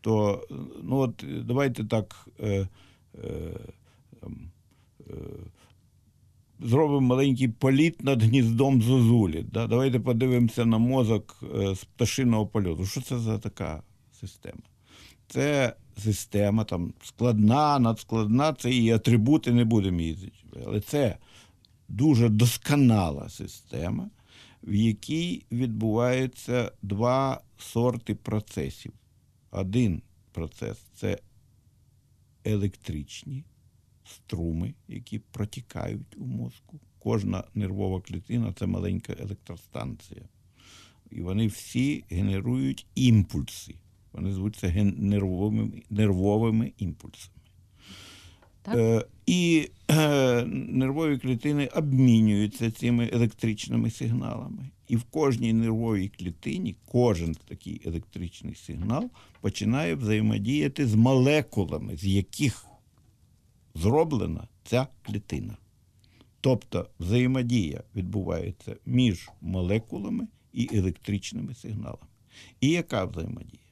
то 0.01 0.47
ну 0.83 0.97
от 0.97 1.25
давайте 1.43 1.83
так 1.83 2.27
е, 2.39 2.67
е, 3.23 3.27
е, 5.09 5.13
зробимо 6.59 7.01
маленький 7.01 7.47
політ 7.47 8.03
над 8.03 8.23
гніздом 8.23 8.81
зозулі. 8.81 9.45
Да? 9.51 9.67
Давайте 9.67 9.99
подивимося 9.99 10.65
на 10.65 10.77
мозок 10.77 11.43
з 11.73 11.83
пташиного 11.83 12.47
польоту. 12.47 12.85
Що 12.85 13.01
це 13.01 13.19
за 13.19 13.37
така 13.37 13.83
система? 14.19 14.61
Це 15.27 15.73
система 15.97 16.63
там 16.63 16.93
складна, 17.03 17.79
надскладна, 17.79 18.53
це 18.53 18.71
її 18.71 18.91
атрибути 18.91 19.51
не 19.51 19.65
будемо 19.65 20.01
їздити. 20.01 20.33
Але 20.65 20.81
це 20.81 21.17
дуже 21.87 22.29
досконала 22.29 23.29
система, 23.29 24.09
в 24.63 24.73
якій 24.73 25.45
відбуваються 25.51 26.71
два 26.81 27.41
сорти 27.57 28.15
процесів. 28.15 28.93
Один 29.51 30.01
процес 30.31 30.77
це 30.95 31.19
електричні 32.43 33.43
струми, 34.05 34.73
які 34.87 35.19
протікають 35.19 36.17
у 36.17 36.25
мозку. 36.25 36.79
Кожна 36.99 37.43
нервова 37.53 38.01
клітина 38.01 38.53
це 38.53 38.65
маленька 38.65 39.15
електростанція. 39.19 40.21
І 41.11 41.21
вони 41.21 41.47
всі 41.47 42.03
генерують 42.09 42.85
імпульси. 42.95 43.75
Вони 44.17 44.33
звуться 44.33 44.93
нервовими, 44.97 45.71
нервовими 45.89 46.71
імпульсами. 46.77 47.37
Так. 48.61 48.75
Е, 48.75 49.05
і 49.25 49.69
е, 49.91 50.45
нервові 50.45 51.17
клітини 51.17 51.67
обмінюються 51.67 52.71
цими 52.71 53.09
електричними 53.13 53.91
сигналами. 53.91 54.69
І 54.87 54.95
в 54.95 55.03
кожній 55.03 55.53
нервовій 55.53 56.07
клітині 56.07 56.75
кожен 56.85 57.35
такий 57.47 57.81
електричний 57.85 58.55
сигнал 58.55 59.09
починає 59.41 59.95
взаємодіяти 59.95 60.87
з 60.87 60.95
молекулами, 60.95 61.97
з 61.97 62.05
яких 62.05 62.65
зроблена 63.75 64.47
ця 64.63 64.87
клітина. 65.01 65.57
Тобто 66.41 66.89
взаємодія 66.99 67.83
відбувається 67.95 68.75
між 68.85 69.29
молекулами 69.41 70.27
і 70.53 70.69
електричними 70.73 71.53
сигналами. 71.53 72.07
І 72.61 72.69
яка 72.69 73.05
взаємодія? 73.05 73.66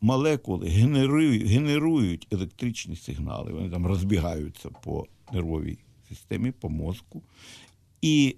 Молекули 0.00 0.68
генерують, 0.68 1.42
генерують 1.42 2.26
електричні 2.30 2.96
сигнали, 2.96 3.52
вони 3.52 3.70
там 3.70 3.86
розбігаються 3.86 4.68
по 4.84 5.06
нервовій 5.32 5.78
системі, 6.08 6.50
по 6.50 6.68
мозку, 6.68 7.22
і 8.02 8.36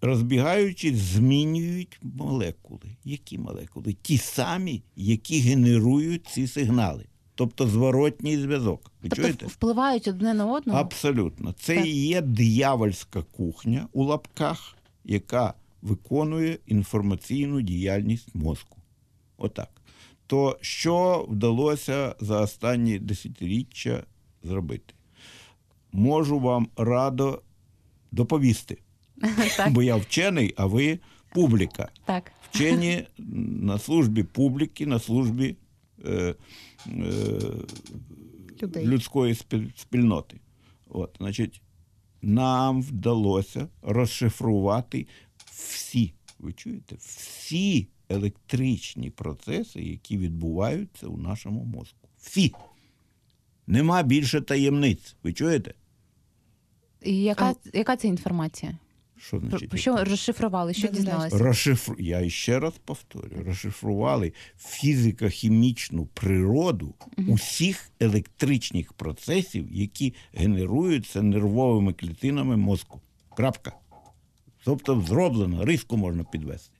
розбігаючись, 0.00 0.96
змінюють 0.96 1.98
молекули. 2.02 2.96
Які 3.04 3.38
молекули? 3.38 3.96
Ті 4.02 4.18
самі, 4.18 4.82
які 4.96 5.40
генерують 5.40 6.26
ці 6.26 6.46
сигнали. 6.46 7.04
Тобто 7.34 7.66
зворотній 7.68 8.36
зв'язок. 8.38 8.92
Ви 9.02 9.08
Тобто 9.08 9.16
чуєте? 9.22 9.46
впливають 9.46 10.08
одне 10.08 10.34
на 10.34 10.46
одного? 10.52 10.78
Абсолютно. 10.78 11.52
Це 11.52 11.76
Так. 11.76 11.86
і 11.86 12.06
є 12.06 12.20
диявольська 12.20 13.22
кухня 13.22 13.88
у 13.92 14.04
лапках, 14.04 14.76
яка 15.04 15.54
виконує 15.82 16.58
інформаційну 16.66 17.60
діяльність 17.62 18.34
мозку. 18.34 18.76
Отак. 19.36 19.79
То 20.30 20.58
що 20.60 21.26
вдалося 21.28 22.14
за 22.20 22.40
останні 22.40 22.98
десятиріччя 22.98 24.04
зробити? 24.42 24.94
Можу 25.92 26.40
вам 26.40 26.68
радо 26.76 27.42
доповісти, 28.12 28.78
так, 29.56 29.72
бо 29.72 29.82
я 29.82 29.96
вчений, 29.96 30.54
а 30.56 30.66
ви 30.66 30.98
публіка. 31.34 31.88
так. 32.04 32.32
Вчені 32.50 33.06
на 33.62 33.78
службі 33.78 34.22
публіки, 34.22 34.86
на 34.86 34.98
службі 34.98 35.56
е, 36.04 36.34
е, 36.86 36.94
Людей. 38.62 38.86
людської 38.86 39.34
спільноти. 39.76 40.40
От, 40.88 41.16
значить, 41.18 41.62
нам 42.22 42.82
вдалося 42.82 43.68
розшифрувати 43.82 45.06
всі, 45.52 46.14
ви 46.38 46.52
чуєте, 46.52 46.96
всі 46.98 47.88
електричні 48.10 49.10
процеси, 49.10 49.82
які 49.82 50.18
відбуваються 50.18 51.06
у 51.06 51.16
нашому 51.16 51.64
мозку. 51.64 52.08
Всі. 52.18 52.54
Нема 53.66 54.02
більше 54.02 54.40
таємниць. 54.40 55.16
Ви 55.22 55.32
чуєте? 55.32 55.74
І 57.02 57.22
яка, 57.22 57.54
яка 57.72 57.96
це 57.96 58.08
інформація? 58.08 58.78
Що 59.16 59.40
значить? 59.40 59.78
Що 59.78 60.04
розшифрували, 60.04 60.74
що 60.74 60.88
дізналися? 60.88 61.38
Розшифру... 61.38 61.96
Я 61.98 62.30
ще 62.30 62.58
раз 62.58 62.74
повторюю, 62.84 63.44
розшифрували 63.44 64.32
фізико-хімічну 64.58 66.06
природу 66.06 66.94
усіх 67.28 67.90
електричних 68.00 68.92
процесів, 68.92 69.72
які 69.72 70.14
генеруються 70.32 71.22
нервовими 71.22 71.92
клітинами 71.92 72.56
мозку. 72.56 73.00
Крапка. 73.36 73.72
Тобто 74.64 75.00
зроблено, 75.00 75.64
риску 75.64 75.96
можна 75.96 76.24
підвести. 76.24 76.79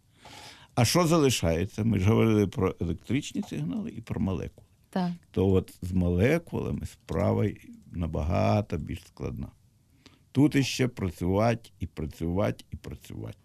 А 0.81 0.85
що 0.85 1.07
залишається? 1.07 1.85
Ми 1.85 1.99
ж 1.99 2.09
говорили 2.09 2.47
про 2.47 2.75
електричні 2.81 3.43
сигнали 3.43 3.91
і 3.91 4.01
про 4.01 4.21
молекули. 4.21 4.67
Так. 4.91 5.13
То 5.31 5.49
от 5.49 5.75
з 5.83 5.93
молекулами 5.93 6.87
справа 6.87 7.47
набагато 7.93 8.79
більш 8.79 9.07
складна. 9.07 9.49
Тут 10.33 10.55
іще 10.55 10.89
працювати 10.89 11.71
і 11.81 11.87
працювати 11.87 12.65
і 12.71 12.77
працювати. 12.77 13.37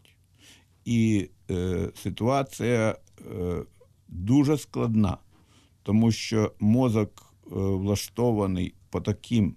І 0.86 1.30
е, 1.52 1.90
ситуація 1.96 2.96
е, 3.32 3.64
дуже 4.08 4.58
складна, 4.58 5.18
тому 5.84 6.12
що 6.12 6.54
мозок 6.60 7.34
е, 7.46 7.50
влаштований 7.56 8.74
по 8.90 9.02
таким 9.02 9.56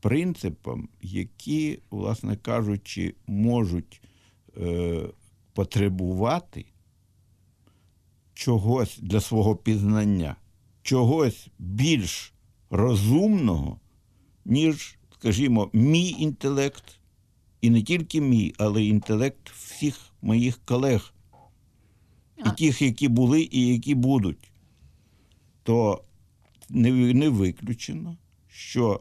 принципам, 0.00 0.88
які, 1.02 1.78
власне 1.90 2.36
кажучи, 2.36 3.14
можуть 3.26 4.02
е, 4.56 5.00
потребувати 5.54 6.64
чогось 8.34 8.98
для 8.98 9.20
свого 9.20 9.56
пізнання, 9.56 10.36
чогось 10.82 11.48
більш 11.58 12.32
розумного, 12.70 13.80
ніж, 14.44 14.98
скажімо, 15.14 15.70
мій 15.72 16.08
інтелект, 16.10 16.98
і 17.60 17.70
не 17.70 17.82
тільки 17.82 18.20
мій, 18.20 18.54
але 18.58 18.82
й 18.82 18.88
інтелект 18.88 19.50
всіх 19.50 19.98
моїх 20.22 20.60
колег, 20.64 21.14
і 22.46 22.50
тих, 22.58 22.82
які 22.82 23.08
були, 23.08 23.48
і 23.50 23.66
які 23.66 23.94
будуть. 23.94 24.52
То 25.62 26.04
не 26.70 27.28
виключено, 27.28 28.16
що 28.48 29.00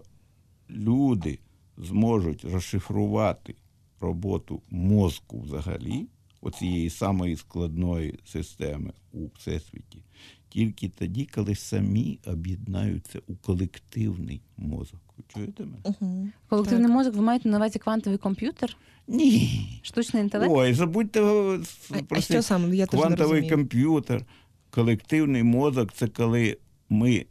люди 0.70 1.40
зможуть 1.78 2.46
розшифрувати 2.46 3.56
роботу 4.00 4.62
мозку 4.70 5.42
взагалі, 5.42 6.08
оцієї 6.42 6.90
самої 6.90 7.36
складної 7.36 8.20
системи 8.26 8.94
у 9.14 9.28
всесвіті, 9.38 10.04
тільки 10.50 10.90
тоді, 10.90 11.26
коли 11.26 11.56
самі 11.56 12.20
об'єднаються 12.26 13.20
у 13.28 13.36
колективний 13.36 14.42
мозок. 14.58 15.00
Ви 15.18 15.24
чуєте 15.28 15.64
мене? 15.64 15.78
Угу. 15.84 16.30
Колективний 16.50 16.88
Так. 16.88 16.96
мозок, 16.96 17.16
ви 17.16 17.22
маєте 17.22 17.50
на 17.50 17.58
увазі 17.58 17.80
квантовий 17.80 18.18
комп'ютер? 18.18 18.78
Ні. 19.08 19.80
Штучний 19.82 20.24
інтелект? 20.24 20.52
Ой, 20.54 20.74
забудьте 20.74 21.22
о, 21.22 21.60
А, 21.92 21.98
а 21.98 22.04
про 22.04 22.22
що 22.22 22.42
саме? 22.42 22.76
Я 22.76 22.86
квантовий 22.86 23.50
комп'ютер, 23.50 24.26
колективний 24.70 25.44
мозок 25.44 25.94
це 25.94 26.08
коли 26.08 26.58
ми 26.90 27.16
е, 27.16 27.26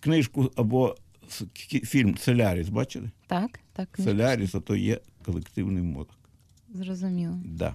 книжку 0.00 0.50
або 0.56 0.96
фільм 1.84 2.16
Соляріс 2.16 2.68
бачили? 2.68 3.10
Так, 3.26 3.60
так. 3.72 3.88
Соляріс, 4.04 4.54
то 4.66 4.76
є 4.76 5.00
колективний 5.24 5.82
мозок. 5.82 6.19
Зрозуміло. 6.74 7.34
Да. 7.44 7.74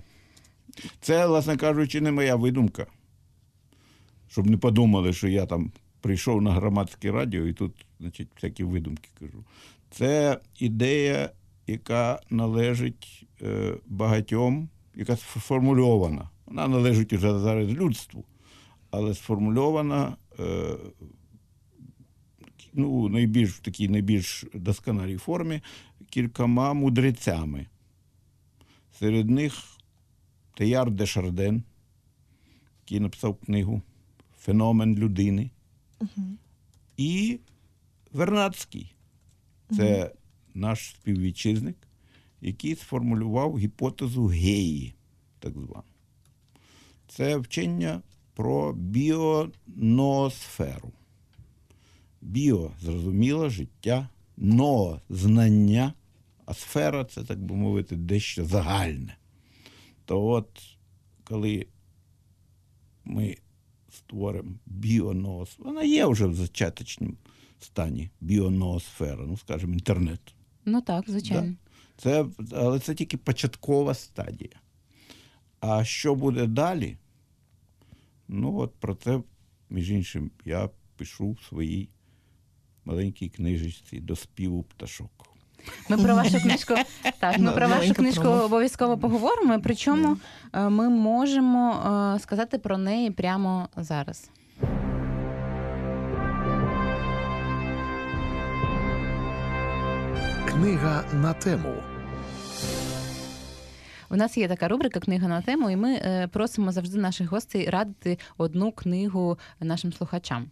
Це, 1.02 1.28
власне 1.28 1.58
кажучи, 1.58 2.02
не 2.02 2.12
моя 2.12 2.36
видумка. 2.36 2.86
Щоб 4.28 4.50
не 4.50 4.58
подумали, 4.58 5.14
що 5.14 5.28
я 5.28 5.46
там 5.46 5.72
прийшов 6.02 6.42
на 6.42 6.52
громадське 6.52 7.12
радіо 7.12 7.48
і 7.48 7.54
тут, 7.54 7.86
значить, 8.00 8.28
всякі 8.36 8.64
видумки 8.64 9.10
кажу. 9.20 9.44
Це 9.92 10.40
ідея, 10.60 11.30
яка 11.68 12.20
належить 12.30 13.28
е, 13.42 13.74
багатьом, 13.86 14.70
яка 14.96 15.18
сформульована. 15.18 16.30
Вона 16.46 16.68
належить 16.68 17.14
уже 17.14 17.40
зараз 17.40 17.70
людству, 17.70 18.26
але 18.92 19.14
сформульована 19.14 20.16
е, 20.40 20.76
ну, 22.74 23.10
найбільш, 23.10 23.52
в 23.52 23.60
такій 23.60 23.90
найбільш 23.90 24.46
досконалій 24.54 25.18
формі 25.18 25.62
кількома 26.10 26.74
мудрецями. 26.74 27.68
Серед 29.00 29.30
них 29.30 29.54
Теяр 30.54 30.92
де 30.92 31.06
Шарден, 31.06 31.64
який 32.82 33.00
написав 33.00 33.36
книгу 33.36 33.82
Феномен 34.38 34.98
людини, 34.98 35.50
і 36.98 37.40
Вернадський. 38.12 38.96
Це 39.76 40.12
наш 40.54 40.90
співвітчизник, 40.90 41.78
який 42.42 42.76
сформулював 42.76 43.58
гіпотезу 43.58 44.26
Геї, 44.26 44.96
так 45.40 45.54
звану. 45.54 45.84
Це 47.08 47.38
вчення 47.38 48.02
про 48.34 48.74
біоноосферу. 48.74 50.92
Біо 52.22 52.72
зрозуміло, 52.82 53.50
життя, 53.50 54.10
но 54.38 55.02
знання, 55.10 55.94
а 56.46 56.54
сфера 56.54 57.06
це, 57.06 57.24
так 57.24 57.44
би 57.44 57.56
мовити, 57.56 57.96
дещо 57.96 58.46
загальне. 58.46 59.18
То 60.06 60.26
от, 60.26 60.78
коли 61.24 61.68
ми 63.06 63.38
створимо 63.90 64.56
біоноосферу, 64.66 65.70
вона 65.70 65.84
є 65.84 66.06
вже 66.06 66.26
в 66.26 66.36
зачаточному 66.36 67.14
стані 67.60 68.10
біоноосфера, 68.22 69.26
ну, 69.26 69.38
скажімо, 69.38 69.74
інтернет. 69.74 70.36
Ну 70.66 70.82
так, 70.82 71.10
звичайно. 71.10 71.56
Це, 71.98 72.26
але 72.52 72.80
це 72.80 72.96
тільки 72.96 73.18
початкова 73.18 73.94
стадія. 73.94 74.62
А 75.60 75.84
що 75.84 76.16
буде 76.16 76.48
далі? 76.48 76.98
Ну, 78.28 78.58
от 78.58 78.76
про 78.76 78.96
це, 78.96 79.22
між 79.70 79.92
іншим, 79.92 80.32
я 80.46 80.70
пишу 80.96 81.32
в 81.32 81.42
своїй 81.42 81.90
маленькій 82.86 83.30
книжечці 83.30 84.00
до 84.00 84.16
співу 84.16 84.64
пташок. 84.64 85.35
Ми 85.89 85.97
про 85.97 86.15
вашу 86.15 86.39
книжку 86.41 86.73
так, 87.19 87.39
ми 87.39 87.51
про 87.51 87.67
вашу 87.67 87.93
книжку 87.93 88.28
обов'язково 88.28 88.97
поговоримо. 88.97 89.60
Причому 89.63 90.17
е, 90.54 90.69
ми 90.69 90.89
можемо 90.89 91.73
е, 92.15 92.19
сказати 92.19 92.58
про 92.58 92.78
неї 92.78 93.12
прямо 93.12 93.69
зараз. 93.78 94.30
Книга 100.45 101.04
на 101.13 101.34
тему. 101.34 101.73
У 104.10 104.15
нас 104.15 104.38
є 104.38 104.47
така 104.47 104.67
рубрика 104.67 104.99
Книга 104.99 105.28
на 105.28 105.41
тему, 105.41 105.69
і 105.69 105.75
ми 105.75 105.93
е, 105.93 106.28
просимо 106.32 106.71
завжди 106.71 106.97
наших 106.97 107.30
гостей 107.30 107.69
радити 107.69 108.19
одну 108.38 108.71
книгу 108.71 109.38
нашим 109.60 109.93
слухачам. 109.93 110.47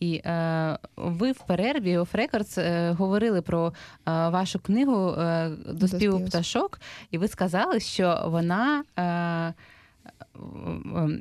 І 0.00 0.14
е, 0.24 0.78
ви 0.96 1.32
в 1.32 1.38
перерві 1.46 1.98
Off 1.98 2.14
Records 2.14 2.60
е, 2.60 2.90
говорили 2.92 3.42
про 3.42 3.66
е, 3.66 3.72
вашу 4.06 4.58
книгу 4.58 5.10
е, 5.10 5.50
до 5.72 5.88
співу 5.88 6.20
пташок, 6.26 6.80
і 7.10 7.18
ви 7.18 7.28
сказали, 7.28 7.80
що 7.80 8.22
вона. 8.26 8.84
Е, 8.96 9.02
е, 9.02 9.54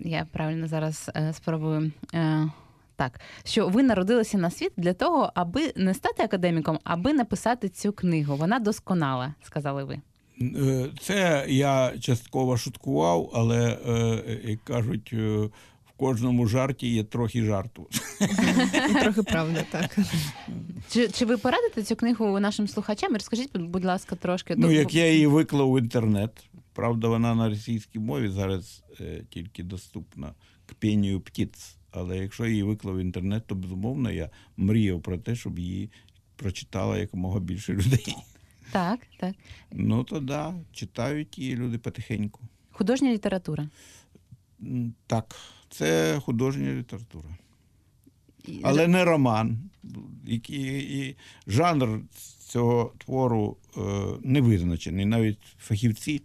я 0.06 0.28
правильно 0.32 0.68
зараз 0.68 1.12
е, 1.16 1.34
спробую. 1.34 1.92
Е, 2.14 2.48
так, 2.98 3.20
що 3.44 3.68
ви 3.68 3.84
народилися 3.84 4.38
на 4.38 4.50
світ 4.50 4.72
для 4.78 4.94
того, 4.94 5.32
аби 5.36 5.74
не 5.76 5.94
стати 5.94 6.24
академіком, 6.24 6.80
аби 6.84 7.14
написати 7.14 7.70
цю 7.70 7.92
книгу. 7.94 8.36
Вона 8.36 8.60
досконала, 8.60 9.34
сказали 9.44 9.84
ви. 9.84 10.00
Е, 10.42 10.90
Це 11.02 11.46
я 11.48 11.94
частково 12.00 12.58
шуткував, 12.58 13.30
але, 13.34 13.78
е, 13.88 14.40
як 14.44 14.64
кажуть, 14.64 15.14
кожному 15.98 16.48
жарті 16.48 16.88
є 16.88 17.04
трохи 17.04 17.44
жарту. 17.44 17.88
Трохи 19.02 19.24
правда, 19.24 19.66
так. 19.72 19.98
Чи, 20.90 21.10
чи 21.10 21.26
ви 21.26 21.38
порадите 21.38 21.84
цю 21.84 21.96
книгу 21.96 22.40
нашим 22.40 22.68
слухачам? 22.68 23.14
Розкажіть, 23.14 23.58
будь 23.58 23.86
ласка, 23.86 24.16
трошки. 24.16 24.56
Ну, 24.58 24.72
як 24.72 24.96
я 24.96 25.12
її 25.12 25.28
виклав 25.28 25.72
в 25.72 25.80
інтернет. 25.80 26.50
Правда, 26.74 27.08
вона 27.08 27.36
на 27.36 27.50
російській 27.50 28.00
мові 28.00 28.28
зараз 28.28 28.84
е, 29.02 29.24
тільки 29.30 29.64
доступна 29.64 30.28
к 30.66 30.76
пенію 30.80 31.22
птиць. 31.22 31.78
Але 31.92 32.18
якщо 32.18 32.46
її 32.46 32.64
виклав 32.64 32.96
в 32.96 33.00
інтернет, 33.00 33.44
то 33.48 33.56
безумовно 33.56 34.12
я 34.12 34.30
мріяв 34.58 35.02
про 35.02 35.18
те, 35.18 35.36
щоб 35.36 35.60
її 35.60 35.90
прочитало 36.36 36.98
якомога 36.98 37.40
більше 37.40 37.74
людей. 37.74 38.16
Так, 38.72 39.00
так. 39.18 39.36
Ну 39.72 40.04
то 40.04 40.20
да, 40.20 40.54
читають 40.72 41.38
її 41.40 41.56
люди 41.56 41.78
потихеньку. 41.78 42.42
Художня 42.72 43.14
література. 43.14 43.70
Так, 45.08 45.36
це 45.70 46.20
художня 46.20 46.74
література. 46.74 47.30
Але 48.64 48.88
не 48.88 49.06
роман. 49.06 49.70
Який, 50.26 50.98
і 51.00 51.16
жанр 51.48 52.02
цього 52.40 52.94
твору 52.98 53.58
е, 53.78 53.82
не 54.22 54.42
визначений. 54.42 55.06
Навіть 55.06 55.40
фахівці 55.60 56.22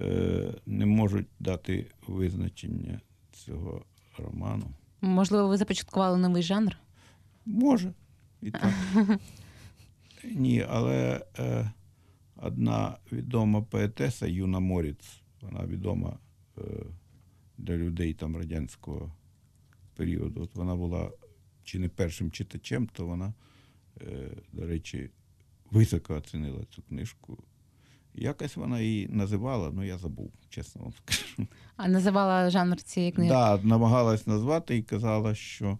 е, 0.00 0.54
не 0.66 0.86
можуть 0.86 1.26
дати 1.40 1.86
визначення 2.06 3.00
цього 3.32 3.84
роману. 4.18 4.66
Можливо, 5.00 5.48
ви 5.48 5.56
започаткували 5.56 6.18
новий 6.18 6.42
жанр? 6.42 6.76
Може. 7.46 7.92
І 8.42 8.50
так. 8.50 8.72
Ні, 10.24 10.66
але 10.68 11.26
е, 11.38 11.70
одна 12.36 12.96
відома 13.12 13.62
поетеса 13.62 14.26
Юна 14.26 14.60
Моріц, 14.60 15.20
вона 15.40 15.66
відома 15.66 16.18
е, 16.58 16.62
для 17.64 17.76
людей 17.76 18.14
там 18.14 18.36
радянського 18.36 19.12
періоду. 19.96 20.42
От 20.42 20.54
вона 20.54 20.76
була 20.76 21.10
чи 21.64 21.78
не 21.78 21.88
першим 21.88 22.30
читачем, 22.30 22.86
то 22.86 23.06
вона, 23.06 23.34
е, 24.00 24.30
до 24.52 24.66
речі, 24.66 25.10
високо 25.70 26.14
оцінила 26.14 26.64
цю 26.64 26.82
книжку. 26.82 27.38
Якось 28.14 28.56
вона 28.56 28.80
її 28.80 29.08
називала, 29.08 29.70
ну 29.72 29.84
я 29.84 29.98
забув, 29.98 30.32
чесно 30.48 30.82
вам 30.82 30.92
скажу. 30.92 31.48
А 31.76 31.88
називала 31.88 32.50
жанр 32.50 32.82
цієї 32.82 33.12
книги? 33.12 33.30
Да, 33.30 33.58
намагалась 33.62 34.26
назвати 34.26 34.76
і 34.76 34.82
казала, 34.82 35.34
що 35.34 35.78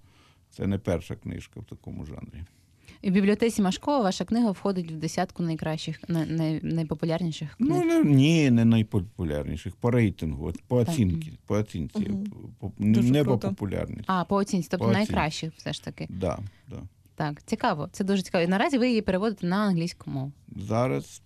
це 0.50 0.66
не 0.66 0.78
перша 0.78 1.16
книжка 1.16 1.60
в 1.60 1.64
такому 1.64 2.04
жанрі. 2.04 2.44
І 3.04 3.10
в 3.10 3.12
бібліотеці 3.12 3.62
Машкова 3.62 4.00
ваша 4.00 4.24
книга 4.24 4.50
входить 4.50 4.92
в 4.92 4.96
десятку 4.96 5.42
найкращих, 5.42 6.00
най, 6.08 6.26
най, 6.26 6.60
найпопулярніших 6.62 7.54
книг. 7.56 7.70
Ну, 7.70 7.84
не, 7.84 8.04
ні, 8.04 8.50
не 8.50 8.64
найпопулярніших. 8.64 9.76
По 9.76 9.90
рейтингу, 9.90 10.46
от 10.46 10.62
по 10.62 10.76
оцінці. 10.76 11.38
По 11.46 11.54
оцінці. 11.54 11.98
Мгм. 11.98 12.24
По- 12.58 12.72
не 12.78 13.24
по 13.24 13.38
популярності. 13.38 14.04
А, 14.06 14.24
по 14.24 14.36
оцінці, 14.36 14.68
тобто 14.70 14.84
По 14.86 14.90
оцінці. 14.92 15.12
найкращих 15.12 15.52
все 15.56 15.72
ж 15.72 15.84
таки. 15.84 16.06
Да, 16.10 16.38
да. 16.70 16.76
Так, 17.14 17.42
цікаво. 17.46 17.88
Це 17.92 18.04
дуже 18.04 18.22
цікаво. 18.22 18.44
І 18.44 18.46
наразі 18.46 18.78
ви 18.78 18.88
її 18.88 19.02
переводите 19.02 19.46
на 19.46 19.56
англійську 19.56 20.10
мову. 20.10 20.32
Зараз 20.56 21.22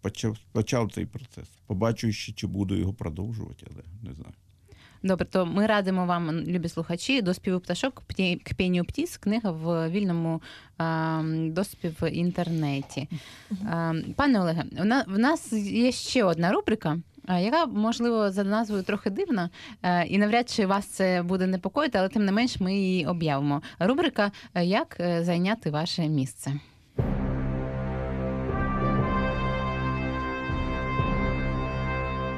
почав, 0.00 0.38
почав 0.52 0.92
цей 0.92 1.06
процес. 1.06 1.48
Побачу 1.66 2.12
ще, 2.12 2.32
чи 2.32 2.46
буду 2.46 2.74
його 2.76 2.92
продовжувати, 2.92 3.66
але 3.70 3.82
не 4.02 4.14
знаю. 4.14 4.34
Добре, 5.02 5.26
то 5.26 5.46
ми 5.46 5.66
радимо 5.66 6.06
вам, 6.06 6.30
любі 6.30 6.68
слухачі, 6.68 7.22
до 7.22 7.34
співу 7.34 7.60
пташок 7.60 8.02
к 8.44 8.54
пенію 8.56 8.84
птіс. 8.84 9.16
Книга 9.16 9.50
в 9.50 9.90
вільному 9.90 10.42
а, 10.78 11.22
доступі 11.26 11.88
в 12.00 12.10
інтернеті. 12.10 13.08
А, 13.70 13.92
пане 14.16 14.40
Олеге, 14.40 14.64
в 15.06 15.18
нас 15.18 15.52
є 15.52 15.92
ще 15.92 16.24
одна 16.24 16.52
рубрика. 16.52 16.98
Яка, 17.28 17.66
можливо, 17.66 18.30
за 18.30 18.44
назвою 18.44 18.82
трохи 18.82 19.10
дивна, 19.10 19.50
е, 19.82 20.04
і 20.06 20.18
навряд 20.18 20.50
чи 20.50 20.66
вас 20.66 20.86
це 20.86 21.22
буде 21.22 21.46
непокоїти, 21.46 21.98
але 21.98 22.08
тим 22.08 22.24
не 22.24 22.32
менш 22.32 22.60
ми 22.60 22.74
її 22.74 23.06
об'явимо. 23.06 23.62
Рубрика 23.78 24.30
е, 24.54 24.64
Як 24.64 24.96
е, 25.00 25.24
зайняти 25.24 25.70
ваше 25.70 26.08
місце. 26.08 26.52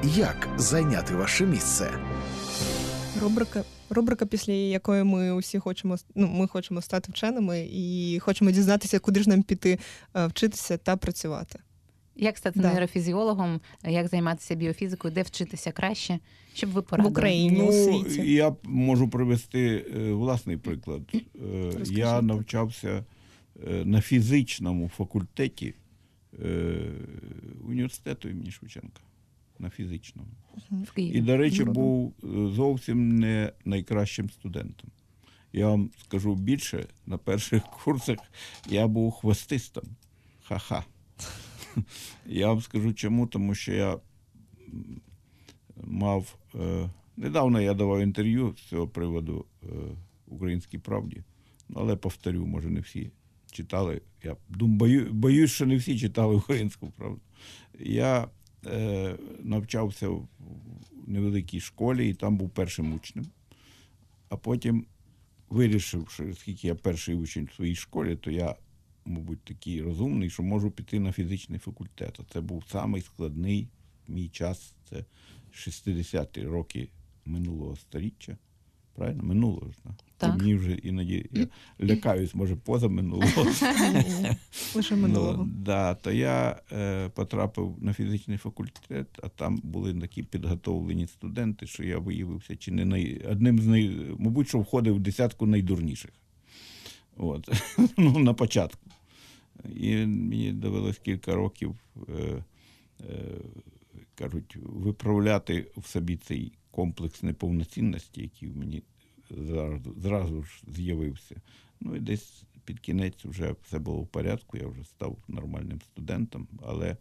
Як 0.02 0.48
зайняти 0.56 1.14
ваше 1.14 1.46
місце? 1.46 1.90
Рубрика, 3.22 3.64
рубрика, 3.90 4.26
після 4.26 4.52
якої 4.52 5.04
ми 5.04 5.32
усі 5.32 5.58
хочемо 5.58 5.96
ну, 6.14 6.28
ми 6.28 6.46
хочемо 6.46 6.82
стати 6.82 7.12
вченими 7.12 7.68
і 7.72 8.18
хочемо 8.22 8.50
дізнатися, 8.50 8.98
куди 8.98 9.22
ж 9.22 9.28
нам 9.30 9.42
піти 9.42 9.78
е, 10.16 10.26
вчитися 10.26 10.76
та 10.76 10.96
працювати. 10.96 11.58
Як 12.16 12.38
стати 12.38 12.60
Да. 12.60 12.72
нейрофізіологом, 12.72 13.60
як 13.84 14.08
займатися 14.08 14.54
біофізикою, 14.54 15.14
де 15.14 15.22
вчитися 15.22 15.72
краще, 15.72 16.18
щоб 16.54 16.70
ви 16.70 16.80
В 16.80 16.84
порадили? 16.84 17.10
Україні, 17.10 17.62
у 17.62 17.66
Ну, 17.66 17.72
світі. 18.04 18.32
я 18.32 18.56
можу 18.62 19.08
привести 19.08 19.86
е, 19.96 20.12
власний 20.12 20.56
приклад. 20.56 21.02
Е, 21.14 21.20
Розкажіть. 21.64 21.98
я 21.98 22.22
навчався 22.22 23.04
на 23.84 24.00
фізичному 24.00 24.88
факультеті 24.96 25.74
університету 27.68 28.28
імені 28.28 28.50
Шевченка. 28.50 29.00
На 29.58 29.70
фізичному. 29.70 30.28
В 30.70 31.00
І, 31.00 31.20
до 31.20 31.36
речі, 31.36 31.64
був 31.64 32.14
е, 32.24 32.26
зовсім 32.54 33.18
не 33.18 33.52
найкращим 33.64 34.30
студентом. 34.30 34.90
Я 35.52 35.68
вам 35.68 35.90
скажу 36.04 36.34
більше, 36.34 36.86
на 37.06 37.18
перших 37.18 37.62
курсах 37.84 38.18
я 38.68 38.86
був 38.86 39.12
хвостистом. 39.12 39.84
Ха-ха. 40.42 40.84
Я 42.26 42.48
вам 42.48 42.60
скажу 42.60 42.92
чому, 42.92 43.26
тому 43.26 43.54
що 43.54 43.72
я 43.72 43.98
мав. 45.76 46.36
Е, 46.54 46.90
недавно 47.16 47.60
я 47.60 47.74
давав 47.74 48.00
інтерв'ю 48.00 48.54
з 48.58 48.62
цього 48.62 48.88
приводу 48.88 49.44
е, 49.62 49.66
Українській 50.26 50.78
правді, 50.78 51.22
Ну, 51.68 51.76
але 51.80 51.96
повторю, 51.96 52.46
може, 52.46 52.70
не 52.70 52.80
всі 52.80 53.10
читали. 53.50 54.00
Я 54.22 54.36
думаю, 54.48 54.78
бою, 54.78 55.12
боюсь, 55.12 55.50
що 55.50 55.66
не 55.66 55.76
всі 55.76 55.98
читали 55.98 56.34
українську 56.34 56.90
правду. 56.90 57.20
Я 57.80 58.28
навчався 59.38 60.08
в 60.08 60.28
невеликій 61.06 61.60
школі 61.60 62.10
і 62.10 62.14
там 62.14 62.36
був 62.36 62.50
першим 62.50 62.92
учнем. 62.92 63.26
А 64.28 64.36
потім 64.36 64.86
вирішив, 65.48 66.08
що 66.10 66.28
оскільки 66.28 66.66
я 66.66 66.74
перший 66.74 67.14
учень 67.14 67.48
в 67.52 67.54
своїй 67.54 67.74
школі, 67.74 68.16
то 68.16 68.30
я, 68.30 68.56
мабуть, 69.04 69.44
такий 69.44 69.82
розумний, 69.82 70.30
що 70.30 70.42
можу 70.42 70.70
піти 70.70 71.00
на 71.00 71.12
фізичний 71.12 71.58
факультет. 71.58 72.20
Це 72.32 72.40
був 72.40 72.64
самий 72.68 73.02
складний 73.02 73.68
мій 74.08 74.28
час. 74.28 74.74
Це 74.90 75.04
60-ті 75.52 76.42
роки 76.42 76.88
минулого 77.24 77.76
століття. 77.76 78.36
Правильно? 78.98 79.22
Минулого 79.22 79.72
ж. 79.72 79.78
Так. 80.16 80.38
Мені 80.38 80.54
вже 80.54 80.72
іноді 80.72 81.26
я 81.32 81.48
лякаюсь, 81.80 82.34
може, 82.34 82.56
поза 82.56 82.88
минулого. 82.88 83.46
Лише 84.74 84.96
минулого. 84.96 85.44
Ну, 85.44 85.52
да, 85.64 85.94
то 85.94 86.12
я 86.12 86.60
е, 86.72 87.08
потрапив 87.08 87.76
на 87.80 87.92
фізичний 87.92 88.38
факультет, 88.38 89.06
а 89.22 89.28
там 89.28 89.60
були 89.62 89.94
такі 89.94 90.22
підготовлені 90.22 91.06
студенти, 91.06 91.66
що 91.66 91.84
я 91.84 91.98
виявився 91.98 92.56
чи 92.56 92.70
не 92.70 92.84
най... 92.84 93.26
одним 93.30 93.58
з 93.58 93.66
най... 93.66 94.16
мабуть, 94.18 94.48
що 94.48 94.58
входив 94.58 94.94
в 94.94 95.00
десятку 95.00 95.46
найдурніших. 95.46 96.12
От. 97.16 97.48
ну, 97.96 98.18
на 98.18 98.34
початку. 98.34 98.90
І 99.76 99.96
мені 100.06 100.52
довелось 100.52 100.98
кілька 100.98 101.34
років, 101.34 101.76
е, 102.08 102.44
е, 103.00 103.14
кажуть, 104.14 104.56
виправляти 104.62 105.66
в 105.76 105.86
собі 105.86 106.16
цей 106.16 106.52
комплекс 106.78 107.22
неповноцінності, 107.22 108.22
який 108.22 108.48
в 108.48 108.56
мені 108.56 108.82
зразу, 109.30 109.94
зразу 109.96 110.42
ж 110.42 110.62
з'явився. 110.68 111.36
Ну 111.80 111.96
і 111.96 112.00
десь 112.00 112.42
під 112.64 112.80
кінець 112.80 113.24
вже 113.24 113.54
все 113.62 113.78
було 113.78 114.00
в 114.00 114.06
порядку, 114.06 114.56
я 114.56 114.66
вже 114.66 114.84
став 114.84 115.18
нормальним 115.28 115.80
студентом, 115.80 116.48
але 116.62 116.96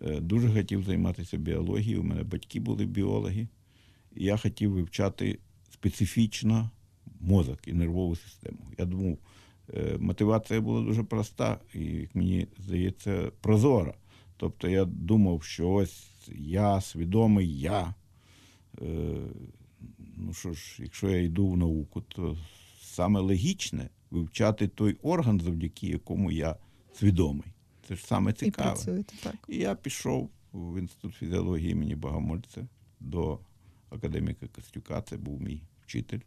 е, 0.00 0.20
дуже 0.20 0.52
хотів 0.52 0.82
займатися 0.82 1.36
біологією. 1.36 2.00
У 2.00 2.04
мене 2.04 2.22
батьки 2.22 2.60
були 2.60 2.86
біологи, 2.86 3.48
і 4.16 4.24
я 4.24 4.36
хотів 4.36 4.72
вивчати 4.72 5.38
специфічно 5.70 6.70
мозок 7.20 7.68
і 7.68 7.72
нервову 7.72 8.16
систему. 8.16 8.58
Я 8.78 8.84
думав, 8.84 9.18
е, 9.74 9.96
мотивація 9.98 10.60
була 10.60 10.82
дуже 10.82 11.02
проста, 11.02 11.60
і 11.74 11.84
як 11.84 12.14
мені 12.14 12.46
здається, 12.58 13.32
прозора. 13.40 13.94
Тобто 14.36 14.68
я 14.68 14.84
думав, 14.84 15.42
що 15.42 15.70
ось 15.70 16.08
я, 16.36 16.80
свідомий 16.80 17.60
я. 17.60 17.94
Е, 18.80 18.84
ну 20.16 20.34
що 20.34 20.52
ж, 20.52 20.82
якщо 20.82 21.10
я 21.10 21.22
йду 21.22 21.48
в 21.48 21.56
науку, 21.56 22.00
то 22.00 22.38
саме 22.80 23.20
логічне 23.20 23.90
вивчати 24.10 24.68
той 24.68 24.96
орган, 25.02 25.40
завдяки 25.40 25.86
якому 25.86 26.30
я 26.30 26.56
свідомий. 26.94 27.46
Це 27.88 27.96
ж 27.96 28.06
саме 28.06 28.30
І 28.30 28.34
цікаве. 28.34 28.70
працюєте 28.70 29.14
так. 29.22 29.34
І 29.48 29.56
я 29.56 29.74
пішов 29.74 30.30
в 30.52 30.78
інститут 30.78 31.14
фізіології 31.14 31.70
імені 31.70 31.96
Богомольця 31.96 32.68
до 33.00 33.38
академіка 33.90 34.46
Костюка, 34.48 35.02
це 35.02 35.16
був 35.16 35.40
мій 35.40 35.62
вчитель. 35.82 36.20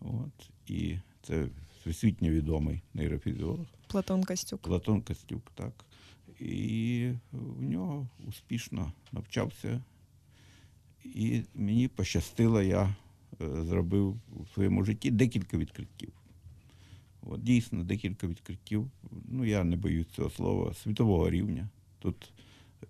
От. 0.00 0.50
І 0.66 0.98
це 1.22 1.48
всесвітньо 1.80 2.30
відомий 2.30 2.82
нейрофізіолог. 2.94 3.66
Платон 3.88 4.24
Костюк. 4.24 4.62
Платон 4.62 5.02
Костюк, 5.02 5.52
так. 5.54 5.84
І 6.40 7.10
в 7.32 7.62
нього 7.62 8.08
успішно 8.28 8.92
навчався. 9.12 9.82
І 11.04 11.42
мені 11.54 11.88
пощастило, 11.88 12.62
я 12.62 12.94
е, 13.42 13.64
зробив 13.64 14.20
у 14.36 14.46
своєму 14.46 14.84
житті 14.84 15.10
декілька 15.10 15.56
відкриттів. 15.56 16.12
От, 17.22 17.42
дійсно, 17.42 17.84
декілька 17.84 18.26
відкриттів. 18.26 18.90
Ну, 19.28 19.44
я 19.44 19.64
не 19.64 19.76
боюсь 19.76 20.06
цього 20.08 20.30
слова, 20.30 20.74
світового 20.74 21.30
рівня. 21.30 21.68
Тут 21.98 22.32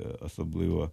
е, 0.01 0.05
особливо 0.21 0.91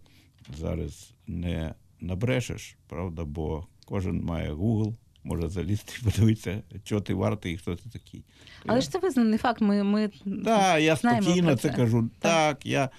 зараз 0.57 1.13
не 1.28 1.74
набрешеш, 1.99 2.78
правда, 2.88 3.26
бо 3.26 3.67
кожен 3.86 4.22
має 4.22 4.53
Google, 4.53 4.95
може 5.24 5.49
залізти 5.49 5.93
і 6.01 6.03
подивитися, 6.11 6.63
що 6.84 7.01
ти 7.01 7.13
вартий 7.13 7.53
і 7.53 7.57
хто 7.57 7.76
ти 7.76 7.89
такий. 7.89 8.24
Але 8.65 8.82
ж 8.82 8.91
це 8.91 8.99
визнаний 8.99 9.38
факт. 9.39 9.61
Ми, 9.61 9.84
ми 9.84 10.07
Так, 10.45 10.82
я 10.82 10.95
знаємо 10.95 11.24
спокійно 11.24 11.47
про 11.47 11.55
це 11.55 11.69
це. 11.69 11.76
кажу. 11.76 12.09
Так, 12.19 12.65
я 12.65 12.89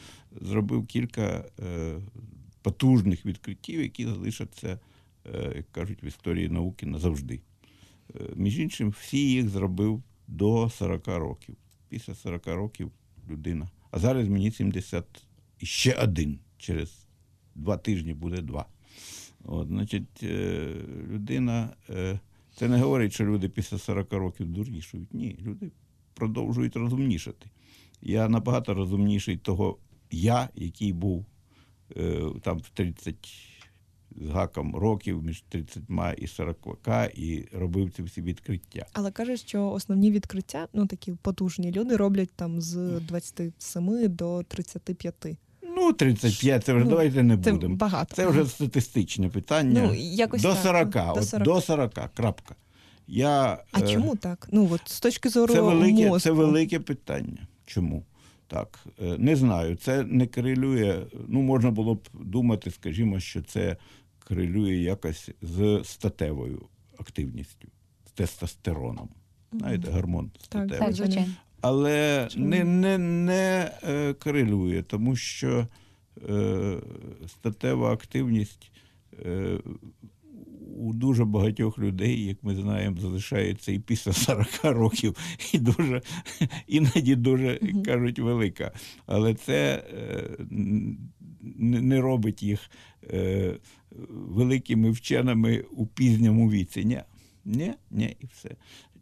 зробив 0.41 0.87
кілька 0.87 1.45
е, 1.61 2.01
потужних 2.63 3.27
відкриттів, 3.27 3.83
які 3.83 4.07
залишаться, 4.07 4.79
е, 5.35 5.53
як 5.57 5.73
кажуть, 5.73 6.03
в 6.03 6.05
історії 6.05 6.49
науки 6.49 6.87
назавжди. 6.87 7.41
Е, 8.15 8.29
між 8.37 8.59
іншим, 8.59 8.91
всі 8.91 9.31
їх 9.31 9.49
зробив 9.49 10.03
до 10.29 10.71
40 10.71 11.07
років. 11.07 11.57
Після 11.89 12.15
40 12.15 12.47
років 12.47 12.91
людина. 13.31 13.71
А 13.91 13.99
зараз 13.99 14.29
мені 14.29 14.51
70 14.51 15.05
і 15.61 15.67
ще 15.67 15.95
один. 15.95 16.39
Через 16.59 17.07
два 17.55 17.77
тижні 17.77 18.15
буде 18.15 18.43
два. 18.43 18.67
От, 19.45 19.69
значить, 19.69 20.23
е, 20.23 20.75
людина. 21.11 21.71
Це 22.55 22.69
не 22.69 22.79
говорить, 22.79 23.13
що 23.13 23.25
люди 23.25 23.49
після 23.49 23.79
40 23.79 24.13
років 24.13 24.47
дурнішують. 24.47 25.15
Ні, 25.15 25.39
люди 25.41 25.71
продовжують 26.15 26.77
розумнішати. 26.77 27.47
Я 28.03 28.29
набагато 28.29 28.75
розумніший 28.75 29.37
того 29.37 29.79
я, 30.11 30.49
який 30.55 30.93
був 30.93 31.27
там 32.43 32.59
в 32.59 32.69
30 32.69 33.17
з 34.17 34.29
гаком 34.29 34.77
років, 34.77 35.23
між 35.23 35.43
30 35.49 35.83
і 36.19 36.27
40, 36.27 36.57
і 37.15 37.45
робив 37.53 37.91
ці 37.91 38.03
всі 38.03 38.23
відкриття. 38.23 38.87
Але 38.93 39.11
кажуть, 39.11 39.41
що 39.41 39.71
основні 39.71 40.11
відкриття, 40.11 40.69
ну 40.73 40.87
такі 40.87 41.13
потужні 41.23 41.73
люди, 41.73 41.97
роблять 41.97 42.31
там 42.37 42.61
з 42.61 43.01
27 43.01 44.09
до 44.09 44.43
35. 44.43 45.15
Ну, 45.77 45.93
35, 45.93 46.65
це 46.65 46.73
вже 46.75 46.85
Ну, 46.85 46.91
давайте 46.91 47.23
не 47.23 47.39
Це 47.39 47.53
будемо. 47.53 47.77
багато. 47.77 48.15
Це 48.15 48.27
вже 48.27 48.45
статистичне 48.47 49.29
питання. 49.29 49.83
Ну, 49.83 49.95
якось 49.95 50.43
до 50.43 50.49
так, 50.55 50.63
40, 50.63 50.95
ну, 50.95 51.03
до 51.15 51.21
от 51.21 51.29
40. 51.29 51.45
до 51.45 51.61
40, 51.61 51.95
крапка. 52.15 52.55
Я, 53.07 53.59
А 53.73 53.81
е, 53.81 53.89
чому 53.89 54.17
так? 54.17 54.49
Ну 54.53 54.69
от 54.73 54.81
з 54.85 55.01
точки 55.01 55.29
зору 55.29 55.55
Це 55.55 55.61
велике, 55.61 56.09
мозку. 56.09 56.21
це 56.21 56.31
велике 56.31 56.81
питання. 56.81 57.47
Чому? 57.67 58.05
Так, 58.53 58.79
е, 59.03 59.17
не 59.19 59.37
знаю. 59.37 59.77
Це 59.77 60.05
не 60.05 60.27
корелює. 60.27 61.07
Ну, 61.29 61.43
можна 61.43 61.71
було 61.71 61.95
б 61.95 62.09
думати, 62.13 62.71
скажімо, 62.71 63.21
що 63.21 63.43
це 63.43 63.77
корелює 64.29 64.75
якось 64.75 65.31
з 65.43 65.81
статевою 65.85 66.69
активністю, 66.99 67.69
з 68.07 68.11
тестостероном. 68.11 69.09
Знаєте, 69.53 69.91
гормон 69.91 70.31
статевий. 70.43 70.79
Так, 70.79 70.93
звичайно. 70.93 71.33
Але 71.61 72.29
Чому? 72.31 72.47
не, 72.47 72.65
не, 72.65 72.99
не 72.99 73.73
е, 73.83 74.15
корелює, 74.15 74.83
тому 74.83 75.17
що 75.17 75.67
е, 76.29 76.77
статева 77.27 77.93
активність 77.93 78.73
е, 79.27 79.59
у 80.77 80.93
дуже 80.93 81.25
багатьох 81.25 81.79
людей, 81.79 82.25
як 82.25 82.37
ми 82.43 82.55
знаємо, 82.55 83.01
залишається 83.01 83.73
і 83.73 83.79
після 83.79 84.13
40 84.13 84.49
років, 84.65 85.17
і 85.53 85.59
дуже 85.59 86.03
іноді 86.67 87.15
дуже 87.17 87.61
кажуть 87.85 88.19
велика. 88.19 88.73
Але 89.07 89.35
це 89.35 89.85
е, 89.95 90.37
не 91.61 92.01
робить 92.01 92.43
їх 92.43 92.71
е, 93.11 93.55
великими 94.11 94.91
вченими 94.91 95.65
у 95.71 95.87
пізньому 95.87 96.51
віці. 96.51 96.85
Ні, 96.85 97.03
ні, 97.45 97.73
ні, 97.91 98.17
і 98.21 98.27
все. 98.27 98.51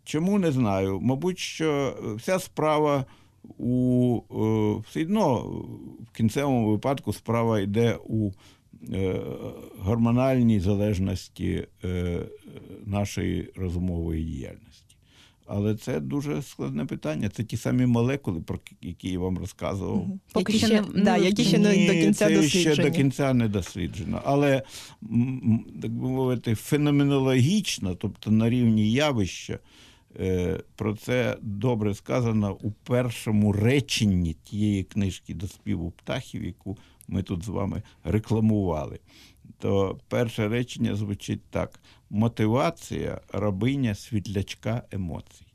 Чому 0.05 0.39
не 0.39 0.53
знаю? 0.53 1.01
Мабуть, 1.01 1.39
що 1.39 1.97
вся 2.17 2.39
справа 2.39 3.05
у 3.59 4.21
е, 4.31 4.83
все 4.89 5.03
одно 5.03 5.37
в 6.13 6.17
кінцевому 6.17 6.71
випадку 6.71 7.13
справа 7.13 7.61
йде 7.61 7.99
у 8.05 8.33
гормональній 9.79 10.61
залежності 10.61 11.67
е, 11.85 12.21
нашої 12.87 13.51
розумової 13.57 14.25
діяльності. 14.25 14.97
Але 15.47 15.75
це 15.75 16.01
дуже 16.01 16.43
складне 16.43 16.87
питання. 16.87 17.29
Це 17.29 17.45
ті 17.45 17.57
самі 17.57 17.87
молекули, 17.87 18.41
про 18.41 18.59
які 18.83 19.09
я 19.09 19.19
вам 19.19 19.39
розказував. 19.39 20.07
Поки 20.33 20.53
які 20.53 20.67
ще, 20.67 20.81
не- 20.81 21.03
да, 21.03 21.17
які 21.17 21.45
ще 21.45 21.59
не 21.59 21.87
до 21.87 21.93
кінця 21.93 22.27
це 22.27 22.37
досліджені. 22.37 22.75
ще 22.75 22.83
до 22.83 22.91
кінця 22.91 23.35
не 23.35 23.49
досліджено. 23.49 24.23
Але, 24.25 24.63
так 25.83 25.91
би 25.91 26.09
мовити, 26.09 26.55
феноменологічно, 26.55 27.95
тобто 27.95 28.31
на 28.31 28.51
рівні 28.51 28.93
явища, 28.93 29.59
е, 30.21 30.61
про 30.77 30.95
це 30.95 31.37
добре 31.43 31.95
сказано 31.95 32.59
у 32.63 32.71
першому 32.71 33.53
реченні 33.53 34.37
тієї 34.45 34.85
книжки 34.85 35.35
до 35.35 35.49
співу 35.49 35.91
птахів, 35.91 36.45
яку 36.45 36.79
ми 37.11 37.23
тут 37.23 37.45
з 37.45 37.49
вами 37.49 37.83
рекламували. 38.05 39.01
то 39.59 39.99
перше 40.09 40.49
речення 40.49 40.97
звучить 40.97 41.43
так: 41.51 41.81
мотивація 42.11 43.21
рабиня 43.33 43.95
світлячка 43.95 44.83
емоцій. 44.91 45.47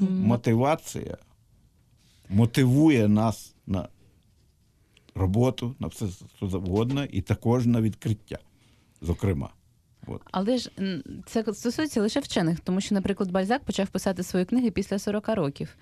Мотивація 0.00 1.16
мотивує 2.28 3.08
нас 3.08 3.54
на 3.66 3.88
роботу, 5.14 5.74
на 5.78 5.86
все 5.86 6.06
що 6.36 6.48
завгодно, 6.48 7.04
і 7.04 7.20
також 7.20 7.66
на 7.66 7.80
відкриття, 7.80 8.38
зокрема. 9.02 9.50
От. 10.06 10.22
Але 10.30 10.58
ж 10.58 10.70
це 11.26 11.44
стосується 11.54 12.00
лише 12.00 12.20
вчених, 12.20 12.60
тому 12.60 12.80
що, 12.80 12.94
наприклад, 12.94 13.30
Бальзак 13.30 13.64
почав 13.64 13.88
писати 13.88 14.22
свої 14.22 14.44
книги 14.44 14.70
після 14.70 14.98
40 14.98 15.28
років. 15.28 15.76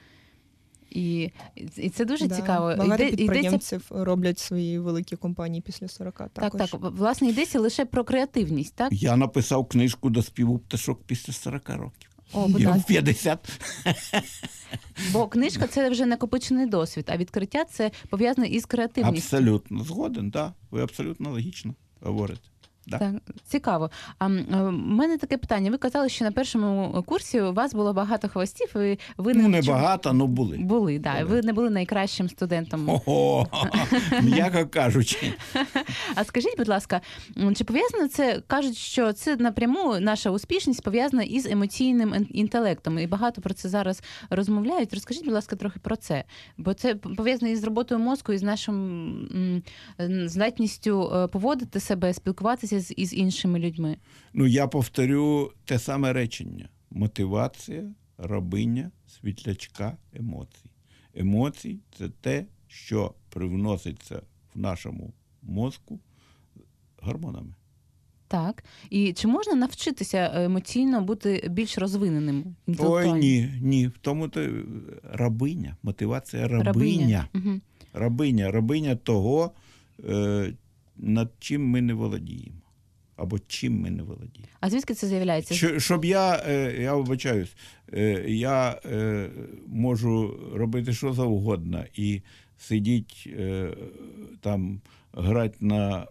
І, 0.91 1.31
і 1.77 1.91
це 1.91 2.05
дуже 2.05 2.27
Да. 2.27 2.37
цікаво. 2.37 2.75
Багато 2.79 3.03
Йде- 3.05 3.23
йдеться 3.39 3.81
роблять 3.91 4.39
свої 4.39 4.79
великі 4.79 5.17
компанії 5.17 5.61
після 5.61 5.89
40 5.89 6.19
Так, 6.19 6.51
також. 6.53 6.71
так. 6.71 6.81
Власне, 6.81 7.29
йдеться 7.29 7.61
лише 7.61 7.85
про 7.85 8.05
креативність, 8.05 8.75
так? 8.75 8.93
Я 8.93 9.17
написав 9.17 9.69
книжку 9.69 10.11
до 10.11 10.23
співу 10.23 10.59
пташок 10.59 11.03
після 11.07 11.33
40 11.33 11.77
років. 11.77 12.11
О, 12.33 12.49
будь 12.49 12.65
ласка. 12.65 12.85
50. 12.89 13.61
Бо 15.13 15.27
книжка 15.29 15.67
це 15.67 15.91
вже 15.91 16.07
накопичений 16.07 16.67
досвід, 16.67 17.05
а 17.09 17.17
відкриття 17.17 17.65
це 17.65 17.91
пов'язане 18.11 18.47
із 18.49 18.67
креативністю. 18.67 19.37
Абсолютно 19.37 19.85
згоден, 19.85 20.31
так. 20.31 20.53
Ви 20.71 20.83
абсолютно 20.83 21.31
логічно 21.31 21.75
говорите. 22.01 22.41
Да. 22.87 22.99
Так, 22.99 23.15
цікаво. 23.45 23.91
А 24.19 24.27
е, 24.29 24.45
в 24.51 24.73
мене 24.73 25.19
таке 25.19 25.37
питання. 25.39 25.71
Ви 25.71 25.79
казали, 25.79 26.09
що 26.09 26.25
на 26.25 26.33
першому 26.33 27.03
курсі 27.07 27.41
у 27.41 27.53
вас 27.53 27.75
було 27.75 27.93
багато 27.93 28.29
хвостів, 28.29 28.77
і 28.77 28.99
ви 29.17 29.35
Ну, 29.35 29.49
не 29.49 29.63
багато, 29.63 30.11
але 30.11 30.27
були. 30.27 30.57
були. 30.59 30.99
Да, 30.99 31.13
Були. 31.13 31.25
ви 31.25 31.43
не 31.43 31.53
були 31.53 31.71
найкращим 31.71 32.29
студентом. 32.29 32.89
Ого, 32.89 33.47
м'яко 34.23 34.67
кажучи. 34.71 35.33
А 36.15 36.25
скажіть, 36.25 36.55
будь 36.59 36.69
ласка, 36.69 37.01
чи 37.57 37.65
пов'язано 37.65 38.09
це 38.09 38.43
кажуть, 38.47 38.77
що 38.77 39.13
це 39.13 39.37
напряму 39.37 39.99
наша 40.01 40.31
успішність 40.31 40.83
пов'язана 40.83 41.23
із 41.23 41.47
емоційним 41.47 42.27
інтелектом, 42.31 42.99
і 42.99 43.07
багато 43.07 43.41
про 43.43 43.55
це 43.55 43.69
зараз 43.69 44.03
розмовляють. 44.31 44.95
Розкажіть, 44.95 45.25
будь 45.25 45.35
ласка, 45.35 45.57
трохи 45.57 45.79
про 45.79 45.97
це, 45.97 46.25
бо 46.59 46.75
це 46.75 46.95
пов'язано 46.95 47.53
із 47.53 47.65
роботою 47.65 48.01
мозку, 48.01 48.33
і 48.33 48.39
з 48.39 48.43
нашим 48.43 49.67
здатністю 50.27 51.13
е, 51.15 51.27
поводити 51.27 51.81
себе, 51.81 52.15
спілкуватися 52.15 52.76
з 52.81 52.95
із 52.97 53.15
іншими 53.15 53.59
людьми. 53.59 53.97
Ну, 54.33 54.47
я 54.47 54.67
повторю 54.67 55.53
те 55.65 55.79
саме 55.79 56.13
речення: 56.13 56.69
мотивація, 56.91 57.95
рабиня, 58.19 58.91
світлячка 59.07 59.97
емоцій. 60.13 60.71
Емоції 61.15 61.81
це 61.99 62.09
те, 62.09 62.47
що 62.69 63.15
привноситься 63.29 64.23
в 64.55 64.59
нашому 64.59 65.13
мозку 65.43 66.01
гормонами. 66.97 67.55
Так. 68.29 68.65
І 68.91 69.13
чи 69.13 69.29
можна 69.29 69.55
навчитися 69.55 70.31
емоційно 70.35 71.01
бути 71.01 71.49
більш 71.51 71.79
розвиненим? 71.79 72.57
Ой, 72.79 73.13
ні, 73.13 73.51
ні. 73.63 73.87
В 73.87 73.99
тому 74.01 74.29
то 74.29 74.41
е, 74.41 74.65
рабиня, 75.13 75.77
мотивація 75.83 76.49
рабиня. 76.49 77.29
Рабиня. 77.35 77.61
Рабиня, 77.93 78.51
рабиня 78.51 78.97
того, 78.97 79.51
е, 80.09 80.53
над 80.97 81.33
чим 81.39 81.69
ми 81.69 81.81
не 81.81 81.95
володіємо. 81.95 82.57
Або 83.17 83.39
чим 83.39 83.81
ми 83.81 83.91
не 83.91 84.03
володіємо. 84.03 84.49
А 84.61 84.71
звідки 84.71 84.95
це 84.95 85.07
з'являється? 85.07 85.55
Що, 85.55 85.79
щоб 85.79 86.05
я, 86.05 86.43
е, 86.49 86.77
я 86.83 86.95
вибачаюсь, 86.95 87.57
е, 87.93 88.25
я 88.29 88.81
е, 88.85 89.31
можу 89.67 90.41
робити 90.55 90.93
що 90.93 91.13
завгодно 91.13 91.85
і 91.95 92.23
сидіть 92.59 93.29
там, 94.41 94.81
грати 95.13 95.57
на 95.61 96.07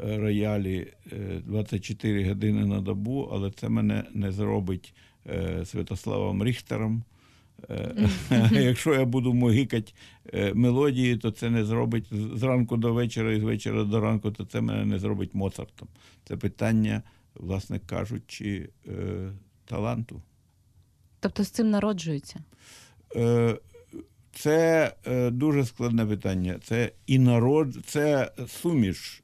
роялі 0.00 0.86
е, 1.12 1.42
24 1.46 2.28
години 2.28 2.66
на 2.66 2.80
добу, 2.80 3.28
але 3.32 3.50
це 3.50 3.68
мене 3.68 4.04
не 4.14 4.32
зробить 4.32 4.94
Святославом 5.64 6.44
Ріхтером. 6.44 7.02
Е, 7.70 8.08
Якщо 8.52 8.94
я 8.94 9.04
буду 9.04 9.34
могикати 9.34 9.92
е, 10.32 10.54
мелодії, 10.54 11.16
то 11.16 11.30
це 11.30 11.50
не 11.50 11.64
зробить 11.64 12.06
зранку 12.34 12.76
до 12.76 12.92
вечора 12.92 13.32
і 13.32 13.40
з 13.40 13.42
вечора 13.42 13.84
до 13.84 14.00
ранку, 14.00 14.30
то 14.30 14.44
це 14.44 14.60
мене 14.60 14.84
не 14.84 14.98
зробить 14.98 15.34
Моцартом. 15.34 15.88
Це 16.24 16.36
питання, 16.36 17.02
власне 17.34 17.78
кажучи, 17.86 18.68
е, 18.88 18.92
таланту. 19.64 20.22
Тобто 21.20 21.44
з 21.44 21.50
цим 21.50 21.70
народжується? 21.70 22.40
Це 24.32 24.92
дуже 25.32 25.64
складне 25.64 26.06
питання. 26.06 26.58
Це 26.62 26.92
і 27.06 27.18
народ, 27.18 27.76
це 27.86 28.32
суміш 28.48 29.22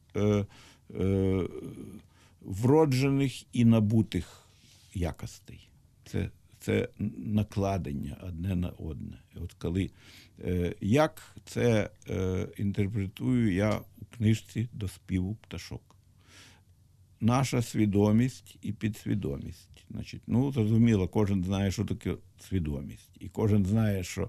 вроджених 2.41 3.57
і 3.57 3.64
набутих 3.64 4.45
якостей. 4.95 5.68
Це, 6.05 6.30
це 6.65 6.89
накладення 7.17 8.17
одне 8.23 8.57
на 8.57 8.69
одне. 8.69 9.19
От 9.35 9.53
коли, 9.53 9.91
е, 10.45 10.75
як 10.81 11.37
це 11.45 11.91
е, 12.11 12.49
інтерпретую 12.57 13.55
я 13.55 13.81
у 14.01 14.17
книжці 14.17 14.69
до 14.73 14.89
співу 14.89 15.35
пташок. 15.35 15.97
Наша 17.21 17.62
свідомість 17.62 18.59
і 18.62 18.73
підсвідомість. 18.73 19.85
Значить, 19.91 20.23
ну, 20.27 20.53
зрозуміло, 20.53 21.09
кожен 21.09 21.45
знає, 21.45 21.71
що 21.71 21.85
таке 21.85 22.15
свідомість. 22.39 23.11
І 23.21 23.29
кожен 23.29 23.67
знає, 23.67 24.05
що, 24.05 24.29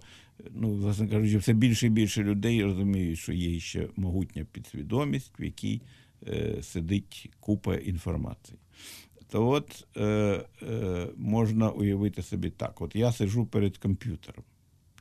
ну, 0.52 0.74
власне 0.74 1.08
кажучи, 1.08 1.38
все 1.38 1.54
більше 1.54 1.88
і 1.88 1.90
більше 1.90 2.24
людей 2.24 2.64
розуміють, 2.64 3.20
що 3.20 3.34
є 3.34 3.60
ще 3.60 3.88
могутня 3.96 4.46
підсвідомість, 4.52 5.40
в 5.40 5.44
якій 5.44 5.82
е, 6.28 6.64
сидить 6.64 7.30
купа 7.40 7.76
інформації. 7.76 8.60
То 9.36 9.48
от 9.50 9.88
е, 9.98 10.04
е, 10.62 11.08
можна 11.18 11.70
уявити 11.70 12.22
собі 12.22 12.50
так: 12.50 12.82
от 12.82 12.96
я 12.96 13.12
сиджу 13.12 13.46
перед 13.46 13.78
комп'ютером. 13.78 14.44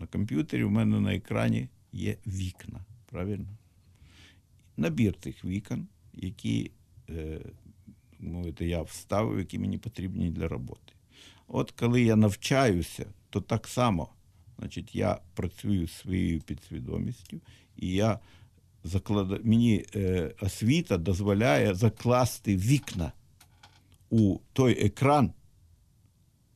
На 0.01 0.07
комп'ютері 0.07 0.64
в 0.64 0.70
мене 0.70 1.01
на 1.01 1.14
екрані 1.14 1.68
є 1.93 2.16
вікна, 2.26 2.85
правильно? 3.07 3.49
Набір 4.76 5.14
цих 5.20 5.45
вікон, 5.45 5.87
які 6.12 6.70
е, 7.11 7.41
мовити, 8.18 8.68
я 8.68 8.82
вставив, 8.82 9.39
які 9.39 9.59
мені 9.59 9.78
потрібні 9.78 10.30
для 10.30 10.49
роботи. 10.49 10.93
От 11.49 11.70
коли 11.70 12.03
я 12.03 12.16
навчаюся, 12.16 13.07
то 13.30 13.41
так 13.41 13.68
само, 13.68 14.09
значить, 14.59 14.95
я 14.95 15.18
працюю 15.35 15.89
своєю 15.89 16.41
підсвідомістю, 16.41 17.41
і 17.76 17.89
я 17.89 18.18
закладаю, 18.85 19.41
мені 19.45 19.85
е, 19.95 20.35
освіта 20.41 20.99
дозволяє 20.99 21.74
закласти 21.74 22.57
вікна 22.57 23.12
у 24.11 24.38
той 24.52 24.86
екран, 24.86 25.32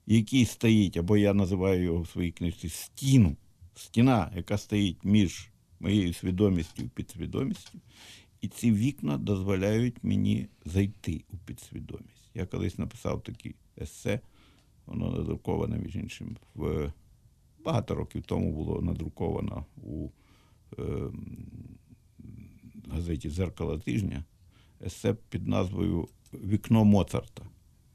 який 0.07 0.45
стоїть, 0.45 0.97
або 0.97 1.17
я 1.17 1.35
називаю 1.35 1.83
його 1.83 2.03
в 2.03 2.09
своїй 2.09 2.33
книжці 2.33 2.69
стіну, 2.69 3.37
стіна, 3.75 4.33
яка 4.37 4.59
стоїть 4.59 5.05
між 5.05 5.51
моєю 5.81 6.13
свідомістю 6.13 6.83
і 6.83 6.89
підсвідомістю. 6.89 7.79
І 8.41 8.49
ці 8.49 8.73
вікна 8.73 9.19
дозволяють 9.19 10.05
мені 10.05 10.49
зайти 10.65 11.25
у 11.33 11.37
підсвідомість. 11.37 12.31
Я 12.35 12.47
колись 12.47 12.79
написав 12.79 13.23
таке 13.23 13.55
есе, 13.81 14.21
воно 14.87 15.11
надруковане, 15.11 15.79
між 15.79 15.97
іншим, 15.97 16.37
в 16.55 16.93
багато 17.65 17.95
років 17.95 18.23
тому 18.23 18.53
було 18.53 18.83
надруковано 18.83 19.67
у 19.83 20.09
е, 20.79 20.83
газеті 22.91 23.31
Зеркало 23.31 23.79
тижня. 23.79 24.25
Есе 24.87 25.15
під 25.15 25.49
назвою 25.49 26.09
Вікно 26.33 26.85
Моцарта. 26.85 27.43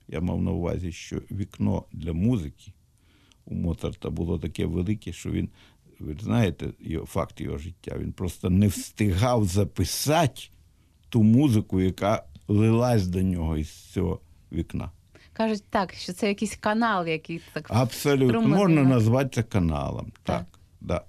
Я 0.08 0.22
мав 0.22 0.42
на 0.42 0.52
увазі, 0.52 0.92
що 0.92 1.22
вікно 1.32 1.84
для 1.92 2.14
музики 2.14 2.74
у 3.46 3.56
Моцарта 3.56 4.10
було 4.10 4.40
таке 4.40 4.66
велике, 4.66 5.14
що 5.14 5.32
він, 5.32 5.50
ви 6.00 6.18
знаєте, 6.22 6.70
його, 6.80 7.06
факт 7.06 7.42
його 7.42 7.58
життя, 7.58 7.98
він 7.98 8.14
просто 8.14 8.50
не 8.50 8.68
встигав 8.68 9.46
записати 9.46 10.42
ту 11.10 11.24
музику, 11.24 11.82
яка 11.82 12.24
лилась 12.48 13.08
до 13.08 13.22
нього 13.22 13.58
із 13.58 13.72
цього 13.72 14.20
вікна. 14.52 14.92
Кажуть 15.34 15.64
так, 15.70 15.94
що 15.94 16.14
це 16.14 16.28
якийсь 16.28 16.56
канал, 16.56 17.08
який 17.08 17.42
так 17.54 17.66
Абсолютно. 17.70 18.42
Можна 18.42 18.84
назвати 18.84 19.30
це 19.30 19.44
каналом. 19.44 20.06
Так. 20.24 20.40
Так. 20.40 20.46
Да. 20.82 21.02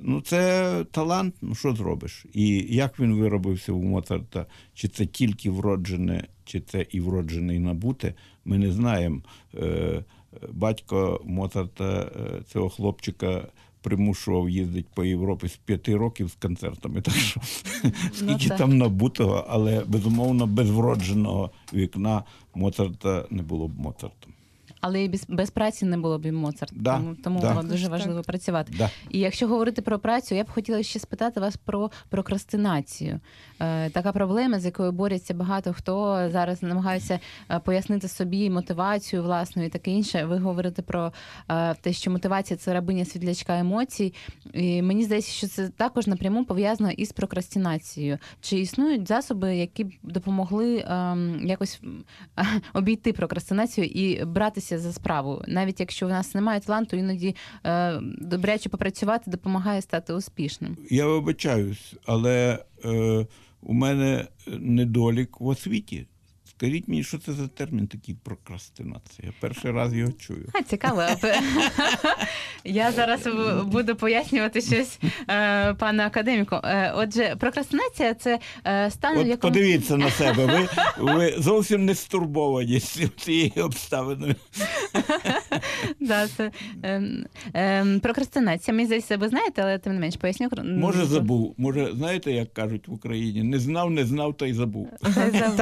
Ну, 0.00 0.20
це 0.20 0.84
талант, 0.90 1.34
ну 1.42 1.54
що 1.54 1.74
зробиш? 1.74 2.26
І 2.32 2.66
як 2.74 3.00
він 3.00 3.14
виробився 3.14 3.72
у 3.72 3.82
Моцарта, 3.82 4.46
чи 4.74 4.88
це 4.88 5.06
тільки 5.06 5.50
вроджене, 5.50 6.24
чи 6.44 6.60
це 6.60 6.86
і 6.90 7.00
вроджене, 7.00 7.54
і 7.56 7.58
набуте, 7.58 8.14
ми 8.44 8.58
не 8.58 8.72
знаємо. 8.72 9.20
Е, 9.54 10.04
Батько 10.52 11.20
Моцарта 11.24 12.10
е, 12.16 12.42
цього 12.52 12.68
хлопчика 12.68 13.48
примушував 13.84 14.50
їздити 14.50 14.88
по 14.94 15.04
Європі 15.04 15.48
з 15.48 15.56
п'яти 15.56 15.96
років 15.96 16.30
з 16.30 16.34
концертами. 16.34 17.00
Так 17.00 17.14
що 17.14 17.40
скільки 18.12 18.48
так. 18.48 18.58
там 18.58 18.78
набутого, 18.78 19.44
але 19.48 19.84
безумовно 19.84 20.46
без 20.46 20.70
вродженого 20.70 21.50
вікна 21.74 22.24
Моцарта 22.54 23.26
не 23.30 23.42
було 23.42 23.68
б 23.68 23.78
Моцартом. 23.78 24.33
Але 24.86 25.04
і 25.04 25.08
без, 25.08 25.24
без 25.28 25.50
праці 25.50 25.84
не 25.84 25.98
було 25.98 26.18
б 26.18 26.26
і 26.26 26.32
Моцарт. 26.32 26.72
Да, 26.76 26.96
Тому, 26.96 27.14
тому 27.24 27.40
да. 27.40 27.62
дуже 27.62 27.82
Так. 27.82 27.92
важливо 27.92 28.22
працювати. 28.22 28.72
Да. 28.78 28.90
І 29.10 29.18
якщо 29.18 29.48
говорити 29.48 29.82
про 29.82 29.98
працю, 29.98 30.34
я 30.34 30.44
б 30.44 30.50
хотіла 30.50 30.82
ще 30.82 30.98
спитати 30.98 31.40
вас 31.40 31.56
про 31.56 31.90
прокрастинацію. 32.08 33.20
Е, 33.60 33.90
така 33.90 34.12
проблема, 34.12 34.60
з 34.60 34.64
якою 34.64 34.92
борються 34.92 35.34
багато 35.34 35.72
хто 35.72 36.28
зараз 36.32 36.62
намагається 36.62 37.20
е, 37.50 37.58
пояснити 37.58 38.08
собі 38.08 38.50
мотивацію 38.50 39.22
власну 39.22 39.64
і 39.64 39.68
таке 39.68 39.90
інше. 39.90 40.24
Ви 40.24 40.38
говорите 40.38 40.82
про 40.82 41.12
е, 41.48 41.74
те, 41.74 41.92
що 41.92 42.10
мотивація 42.10 42.56
це 42.56 42.74
рабиня 42.74 43.04
світлячка 43.04 43.58
емоцій. 43.58 44.14
І 44.52 44.82
мені 44.82 45.04
здається, 45.04 45.32
що 45.32 45.46
це 45.46 45.68
також 45.68 46.06
напряму 46.06 46.44
пов'язано 46.44 46.90
із 46.90 47.12
прокрастинацією. 47.12 48.18
Чи 48.40 48.58
існують 48.58 49.08
засоби, 49.08 49.56
які 49.56 49.84
б 49.84 49.92
допомогли 50.02 50.84
ем, 50.88 51.40
якось 51.46 51.80
обійти 52.74 53.12
прокрастинацію 53.12 53.86
і 53.86 54.24
братися 54.24 54.73
за 54.78 54.92
справу, 54.92 55.42
навіть 55.46 55.80
якщо 55.80 56.06
в 56.06 56.08
нас 56.08 56.34
немає 56.34 56.60
таланту, 56.60 56.96
іноді 56.96 57.36
е, 57.64 58.00
добряче 58.18 58.68
попрацювати 58.68 59.30
допомагає 59.30 59.82
стати 59.82 60.12
успішним. 60.12 60.76
Я 60.90 61.06
вибачаюсь, 61.06 61.94
але 62.06 62.58
е, 62.84 63.26
у 63.62 63.72
мене 63.72 64.26
недолік 64.46 65.40
в 65.40 65.46
освіті. 65.46 66.06
Скажіть 66.56 66.88
мені, 66.88 67.04
що 67.04 67.18
це 67.18 67.32
за 67.32 67.48
термін 67.48 67.86
такий 67.86 68.14
прокрастинація? 68.14 69.28
Я 69.28 69.32
перший 69.40 69.70
раз 69.70 69.94
його 69.94 70.12
чую. 70.12 70.48
А, 70.52 70.62
цікаво. 70.62 71.02
Я 72.64 72.92
зараз 72.92 73.28
буду 73.64 73.96
пояснювати 73.96 74.60
щось 74.60 74.98
е, 75.30 75.74
пану 75.74 76.02
академіку. 76.02 76.56
Е, 76.64 76.92
Отже, 76.96 77.36
прокрастинація 77.40 78.14
це 78.14 78.38
е, 78.66 78.90
стан, 78.90 79.24
в 79.24 79.26
якому 79.26 79.52
подивіться 79.52 79.96
на 79.96 80.10
себе, 80.10 80.46
ви, 80.46 80.68
ви 81.12 81.34
зовсім 81.38 81.84
не 81.84 81.94
стурбовані 81.94 82.80
цією 83.16 83.64
обставиною. 83.64 84.34
да, 86.00 86.28
це, 86.28 86.50
ем, 86.82 87.26
ем, 87.54 88.00
прокрастинація. 88.00 88.74
Мені 88.74 88.86
здається, 88.86 89.16
ви 89.16 89.28
знаєте, 89.28 89.62
але 89.62 89.78
тим 89.78 89.94
не 89.94 90.00
менш 90.00 90.16
поясню. 90.16 90.48
Може, 90.64 91.04
забув. 91.04 91.54
Може, 91.58 91.92
знаєте, 91.94 92.32
як 92.32 92.54
кажуть 92.54 92.88
в 92.88 92.92
Україні? 92.92 93.42
Не 93.42 93.58
знав, 93.58 93.90
не 93.90 94.04
знав, 94.04 94.36
та 94.36 94.46
й 94.46 94.52
забув. 94.52 94.88
Це 95.14 95.52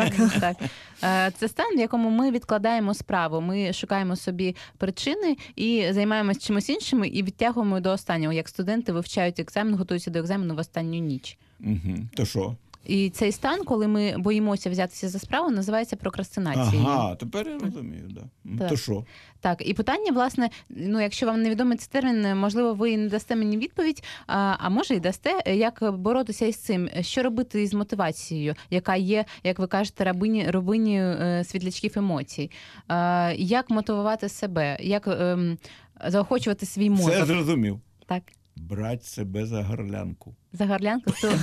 так. 0.41 0.57
Е, 1.05 1.33
Це 1.39 1.49
стан, 1.49 1.77
в 1.77 1.79
якому 1.79 2.11
ми 2.11 2.31
відкладаємо 2.31 2.95
справу. 2.95 3.41
Ми 3.41 3.73
шукаємо 3.73 4.17
собі 4.17 4.57
причини 4.79 5.37
і 5.57 5.87
займаємося 5.91 6.41
чимось 6.41 6.69
іншим, 6.69 7.05
і 7.05 7.23
відтягуємо 7.23 7.81
до 7.81 7.91
останнього. 7.91 8.33
Як 8.33 8.49
студенти 8.49 8.93
вивчають 8.93 9.41
екзамен, 9.41 9.75
готуються 9.75 10.11
до 10.11 10.19
екзамену 10.19 10.55
в 10.55 10.59
останню 10.59 10.99
ніч. 10.99 11.39
Угу. 11.61 11.97
То 12.15 12.25
що? 12.25 12.57
І 12.85 13.11
цей 13.11 13.33
стан, 13.33 13.65
коли 13.65 13.89
ми 13.89 14.15
боїмося 14.19 14.71
взятися 14.71 15.09
за 15.09 15.19
справу, 15.19 15.51
називається 15.51 15.97
прокрастинацією. 15.97 16.89
Ага, 16.89 17.15
тепер 17.15 17.49
я 17.49 17.59
розумію. 17.59 18.09
Да. 18.11 18.59
Так. 18.59 18.69
То 18.69 18.77
що? 18.77 19.05
Так, 19.41 19.69
і 19.69 19.75
питання, 19.75 20.13
власне, 20.13 20.51
ну 20.69 21.01
якщо 21.01 21.27
вам 21.27 21.43
невідомий 21.43 21.79
цей 21.79 21.89
термін, 21.93 22.37
можливо, 22.37 22.75
ви 22.75 22.97
не 22.97 23.09
дасте 23.09 23.37
мені 23.37 23.57
відповідь, 23.57 24.05
а, 24.27 24.57
а 24.59 24.69
може 24.69 24.95
і 24.95 25.01
дасте, 25.01 25.43
як 25.47 25.93
боротися 25.93 26.47
із 26.47 26.57
цим, 26.57 26.89
що 27.01 27.23
робити 27.23 27.63
із 27.63 27.75
мотивацією, 27.75 28.55
яка 28.71 28.97
є, 28.97 29.25
як 29.45 29.59
ви 29.59 29.67
кажете, 29.67 30.05
рабині 30.05 30.51
рабинею 30.51 31.05
е, 31.05 31.45
світлячків 31.45 31.93
емоцій. 31.97 32.51
А, 32.89 33.33
як 33.37 33.71
мотивувати 33.71 34.29
себе, 34.29 34.77
як 34.81 35.07
ем, 35.07 35.59
заохочувати 36.07 36.67
свій 36.67 36.91
мозок? 36.91 37.27
зрозумів. 37.27 37.81
Так, 38.07 38.23
Брать 38.57 39.05
себе 39.05 39.47
за 39.47 39.63
горлянку. 39.63 40.35
За 40.53 40.67
горлянку 40.67 41.13
сила, 41.17 41.37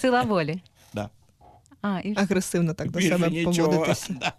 сила 0.00 0.22
волі. 0.22 0.62
Да. 0.94 1.10
А, 1.82 2.00
і 2.00 2.14
Агресивно 2.16 2.74
так 2.74 2.90
до 2.90 2.98
Більше 2.98 3.10
себе 3.18 3.30
нічого. 3.30 3.68
поводитися. 3.70 4.14
Да. 4.20 4.32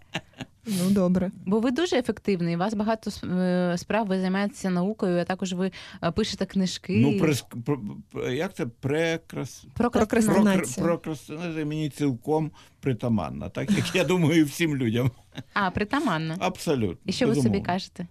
Ну 0.66 0.90
добре. 0.90 1.30
Бо 1.46 1.60
ви 1.60 1.70
дуже 1.70 1.96
ефективний, 1.98 2.56
у 2.56 2.58
вас 2.58 2.74
багато 2.74 3.10
е, 3.26 3.74
справ, 3.78 4.06
ви 4.06 4.20
займаєтеся 4.20 4.70
наукою, 4.70 5.20
а 5.20 5.24
також 5.24 5.52
ви 5.52 5.70
е, 6.02 6.10
пишете 6.10 6.46
книжки. 6.46 6.96
Ну, 7.02 7.18
прес... 7.18 7.44
про- 7.64 7.80
про- 8.10 8.30
як 8.30 8.54
це 8.54 8.66
прекрас... 8.66 9.64
Прокрастинація. 9.74 10.86
Прокрастинація. 10.86 11.64
Мені 11.66 11.90
цілком 11.90 12.50
притаманна, 12.80 13.48
так 13.48 13.70
як 13.70 13.94
я 13.94 14.04
думаю, 14.04 14.44
всім 14.44 14.76
людям. 14.76 15.10
А, 15.54 15.70
притаманно. 15.70 16.34
Абсолютно. 16.38 16.98
І 17.06 17.12
що 17.12 17.26
ви 17.26 17.34
собі 17.34 17.40
безумовно. 17.48 17.66
кажете? 17.66 18.06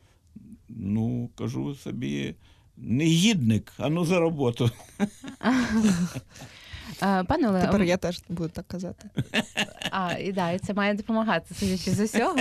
Ну, 0.69 1.29
кажу 1.37 1.75
собі, 1.75 2.35
негідник, 2.77 3.73
а 3.77 3.89
ну 3.89 4.05
за 4.05 4.19
роботу. 4.19 4.71
Пане 6.99 7.49
Олег, 7.49 7.65
Тепер 7.65 7.83
я 7.83 7.97
теж 7.97 8.21
буду 8.29 8.49
так 8.49 8.67
казати. 8.67 9.09
а, 9.91 10.13
і 10.19 10.31
да, 10.31 10.51
і 10.51 10.59
це 10.59 10.73
має 10.73 10.93
допомагати, 10.93 11.53
судячи 11.53 11.91
з 11.91 11.99
усього. 11.99 12.35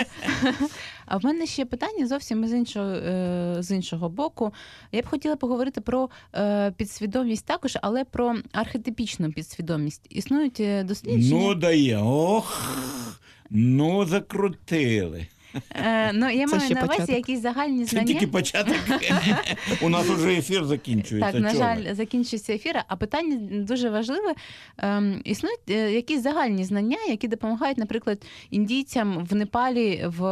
А 1.07 1.16
в 1.16 1.24
мене 1.24 1.47
ще 1.47 1.64
питання 1.64 2.07
зовсім 2.07 2.47
з 2.47 2.53
іншого, 2.53 2.87
е, 2.87 3.57
з 3.59 3.70
іншого 3.70 4.09
боку. 4.09 4.53
Я 4.93 5.03
б 5.03 5.07
хотіла 5.07 5.37
поговорити 5.37 5.80
про 5.80 6.11
е, 6.35 6.70
підсвідомість 6.70 7.47
також, 7.47 7.78
але 7.83 8.05
про 8.05 8.37
архетипічну 8.53 9.33
підсвідомість. 9.33 10.07
Існують 10.11 10.61
е, 10.61 10.85
дослідження. 10.85 11.41
Ну, 11.41 11.55
дає. 11.55 11.99
Ох, 12.03 12.76
ну 13.51 14.05
закрутили. 14.07 15.26
Е, 15.74 16.12
ну, 16.12 16.30
я 16.30 16.46
Це 16.46 16.57
маю 16.57 16.66
ще 16.66 16.74
на 16.74 16.80
увазі 16.82 16.98
початок. 17.00 17.16
якісь 17.16 17.40
загальні 17.40 17.84
Це 17.84 17.90
знання. 17.90 18.07
тільки 18.07 18.26
початок. 18.26 18.76
У 19.82 19.88
нас 19.88 20.11
уже 20.11 20.32
ефір 20.32 20.64
закінчується. 20.64 21.32
Так, 21.32 21.40
на 21.42 21.53
Чого 21.53 21.64
ви? 21.74 21.82
жаль, 21.84 21.94
закінчується 21.94 22.53
ефір. 22.55 22.74
А 22.88 22.96
питання 22.96 23.36
дуже 23.64 23.90
важливе. 23.90 24.34
Ем, 24.78 25.20
існують 25.24 25.61
е, 25.70 25.92
якісь 25.92 26.22
загальні 26.22 26.64
знання, 26.64 26.96
які 27.09 27.28
допомагають, 27.28 27.78
наприклад, 27.78 28.22
індійцям 28.50 29.26
в 29.30 29.34
Непалі, 29.34 30.05
в 30.18 30.24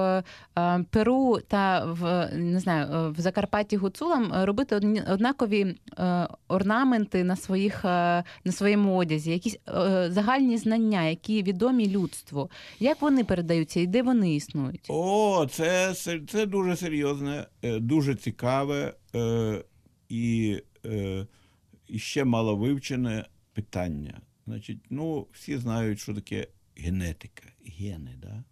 е, 0.59 0.85
Перу 0.91 1.39
та 1.49 1.85
в 1.85 2.29
не 2.37 2.61
знаю, 2.61 2.87
е, 2.95 3.09
в 3.09 3.21
Закарпатті 3.21 3.77
гуцулам 3.77 4.33
е, 4.35 4.47
робити 4.47 4.77
одні- 4.77 5.03
однакові 5.13 5.75
е, 5.99 6.29
орнаменти 6.49 7.25
на 7.25 7.37
своїх 7.37 7.85
е, 7.85 8.25
на 8.45 8.53
своєму 8.53 8.97
одязі, 8.97 9.31
якісь 9.31 9.57
е, 9.69 10.09
загальні 10.11 10.57
знання, 10.57 11.03
які 11.03 11.43
відомі 11.43 11.89
людству. 11.89 12.51
Як 12.81 13.03
вони 13.03 13.25
передаються 13.25 13.81
і 13.81 13.87
де 13.87 14.03
вони 14.03 14.35
існують? 14.35 14.87
О, 15.13 15.47
це, 15.47 15.95
це, 16.29 16.47
дуже 16.47 16.77
серйозне, 16.77 17.47
е, 17.63 17.79
дуже 17.79 18.15
цікаве 18.15 18.95
е, 19.15 19.65
і, 20.09 20.59
е, 20.85 21.27
і 21.89 21.99
ще 21.99 22.25
мало 22.25 22.57
вивчене 22.57 23.25
питання. 23.53 24.21
Значить, 24.47 24.79
ну, 24.91 25.27
всі 25.33 25.57
знають, 25.57 26.01
що 26.01 26.15
таке 26.15 26.47
генетика, 26.77 27.49
гени, 27.67 28.17
да? 28.23 28.45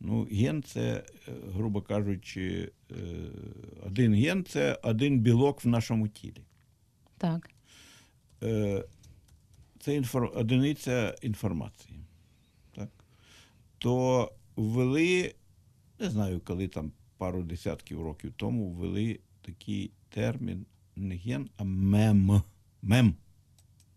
Ну, 0.00 0.28
ген 0.32 0.62
це, 0.62 1.04
грубо 1.52 1.82
кажучи, 1.82 2.72
один 3.86 4.14
ген 4.14 4.44
це 4.44 4.78
один 4.82 5.20
білок 5.20 5.64
в 5.64 5.68
нашому 5.68 6.08
тілі. 6.08 6.42
Так. 7.18 7.50
Це 9.80 9.94
інфор... 9.94 10.32
одиниця 10.34 11.14
інформації. 11.22 12.00
Так? 12.74 12.90
То 13.78 14.32
ввели, 14.56 15.34
не 16.00 16.10
знаю, 16.10 16.40
коли 16.40 16.68
там 16.68 16.92
пару 17.18 17.42
десятків 17.42 18.02
років 18.02 18.32
тому 18.36 18.70
ввели 18.70 19.20
такий 19.42 19.90
термін 20.08 20.66
не 20.96 21.16
ген, 21.16 21.50
а 21.56 21.64
мем. 21.64 22.42
Мем. 22.82 23.14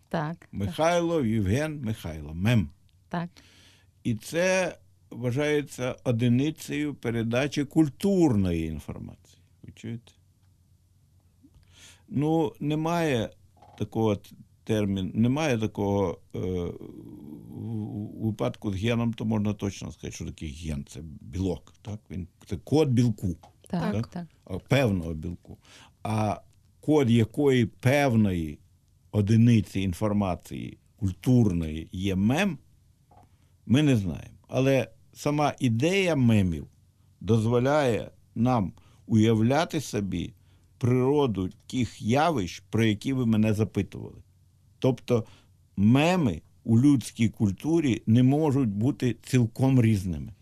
Так, 0.10 0.48
Михайло, 0.52 1.26
Євген, 1.26 1.82
Михайло. 1.82 2.34
Мем. 2.34 2.70
так. 3.10 3.30
І 4.04 4.16
це 4.16 4.78
вважається 5.10 5.96
одиницею 6.04 6.96
передачі 6.96 7.66
культурної 7.66 8.66
інформації. 8.66 9.42
Ви 9.64 9.72
чуєте? 9.72 10.12
Ну, 12.10 12.54
немає 12.60 13.30
такого 13.78 14.18
т- 14.72 14.80
терміну, 14.80 15.12
немає 15.14 15.58
такого 15.58 16.18
е, 16.36 16.40
у 17.50 18.26
випадку 18.28 18.72
з 18.74 18.76
геном, 18.76 19.14
то 19.14 19.26
можна 19.26 19.54
точно 19.54 19.92
сказати, 19.92 20.12
що 20.16 20.26
таке 20.26 20.48
ген. 20.48 20.86
Це 20.90 21.00
білок. 21.22 21.74
Так? 21.82 22.00
Він, 22.12 22.28
це 22.46 22.58
код 22.58 22.90
білку, 22.90 23.36
Так, 23.70 23.94
Так. 23.94 24.08
так. 24.08 24.28
а, 24.46 24.58
певного 24.58 25.14
білку. 25.14 25.58
А 26.04 26.42
код 26.80 27.10
якої 27.12 27.66
певної 27.66 28.60
одиниці 29.12 29.82
інформації 29.82 30.78
культурної 30.96 31.90
є 31.92 32.16
мем, 32.16 32.58
ми 33.66 33.84
не 33.84 33.96
знаємо. 33.96 34.36
Але 34.48 34.88
сама 35.14 35.54
ідея 35.60 36.16
мемів 36.16 36.68
дозволяє 37.22 38.12
нам 38.36 38.74
уявляти 39.08 39.82
собі 39.82 40.34
природу 40.78 41.50
тих 41.68 42.02
явищ, 42.02 42.64
про 42.70 42.84
які 42.84 43.14
ви 43.14 43.26
мене 43.26 43.54
запитували. 43.54 44.18
Тобто 44.82 45.26
меми 45.78 46.42
у 46.64 46.80
людській 46.80 47.30
культурі 47.30 48.02
не 48.06 48.24
можуть 48.24 48.70
бути 48.70 49.16
цілком 49.24 49.82
різними. 49.82 50.34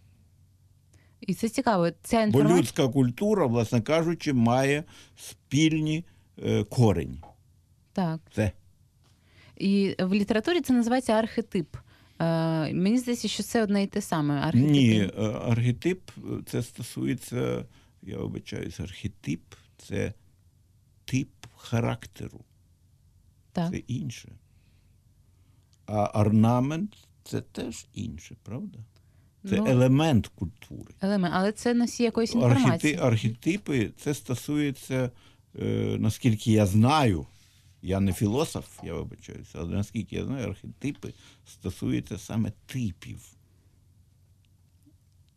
І 1.22 1.34
це 1.34 1.50
цікаво. 1.50 1.90
Ця 2.04 2.28
Бо 2.28 2.44
людська 2.44 2.88
культура, 2.88 3.46
власне 3.46 3.82
кажучи, 3.82 4.34
має 4.34 4.84
спільні 5.16 6.06
е, 6.44 6.64
корені. 6.64 7.22
Так. 7.94 8.20
Це. 8.36 8.52
І 9.58 9.96
в 10.00 10.14
літературі 10.14 10.62
це 10.62 10.74
називається 10.74 11.14
архетип. 11.14 11.76
Е, 12.20 12.74
мені 12.74 12.98
здається, 12.98 13.28
що 13.28 13.44
це 13.44 13.64
одне 13.64 13.84
і 13.84 13.88
те 13.88 14.02
саме. 14.02 14.34
Архетип. 14.34 14.70
Ні, 14.70 15.10
е, 15.18 15.22
архетип 15.24 16.02
е, 16.18 16.22
це 16.46 16.64
стосується 16.64 17.66
я 18.02 18.18
вибачаюсь, 18.18 18.80
архетип 18.80 19.42
це 19.78 20.14
тип 21.06 21.30
характеру, 21.56 22.40
Так. 23.52 23.72
це 23.72 23.78
інше. 23.78 24.32
А 25.86 26.06
орнамент 26.06 26.96
це 27.24 27.42
теж 27.42 27.86
інше, 27.94 28.36
правда? 28.44 28.80
Це 29.50 29.58
Ну, 29.58 29.66
елемент 29.68 30.28
культури. 30.28 30.94
елемент, 31.02 31.34
але 31.38 31.52
це 31.52 31.74
носі 31.74 32.04
якоїсь 32.04 32.36
Архети, 32.36 32.96
архетипи 32.96 33.92
це 33.98 34.14
стосується, 34.14 35.12
е, 35.60 35.98
наскільки 36.00 36.52
я 36.52 36.66
знаю, 36.66 37.28
я 37.82 38.00
не 38.00 38.14
філософ, 38.14 38.80
я 38.84 38.94
вибачаюся, 38.94 39.58
але 39.62 39.76
наскільки 39.76 40.16
я 40.16 40.26
знаю, 40.26 40.48
архетипи 40.48 41.14
стосуються 41.46 42.18
саме 42.18 42.52
типів. 42.66 43.32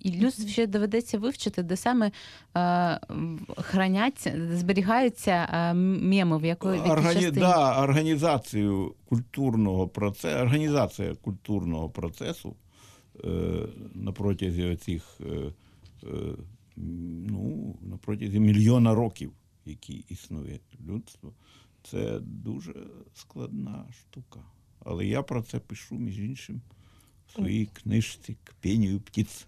І 0.03 0.11
людству 0.11 0.49
ще 0.49 0.67
доведеться 0.67 1.19
вивчити, 1.19 1.63
де 1.63 1.77
саме 1.77 2.07
е, 2.07 3.01
храняться, 3.57 4.49
зберігаються 4.53 5.31
е, 5.53 5.75
меми, 5.75 6.39
в 6.39 6.45
якої 6.45 6.81
в 6.81 6.91
Органі... 6.91 7.15
частині. 7.15 7.41
Да, 7.41 7.83
організацію 7.83 8.95
культурного 9.05 9.89
процесу, 9.89 10.39
організація 10.39 11.15
культурного 11.15 11.91
процесу 11.91 12.57
е, 13.25 13.29
на 13.95 14.13
протязі 14.13 14.77
цих 14.77 15.21
е, 15.21 15.53
е, 16.05 16.09
ну, 16.77 17.77
на 17.83 17.97
протязі 17.97 18.41
мільйона 18.41 18.95
років, 18.95 19.33
які 19.67 20.05
існує 20.09 20.61
людство, 20.87 21.33
це 21.83 22.21
дуже 22.21 22.75
складна 23.15 23.85
штука. 23.93 24.41
Але 24.85 25.07
я 25.07 25.23
про 25.23 25.43
це 25.43 25.59
пишу, 25.59 25.95
між 25.95 26.19
іншим, 26.19 26.61
своїй 27.35 27.69
книжці 27.83 28.37
«К 28.45 28.53
пенію 28.63 29.01
птиць. 29.01 29.47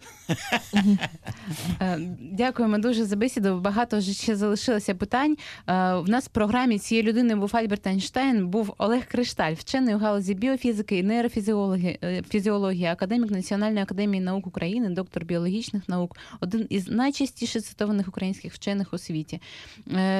Е, 1.81 1.99
Дякуємо 2.33 2.79
дуже 2.79 3.05
за 3.05 3.17
бесіду. 3.17 3.61
Багато 3.61 3.99
вже 3.99 4.13
ще 4.13 4.37
залишилося 4.37 4.95
питань. 4.95 5.33
Е, 5.33 5.95
В 5.95 6.09
нас 6.09 6.25
в 6.25 6.29
програмі 6.29 6.79
цієї 6.79 7.07
людини 7.07 7.37
був 7.37 7.51
Альберт 7.53 7.87
Айнштейн, 7.87 8.49
був 8.49 8.75
Олег 8.79 9.07
Кришталь, 9.07 9.55
вчений 9.55 9.95
у 9.95 9.99
галузі 9.99 10.35
біофізики 10.35 10.99
і 10.99 11.03
нейрофізіології, 11.03 12.85
е, 12.85 12.93
академік 12.93 13.31
Національної 13.31 13.83
академії 13.83 14.23
наук 14.23 14.47
України, 14.47 14.91
доктор 14.91 15.25
біологічних 15.25 15.89
наук, 15.89 16.17
один 16.41 16.67
із 16.71 16.89
найчастіше 16.89 17.61
цитованих 17.61 18.09
українських 18.09 18.55
вчених 18.55 18.95
у 18.95 18.99
світі. 18.99 19.41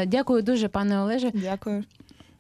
Дякую 0.07 0.43
дуже, 0.43 0.69
пане 0.69 1.01
Олеже. 1.01 1.31
Дякую. 1.35 1.85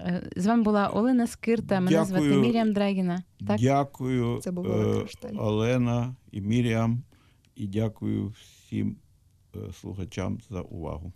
Е, 0.00 0.30
з 0.36 0.46
вами 0.46 0.62
була 0.62 0.88
Олена 0.88 1.26
Скирта. 1.26 1.74
Мене 1.74 1.90
Дякую. 1.90 2.06
звати 2.06 2.36
Мір'ям 2.40 2.72
Драгіна. 2.72 3.22
Так? 3.46 3.60
Дякую, 3.60 4.38
Це 4.42 4.50
було 4.50 5.04
е, 5.24 5.36
Олена 5.36 6.16
і 6.32 6.40
Мір'ям. 6.40 7.02
І 7.54 7.66
дякую 7.66 8.28
всім 8.28 8.96
е, 9.56 9.58
слухачам 9.72 10.38
за 10.50 10.60
увагу. 10.60 11.12